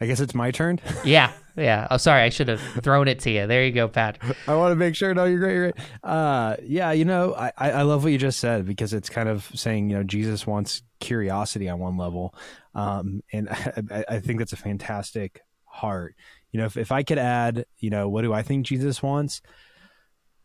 I 0.00 0.06
guess 0.06 0.20
it's 0.20 0.34
my 0.34 0.50
turn. 0.52 0.78
yeah, 1.04 1.32
yeah. 1.56 1.86
Oh, 1.90 1.96
sorry, 1.96 2.22
I 2.22 2.28
should 2.28 2.48
have 2.48 2.60
thrown 2.82 3.08
it 3.08 3.20
to 3.20 3.30
you. 3.30 3.46
There 3.46 3.64
you 3.64 3.72
go, 3.72 3.88
Pat. 3.88 4.18
I 4.48 4.54
want 4.54 4.72
to 4.72 4.76
make 4.76 4.94
sure. 4.94 5.14
No, 5.14 5.24
you're 5.24 5.38
great. 5.38 5.54
You're 5.54 5.72
great. 5.72 5.86
Uh, 6.02 6.56
yeah, 6.62 6.92
you 6.92 7.04
know, 7.04 7.34
I, 7.34 7.52
I 7.58 7.82
love 7.82 8.02
what 8.02 8.12
you 8.12 8.18
just 8.18 8.40
said 8.40 8.66
because 8.66 8.92
it's 8.92 9.08
kind 9.08 9.28
of 9.28 9.50
saying, 9.54 9.90
you 9.90 9.96
know, 9.96 10.02
Jesus 10.02 10.46
wants 10.46 10.82
curiosity 11.00 11.68
on 11.68 11.78
one 11.78 11.96
level, 11.96 12.34
um, 12.74 13.22
and 13.32 13.48
I, 13.90 14.04
I 14.08 14.20
think 14.20 14.38
that's 14.38 14.52
a 14.52 14.56
fantastic 14.56 15.42
heart. 15.64 16.14
You 16.50 16.60
know, 16.60 16.66
if 16.66 16.76
if 16.76 16.92
I 16.92 17.02
could 17.02 17.18
add, 17.18 17.66
you 17.78 17.90
know, 17.90 18.08
what 18.08 18.22
do 18.22 18.32
I 18.32 18.42
think 18.42 18.66
Jesus 18.66 19.02
wants? 19.02 19.42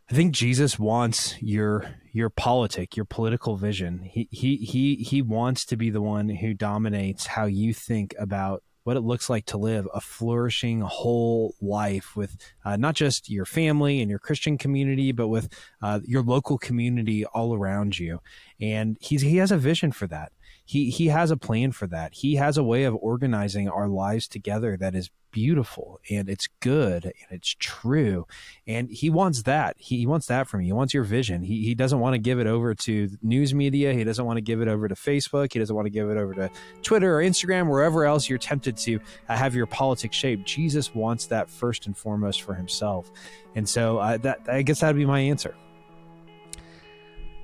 I 0.10 0.14
think 0.14 0.34
Jesus 0.34 0.80
wants 0.80 1.36
your 1.42 1.86
your 2.14 2.30
politic, 2.30 2.96
your 2.96 3.06
political 3.06 3.58
vision. 3.58 4.00
He 4.04 4.30
he 4.32 4.56
he 4.56 4.96
he 4.96 5.22
wants 5.22 5.66
to 5.66 5.76
be 5.76 5.90
the 5.90 6.02
one 6.02 6.30
who 6.30 6.54
dominates 6.54 7.28
how 7.28 7.46
you 7.46 7.74
think 7.74 8.16
about 8.18 8.64
what 8.88 8.96
it 8.96 9.02
looks 9.02 9.30
like 9.30 9.46
to 9.46 9.58
live 9.58 9.86
a 9.94 10.00
flourishing 10.00 10.80
whole 10.80 11.54
life 11.60 12.16
with 12.16 12.38
uh, 12.64 12.78
not 12.78 12.96
just 12.96 13.30
your 13.30 13.44
family 13.44 14.00
and 14.00 14.10
your 14.10 14.18
Christian 14.18 14.58
community, 14.58 15.12
but 15.12 15.28
with 15.28 15.50
uh, 15.82 16.00
your 16.06 16.24
local 16.24 16.58
community 16.58 17.26
all 17.26 17.54
around 17.54 18.00
you. 18.00 18.22
And 18.62 18.96
he's, 19.02 19.24
he 19.24 19.38
has 19.38 19.52
a 19.52 19.58
vision 19.58 19.92
for 19.92 20.08
that. 20.08 20.32
He, 20.64 20.90
he 20.90 21.08
has 21.08 21.32
a 21.32 21.38
plan 21.38 21.74
for 21.74 21.86
that. 21.88 22.14
He 22.14 22.36
has 22.36 22.58
a 22.58 22.64
way 22.64 22.86
of 22.86 22.96
organizing 22.96 23.68
our 23.68 23.90
lives 23.90 24.26
together 24.26 24.78
that 24.78 24.96
is 24.96 25.10
beautiful 25.38 26.00
and 26.10 26.30
it's 26.30 26.48
good 26.62 27.06
and 27.06 27.14
it's 27.30 27.56
true. 27.60 28.26
And 28.66 28.90
he 28.90 29.12
wants 29.12 29.44
that. 29.44 29.76
He, 29.78 30.00
he 30.00 30.08
wants 30.08 30.26
that 30.26 30.48
from 30.48 30.62
you. 30.62 30.66
He 30.66 30.74
wants 30.74 30.96
your 30.96 31.04
vision. 31.04 31.44
He, 31.44 31.64
he 31.64 31.76
doesn't 31.76 32.00
want 32.00 32.16
to 32.16 32.18
give 32.18 32.40
it 32.40 32.48
over 32.48 32.74
to 32.74 33.08
news 33.22 33.54
media. 33.54 33.94
He 33.94 34.04
doesn't 34.04 34.26
want 34.26 34.38
to 34.38 34.42
give 34.42 34.62
it 34.62 34.68
over 34.68 34.88
to 34.88 34.96
Facebook. 34.96 35.54
He 35.54 35.60
doesn't 35.60 35.76
want 35.76 35.86
to 35.86 35.92
give 35.92 36.10
it 36.10 36.18
over 36.18 36.34
to 36.34 36.50
Twitter 36.82 37.20
or 37.20 37.22
Instagram, 37.22 37.70
wherever 37.70 38.04
else 38.06 38.28
you're 38.28 38.40
tempted 38.40 38.78
to 38.78 39.00
uh, 39.30 39.38
have 39.38 39.54
your 39.54 39.68
politics 39.68 40.16
shaped. 40.16 40.44
Jesus 40.48 40.96
wants 40.96 41.28
that 41.28 41.52
first 41.52 41.86
and 41.86 41.96
foremost 41.96 42.42
for 42.42 42.56
himself. 42.56 43.12
And 43.54 43.70
so 43.70 44.00
uh, 44.00 44.18
that 44.18 44.40
I 44.48 44.64
guess 44.64 44.80
that'd 44.80 44.96
be 44.96 45.06
my 45.06 45.20
answer. 45.20 45.54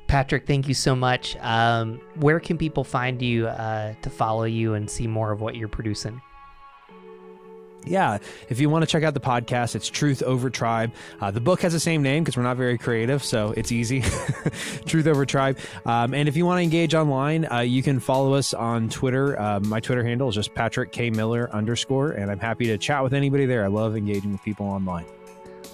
Patrick, 0.07 0.47
thank 0.47 0.67
you 0.67 0.73
so 0.73 0.95
much. 0.95 1.37
Um, 1.41 2.01
where 2.15 2.39
can 2.39 2.57
people 2.57 2.83
find 2.83 3.21
you 3.21 3.49
uh, 3.49 3.93
to 4.01 4.09
follow 4.09 4.45
you 4.45 4.73
and 4.73 4.89
see 4.89 5.05
more 5.05 5.31
of 5.31 5.41
what 5.41 5.55
you're 5.55 5.67
producing? 5.67 6.19
Yeah, 7.85 8.17
if 8.49 8.59
you 8.59 8.69
want 8.69 8.83
to 8.83 8.87
check 8.87 9.03
out 9.03 9.13
the 9.13 9.19
podcast, 9.19 9.75
it's 9.75 9.89
Truth 9.89 10.23
Over 10.23 10.49
Tribe. 10.49 10.91
Uh, 11.21 11.31
the 11.31 11.41
book 11.41 11.61
has 11.61 11.73
the 11.73 11.79
same 11.79 12.01
name 12.01 12.23
because 12.23 12.37
we're 12.37 12.43
not 12.43 12.57
very 12.57 12.77
creative, 12.77 13.23
so 13.23 13.53
it's 13.57 13.71
easy. 13.71 14.01
Truth 14.85 15.07
Over 15.07 15.25
Tribe. 15.25 15.57
Um, 15.85 16.13
and 16.13 16.27
if 16.27 16.35
you 16.35 16.45
want 16.45 16.59
to 16.59 16.63
engage 16.63 16.93
online, 16.93 17.45
uh, 17.51 17.59
you 17.59 17.83
can 17.83 17.99
follow 17.99 18.33
us 18.33 18.53
on 18.53 18.89
Twitter. 18.89 19.39
Uh, 19.39 19.59
my 19.61 19.79
Twitter 19.79 20.03
handle 20.03 20.29
is 20.29 20.35
just 20.35 20.53
Patrick 20.53 20.91
K 20.91 21.09
Miller 21.09 21.49
underscore, 21.53 22.11
and 22.11 22.31
I'm 22.31 22.39
happy 22.39 22.65
to 22.67 22.77
chat 22.77 23.03
with 23.03 23.13
anybody 23.13 23.45
there. 23.45 23.63
I 23.63 23.67
love 23.67 23.95
engaging 23.95 24.31
with 24.31 24.43
people 24.43 24.65
online. 24.65 25.05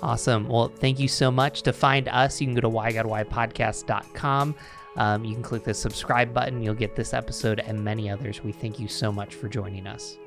Awesome. 0.02 0.48
Well, 0.48 0.70
thank 0.70 1.00
you 1.00 1.08
so 1.08 1.30
much. 1.30 1.64
To 1.64 1.74
find 1.74 2.08
us, 2.08 2.40
you 2.40 2.48
can 2.48 2.56
go 2.56 2.62
to 2.62 2.70
whygodwhypodcast.com. 2.70 4.56
Um, 4.96 5.24
you 5.24 5.34
can 5.34 5.44
click 5.44 5.64
the 5.64 5.74
subscribe 5.74 6.34
button. 6.34 6.62
You'll 6.64 6.74
get 6.74 6.96
this 6.96 7.14
episode 7.14 7.60
and 7.60 7.84
many 7.84 8.10
others. 8.10 8.44
We 8.44 8.52
thank 8.52 8.80
you 8.80 8.88
so 8.88 9.12
much 9.12 9.36
for 9.36 9.48
joining 9.48 9.88
us. 9.88 10.18